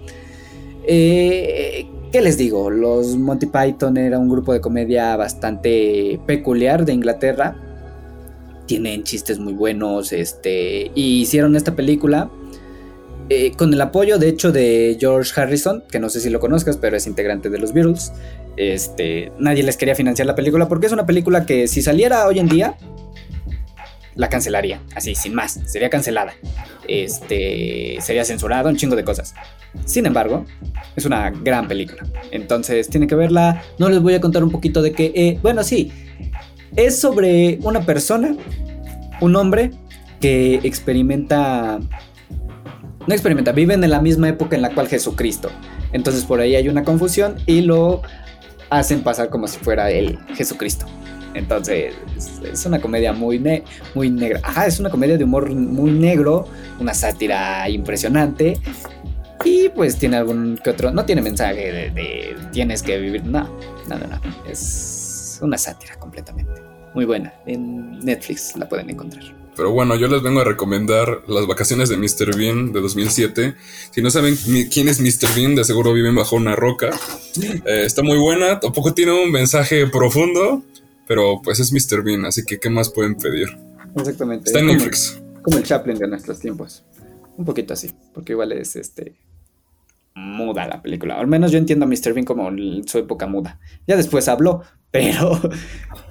Eh, 0.91 1.86
¿Qué 2.11 2.22
les 2.22 2.39
digo? 2.39 2.70
Los 2.70 3.18
Monty 3.18 3.47
Python 3.47 3.99
era 3.99 4.18
un 4.18 4.30
grupo 4.30 4.55
de 4.55 4.62
comedia 4.62 5.14
bastante 5.16 6.18
peculiar 6.26 6.86
de 6.86 6.95
Inglaterra. 6.95 7.55
Tienen 8.64 9.03
chistes 9.03 9.39
muy 9.39 9.53
buenos, 9.53 10.12
este, 10.12 10.91
y 10.95 11.20
hicieron 11.20 11.57
esta 11.57 11.76
película 11.76 12.30
eh, 13.28 13.53
con 13.53 13.74
el 13.74 13.80
apoyo, 13.82 14.18
de 14.18 14.30
hecho, 14.30 14.51
de 14.51 14.97
George 14.99 15.39
Harrison, 15.39 15.84
que 15.91 16.01
no 16.01 16.09
sé 16.09 16.20
si 16.20 16.30
lo 16.30 16.41
conozcas, 16.41 16.78
pero 16.78 16.97
es 16.97 17.07
integrante 17.07 17.51
de 17.51 17.59
los 17.59 17.74
Beatles. 17.74 18.11
Este, 18.57 19.30
nadie 19.39 19.62
les 19.62 19.76
quería 19.76 19.95
financiar 19.95 20.24
la 20.26 20.34
película 20.34 20.68
porque 20.68 20.86
es 20.86 20.93
una 20.93 21.05
película 21.05 21.45
que 21.45 21.68
si 21.68 21.82
saliera 21.82 22.26
hoy 22.26 22.39
en 22.39 22.49
día, 22.49 22.78
la 24.19 24.29
cancelaría, 24.29 24.83
así, 24.97 25.14
sin 25.14 25.33
más, 25.33 25.61
sería 25.64 25.89
cancelada. 25.89 26.35
Este, 26.89 27.99
sería 28.01 28.25
censurado, 28.25 28.69
un 28.69 28.77
chingo 28.77 28.97
de 28.97 29.05
cosas. 29.05 29.33
Sin 29.85 30.07
embargo, 30.07 30.45
es 30.97 31.05
una 31.05 31.31
gran 31.31 31.69
película. 31.69 32.05
Entonces, 32.33 32.89
tiene 32.89 33.07
que 33.07 33.14
verla. 33.14 33.62
No 33.79 33.89
les 33.89 34.03
voy 34.03 34.14
a 34.14 34.21
contar 34.21 34.43
un 34.43 34.51
poquito 34.51 34.83
de 34.83 34.91
que, 34.91 35.12
eh, 35.14 35.39
bueno, 35.41 35.62
sí, 35.62 35.93
es 36.75 36.99
sobre 36.99 37.61
una 37.62 37.87
persona, 37.87 38.35
un 39.21 39.37
hombre 39.37 39.71
que 40.21 40.57
experimenta, 40.64 41.79
no 41.79 43.14
experimenta, 43.14 43.53
viven 43.53 43.85
en 43.85 43.91
la 43.91 44.03
misma 44.03 44.29
época 44.29 44.57
en 44.57 44.62
la 44.62 44.75
cual 44.75 44.89
Jesucristo. 44.89 45.49
Entonces, 45.93 46.25
por 46.25 46.41
ahí 46.41 46.57
hay 46.57 46.69
una 46.69 46.83
confusión 46.83 47.37
y 47.47 47.61
lo 47.61 48.03
hacen 48.69 49.03
pasar 49.05 49.31
como 49.31 49.47
si 49.47 49.61
fuera 49.61 49.93
el 49.93 50.19
Jesucristo. 50.35 50.87
Entonces, 51.35 51.95
es- 52.53 52.66
una 52.66 52.81
comedia 52.81 53.12
muy, 53.12 53.39
ne- 53.39 53.62
muy 53.95 54.11
negra. 54.11 54.41
Ajá, 54.43 54.66
es 54.66 54.81
una 54.81 54.91
comedia 54.91 55.16
de 55.16 55.24
humor 55.24 55.51
muy 55.51 55.91
negro, 55.93 56.47
una 56.81 56.95
sátira 56.95 57.68
impresionante. 57.68 58.59
Y 59.45 59.68
pues 59.68 59.97
tiene 59.97 60.16
algún 60.16 60.59
que 60.62 60.70
otro. 60.70 60.91
No 60.91 61.05
tiene 61.05 61.22
mensaje 61.22 61.91
de, 61.91 62.37
tienes 62.53 62.83
que 62.83 62.99
vivir. 62.99 63.24
No, 63.24 63.45
no, 63.89 63.99
no, 63.99 64.07
no. 64.07 64.20
Es 64.51 65.39
una 65.43 65.57
sátira 65.57 65.97
completamente. 65.99 66.53
Muy 66.95 67.05
buena. 67.05 67.33
En 67.47 68.01
Netflix 68.01 68.57
la 68.57 68.68
pueden 68.68 68.91
encontrar. 68.91 69.22
Pero 69.55 69.72
bueno, 69.72 69.97
yo 69.97 70.07
les 70.07 70.22
vengo 70.22 70.41
a 70.41 70.45
recomendar 70.45 71.22
Las 71.26 71.47
vacaciones 71.49 71.89
de 71.89 71.97
Mr. 71.97 72.37
Bean 72.37 72.72
de 72.72 72.81
2007. 72.81 73.55
Si 73.91 74.01
no 74.03 74.09
saben 74.11 74.37
quién 74.72 74.89
es 74.89 75.01
Mr. 75.01 75.35
Bean, 75.35 75.55
de 75.57 75.64
seguro 75.64 75.93
viven 75.93 76.14
bajo 76.14 76.37
una 76.37 76.55
roca. 76.57 76.91
Eh, 77.64 77.83
está 77.85 78.03
muy 78.03 78.18
buena, 78.18 78.61
tampoco 78.61 78.95
tiene 78.95 79.12
un 79.12 79.31
mensaje 79.33 79.87
profundo, 79.89 80.62
pero 81.09 81.41
pues 81.43 81.59
es 81.59 81.73
Mr. 81.73 82.03
Bean, 82.05 82.25
así 82.27 82.45
que 82.45 82.61
¿qué 82.61 82.71
más 82.71 82.91
pueden 82.91 83.17
pedir? 83.17 83.49
Exactamente. 83.97 84.47
Está 84.51 84.61
en 84.61 84.67
como- 84.67 84.79
Netflix. 84.79 85.23
como 85.43 85.57
el 85.59 85.65
Chaplin 85.65 85.99
de 85.99 86.07
nuestros 86.09 86.39
tiempos. 86.39 86.85
Un 87.37 87.45
poquito 87.45 87.73
así, 87.73 87.91
porque 88.15 88.33
igual 88.33 88.53
es 88.53 88.77
este 88.77 89.17
muda 90.15 90.67
la 90.67 90.83
película. 90.83 91.19
Al 91.19 91.29
menos 91.29 91.53
yo 91.53 91.59
entiendo 91.59 91.85
a 91.85 91.89
Mr. 91.89 92.13
Bean 92.13 92.25
como 92.25 92.51
su 92.87 92.99
época 92.99 93.27
muda. 93.27 93.61
Ya 93.87 93.97
después 93.97 94.27
habló, 94.29 94.63
pero 94.91 95.41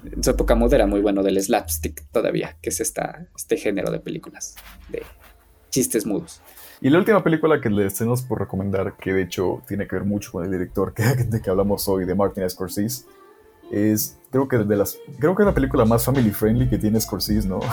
en 0.04 0.22
su 0.24 0.30
época 0.30 0.54
muda 0.54 0.76
era 0.76 0.86
muy 0.86 1.00
bueno 1.00 1.22
del 1.22 1.40
slapstick 1.42 2.04
todavía, 2.10 2.56
que 2.62 2.70
es 2.70 2.80
esta, 2.80 3.26
este 3.36 3.56
género 3.58 3.90
de 3.90 4.00
películas, 4.00 4.54
de 4.88 5.02
chistes 5.70 6.06
mudos. 6.06 6.40
Y 6.80 6.90
la 6.90 6.98
última 6.98 7.22
película 7.24 7.60
que 7.60 7.68
les 7.70 7.94
tenemos 7.94 8.22
por 8.22 8.38
recomendar, 8.38 8.96
que 8.96 9.12
de 9.12 9.22
hecho 9.22 9.62
tiene 9.66 9.86
que 9.88 9.96
ver 9.96 10.04
mucho 10.04 10.30
con 10.32 10.44
el 10.44 10.50
director 10.50 10.94
que, 10.94 11.02
de 11.24 11.42
que 11.42 11.50
hablamos 11.50 11.86
hoy, 11.88 12.06
de 12.06 12.14
Martin 12.14 12.48
Scorsese, 12.48 13.04
es, 13.70 14.16
creo 14.30 14.48
que, 14.48 14.58
de 14.58 14.76
las, 14.76 14.98
creo 15.18 15.34
que 15.34 15.42
es 15.42 15.46
la 15.46 15.54
película 15.54 15.84
más 15.84 16.04
family 16.04 16.30
friendly 16.30 16.68
que 16.68 16.78
tiene 16.78 17.00
Scorsese, 17.00 17.48
¿no? 17.48 17.60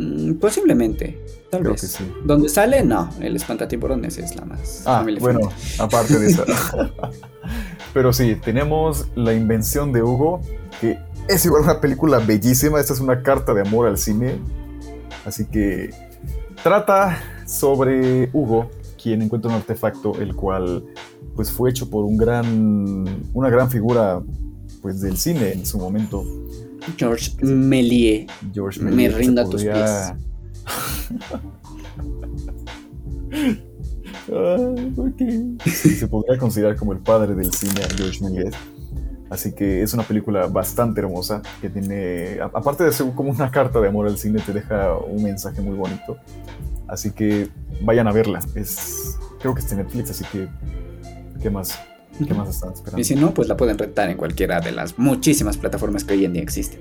Mm, 0.00 0.34
posiblemente, 0.34 1.18
tal 1.50 1.58
Creo 1.62 1.72
vez. 1.72 1.80
que 1.80 1.86
sí. 1.88 2.12
Donde 2.24 2.48
sale, 2.48 2.84
no, 2.84 3.10
el 3.20 3.34
espantatiburones 3.34 4.16
es 4.18 4.36
la 4.36 4.44
más 4.44 4.84
Ah, 4.86 4.98
family 5.00 5.18
bueno, 5.18 5.40
friendly. 5.50 5.74
aparte 5.80 6.18
de 6.20 6.26
esa. 6.28 6.44
Pero 7.94 8.12
sí, 8.12 8.36
tenemos 8.36 9.08
La 9.16 9.34
Invención 9.34 9.92
de 9.92 10.04
Hugo, 10.04 10.40
que 10.80 10.98
es 11.26 11.44
igual 11.44 11.62
una 11.64 11.80
película 11.80 12.18
bellísima. 12.20 12.78
Esta 12.78 12.92
es 12.92 13.00
una 13.00 13.24
carta 13.24 13.52
de 13.54 13.62
amor 13.62 13.88
al 13.88 13.98
cine. 13.98 14.38
Así 15.26 15.46
que 15.46 15.90
trata 16.62 17.20
sobre 17.44 18.30
Hugo, 18.32 18.70
quien 19.02 19.20
encuentra 19.22 19.50
un 19.50 19.56
artefacto, 19.56 20.20
el 20.20 20.36
cual 20.36 20.84
pues 21.34 21.50
fue 21.50 21.70
hecho 21.70 21.90
por 21.90 22.04
un 22.04 22.16
gran, 22.16 23.24
una 23.34 23.50
gran 23.50 23.68
figura 23.68 24.22
pues 24.80 25.00
del 25.00 25.16
cine 25.16 25.52
en 25.52 25.66
su 25.66 25.78
momento, 25.78 26.24
George 26.96 27.32
Méliès. 27.42 28.26
George 28.52 28.80
Me 28.80 28.90
Méliès, 28.90 29.12
se 29.12 29.18
rindo 29.18 29.40
a 29.42 29.48
tus. 29.48 29.60
Sí, 35.64 35.90
se 35.96 36.08
podría 36.08 36.38
considerar 36.38 36.76
como 36.76 36.92
el 36.92 36.98
padre 36.98 37.34
del 37.34 37.52
cine 37.52 37.82
a 37.82 37.88
George 37.96 38.22
Méliès. 38.22 38.54
Así 39.30 39.52
que 39.52 39.82
es 39.82 39.92
una 39.92 40.04
película 40.04 40.46
bastante 40.46 41.00
hermosa 41.00 41.42
que 41.60 41.68
tiene, 41.68 42.38
aparte 42.40 42.84
de 42.84 42.92
ser 42.92 43.12
como 43.14 43.30
una 43.30 43.50
carta 43.50 43.78
de 43.80 43.88
amor 43.88 44.06
al 44.06 44.16
cine, 44.16 44.40
te 44.40 44.52
deja 44.54 44.96
un 44.96 45.22
mensaje 45.22 45.60
muy 45.60 45.76
bonito. 45.76 46.16
Así 46.86 47.10
que 47.10 47.48
vayan 47.82 48.08
a 48.08 48.12
verla. 48.12 48.40
Es, 48.54 49.18
creo 49.38 49.54
que 49.54 49.60
está 49.60 49.74
en 49.74 49.82
Netflix, 49.82 50.10
así 50.10 50.24
que 50.32 50.48
¿qué 51.42 51.50
más? 51.50 51.78
¿Qué 52.26 52.34
más 52.34 52.48
están 52.48 52.72
esperando? 52.72 53.00
Y 53.00 53.04
si 53.04 53.14
no, 53.14 53.32
pues 53.32 53.48
la 53.48 53.56
pueden 53.56 53.78
rentar 53.78 54.10
en 54.10 54.16
cualquiera 54.16 54.60
de 54.60 54.72
las 54.72 54.98
muchísimas 54.98 55.56
plataformas 55.56 56.04
que 56.04 56.14
hoy 56.14 56.24
en 56.24 56.32
día 56.32 56.42
existen. 56.42 56.80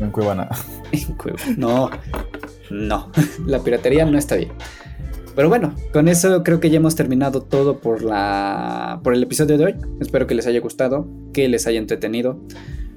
En 0.00 0.10
Cuevana. 0.10 0.48
En 0.92 1.14
Cueva. 1.14 1.38
No, 1.56 1.90
no, 2.70 3.10
la 3.46 3.60
piratería 3.60 4.04
no 4.04 4.18
está 4.18 4.36
bien. 4.36 4.52
Pero 5.34 5.48
bueno, 5.48 5.74
con 5.92 6.06
eso 6.06 6.44
creo 6.44 6.60
que 6.60 6.70
ya 6.70 6.76
hemos 6.76 6.94
terminado 6.94 7.42
todo 7.42 7.80
por 7.80 8.02
la 8.02 9.00
por 9.02 9.14
el 9.14 9.22
episodio 9.22 9.58
de 9.58 9.64
hoy. 9.64 9.74
Espero 10.00 10.26
que 10.26 10.34
les 10.34 10.46
haya 10.46 10.60
gustado, 10.60 11.08
que 11.32 11.48
les 11.48 11.66
haya 11.66 11.78
entretenido. 11.78 12.40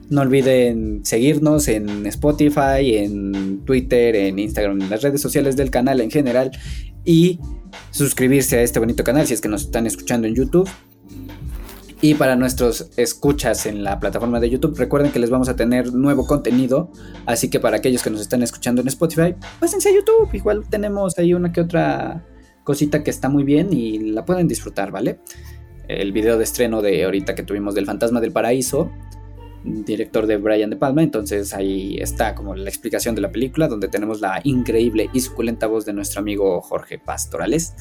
No 0.09 0.21
olviden 0.21 1.01
seguirnos 1.03 1.67
en 1.67 2.05
Spotify, 2.05 2.95
en 2.97 3.65
Twitter, 3.65 4.15
en 4.15 4.39
Instagram, 4.39 4.81
en 4.81 4.89
las 4.89 5.01
redes 5.01 5.19
sociales 5.19 5.57
del 5.57 5.71
canal 5.71 5.99
en 5.99 6.11
general 6.11 6.51
y 7.03 7.39
suscribirse 7.91 8.57
a 8.57 8.61
este 8.61 8.79
bonito 8.79 9.03
canal 9.03 9.25
si 9.27 9.33
es 9.33 9.41
que 9.41 9.49
nos 9.49 9.63
están 9.63 9.87
escuchando 9.87 10.27
en 10.27 10.35
YouTube. 10.35 10.69
Y 11.99 12.13
para 12.13 12.35
nuestros 12.35 12.91
escuchas 12.95 13.65
en 13.65 13.83
la 13.83 13.99
plataforma 13.99 14.39
de 14.39 14.51
YouTube, 14.51 14.77
recuerden 14.77 15.11
que 15.11 15.17
les 15.17 15.31
vamos 15.31 15.49
a 15.49 15.55
tener 15.55 15.93
nuevo 15.93 16.27
contenido. 16.27 16.91
Así 17.25 17.49
que 17.49 17.59
para 17.59 17.77
aquellos 17.77 18.03
que 18.03 18.11
nos 18.11 18.21
están 18.21 18.43
escuchando 18.43 18.81
en 18.81 18.87
Spotify, 18.87 19.35
pásense 19.59 19.89
a 19.89 19.93
YouTube. 19.93 20.29
Igual 20.33 20.69
tenemos 20.69 21.17
ahí 21.17 21.33
una 21.33 21.51
que 21.51 21.61
otra 21.61 22.23
cosita 22.63 23.03
que 23.03 23.09
está 23.09 23.29
muy 23.29 23.43
bien 23.43 23.73
y 23.73 24.11
la 24.11 24.25
pueden 24.25 24.47
disfrutar, 24.47 24.91
¿vale? 24.91 25.21
El 25.87 26.11
video 26.11 26.37
de 26.37 26.43
estreno 26.43 26.81
de 26.83 27.03
ahorita 27.03 27.33
que 27.33 27.43
tuvimos 27.43 27.73
del 27.73 27.85
Fantasma 27.85 28.21
del 28.21 28.31
Paraíso, 28.31 28.91
director 29.85 30.25
de 30.27 30.37
Brian 30.37 30.69
De 30.69 30.75
Palma. 30.75 31.03
Entonces 31.03 31.53
ahí 31.53 31.97
está 31.99 32.35
como 32.35 32.55
la 32.55 32.69
explicación 32.69 33.15
de 33.15 33.21
la 33.21 33.31
película, 33.31 33.67
donde 33.67 33.87
tenemos 33.87 34.21
la 34.21 34.39
increíble 34.43 35.09
y 35.13 35.19
suculenta 35.21 35.67
voz 35.67 35.85
de 35.85 35.93
nuestro 35.93 36.19
amigo 36.21 36.61
Jorge 36.61 36.99
Pastorales. 36.99 37.73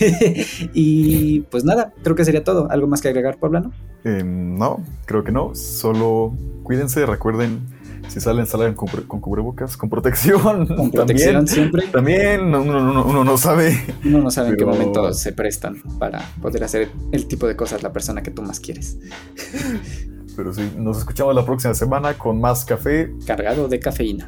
y 0.74 1.40
pues 1.50 1.64
nada, 1.64 1.92
creo 2.02 2.16
que 2.16 2.24
sería 2.24 2.44
todo. 2.44 2.70
¿Algo 2.70 2.86
más 2.86 3.00
que 3.00 3.08
agregar, 3.08 3.38
Poblano? 3.38 3.72
Eh, 4.04 4.22
no, 4.24 4.84
creo 5.06 5.24
que 5.24 5.32
no. 5.32 5.54
Solo 5.54 6.34
cuídense, 6.62 7.04
recuerden, 7.06 7.60
si 8.08 8.20
salen, 8.20 8.46
salgan 8.46 8.74
con, 8.74 8.88
cubre- 8.88 9.06
con 9.06 9.20
cubrebocas, 9.20 9.76
con 9.76 9.88
protección. 9.90 10.66
Con 10.66 10.90
protección 10.92 11.34
También, 11.46 11.48
siempre. 11.48 11.86
también 11.88 12.40
uno, 12.46 12.60
uno- 12.62 13.04
uno 13.04 13.24
no 13.24 13.36
sabe. 13.36 13.78
Uno 14.04 14.20
no 14.22 14.30
sabe 14.30 14.50
en 14.50 14.56
qué 14.56 14.64
momento 14.64 15.12
se 15.12 15.32
prestan 15.32 15.76
para 15.98 16.20
poder 16.40 16.64
hacer 16.64 16.88
el 17.12 17.26
tipo 17.26 17.46
de 17.46 17.56
cosas 17.56 17.82
la 17.82 17.92
persona 17.92 18.22
que 18.22 18.30
tú 18.30 18.42
más 18.42 18.58
quieres. 18.60 18.98
Pero 20.40 20.54
sí, 20.54 20.72
nos 20.78 20.96
escuchamos 20.96 21.34
la 21.34 21.44
próxima 21.44 21.74
semana 21.74 22.16
con 22.16 22.40
más 22.40 22.64
café. 22.64 23.12
Cargado 23.26 23.68
de 23.68 23.78
cafeína. 23.78 24.26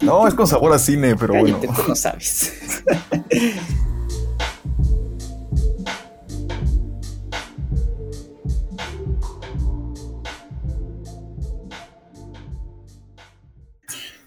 No, 0.00 0.26
es 0.26 0.32
con 0.32 0.46
sabor 0.46 0.72
a 0.72 0.78
cine, 0.78 1.16
pero 1.16 1.34
bueno. 1.34 1.60
Tú 1.60 1.82
no 1.86 1.94
sabes. 1.94 2.50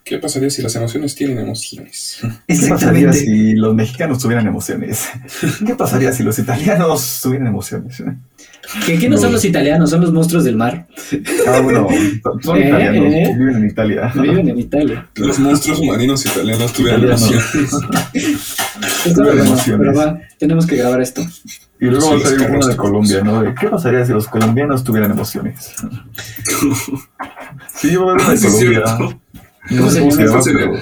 ¿Qué 0.08 0.20
pasaría 0.20 0.50
si 0.50 0.62
las 0.62 0.74
emociones 0.76 1.16
tienen 1.16 1.38
emociones? 1.38 2.20
¿Qué 2.48 2.56
pasaría 2.70 3.12
si 3.12 3.54
los 3.56 3.76
mexicanos 3.76 4.20
tuvieran 4.20 4.48
emociones? 4.48 5.10
¿Qué 5.66 5.76
pasaría 5.76 6.14
si 6.14 6.24
los 6.24 6.40
italianos 6.40 7.20
tuvieran 7.22 7.48
emociones? 7.48 8.02
¿Qué, 8.86 8.98
qué 8.98 9.10
no 9.10 9.18
son 9.18 9.34
los 9.34 9.44
italianos? 9.44 9.90
Son 9.90 10.00
los 10.00 10.14
monstruos 10.14 10.46
del 10.46 10.56
mar. 10.56 10.88
Ah, 11.48 11.60
bueno, 11.60 11.88
son 12.42 12.58
Eh, 12.58 12.68
italianos, 12.70 13.14
eh. 13.14 13.36
viven 13.38 13.56
en 13.58 13.68
Italia. 13.68 14.12
Viven 14.16 14.48
en 14.48 14.60
Italia. 14.60 15.10
Los 15.16 15.40
monstruos 15.40 15.82
marinos 15.84 16.26
italianos 16.26 16.80
Italianos. 16.80 17.22
emociones. 19.06 19.80
Pero 19.80 19.94
va, 19.94 20.20
tenemos 20.40 20.66
que 20.66 20.78
grabar 20.78 21.02
esto. 21.02 21.22
Y 21.80 21.86
luego 21.86 22.02
Sí, 22.02 22.08
va 22.08 22.14
a 22.14 22.18
los 22.20 22.24
salir 22.24 22.38
carros 22.40 22.56
uno 22.58 22.68
de. 22.68 22.76
Colombia, 22.78 23.22
¿no? 23.24 23.42
De, 23.44 23.54
¿Qué 23.56 23.68
pasaría 23.68 24.06
si 24.06 24.12
los 24.14 24.28
colombianos 24.28 24.84
tuvieran 24.84 25.12
emociones? 25.12 25.74
Sí, 27.76 27.96
va 27.96 28.12
a 28.12 28.14
haber 28.16 28.22
una 28.22 28.28
Ah, 28.28 28.32
de 28.32 28.38
sí, 28.38 28.48
Colombia. 28.48 29.20
No 29.72 29.78
¿Cómo 29.78 29.90
sé 29.92 29.96
se 29.98 30.26
cómo 30.26 30.42
se 30.42 30.54
llama? 30.54 30.80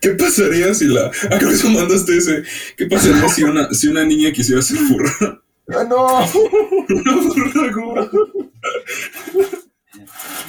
¿Qué 0.00 0.10
pasaría 0.10 0.74
si 0.74 0.86
la. 0.86 1.10
Eso 1.52 1.70
mandaste 1.70 2.16
ese. 2.16 2.42
¿Qué 2.76 2.86
pasaría 2.86 3.28
si 3.28 3.42
una, 3.44 3.72
si 3.72 3.88
una 3.88 4.04
niña 4.04 4.32
quisiera 4.32 4.62
ser 4.62 4.78
furra? 4.78 5.42
¡Ah, 5.72 5.84
no! 5.88 6.18
Una 6.88 7.22
furra, 7.22 7.72
¿cómo? 7.72 7.94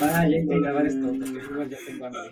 Va, 0.02 0.08
ya 0.08 0.20
hay 0.22 0.48
que 0.48 0.60
grabar 0.60 0.88
esto, 0.88 1.08
porque 1.08 1.30
igual 1.30 1.70
ya 1.70 1.78
tengo 1.86 2.06
hambre. 2.08 2.32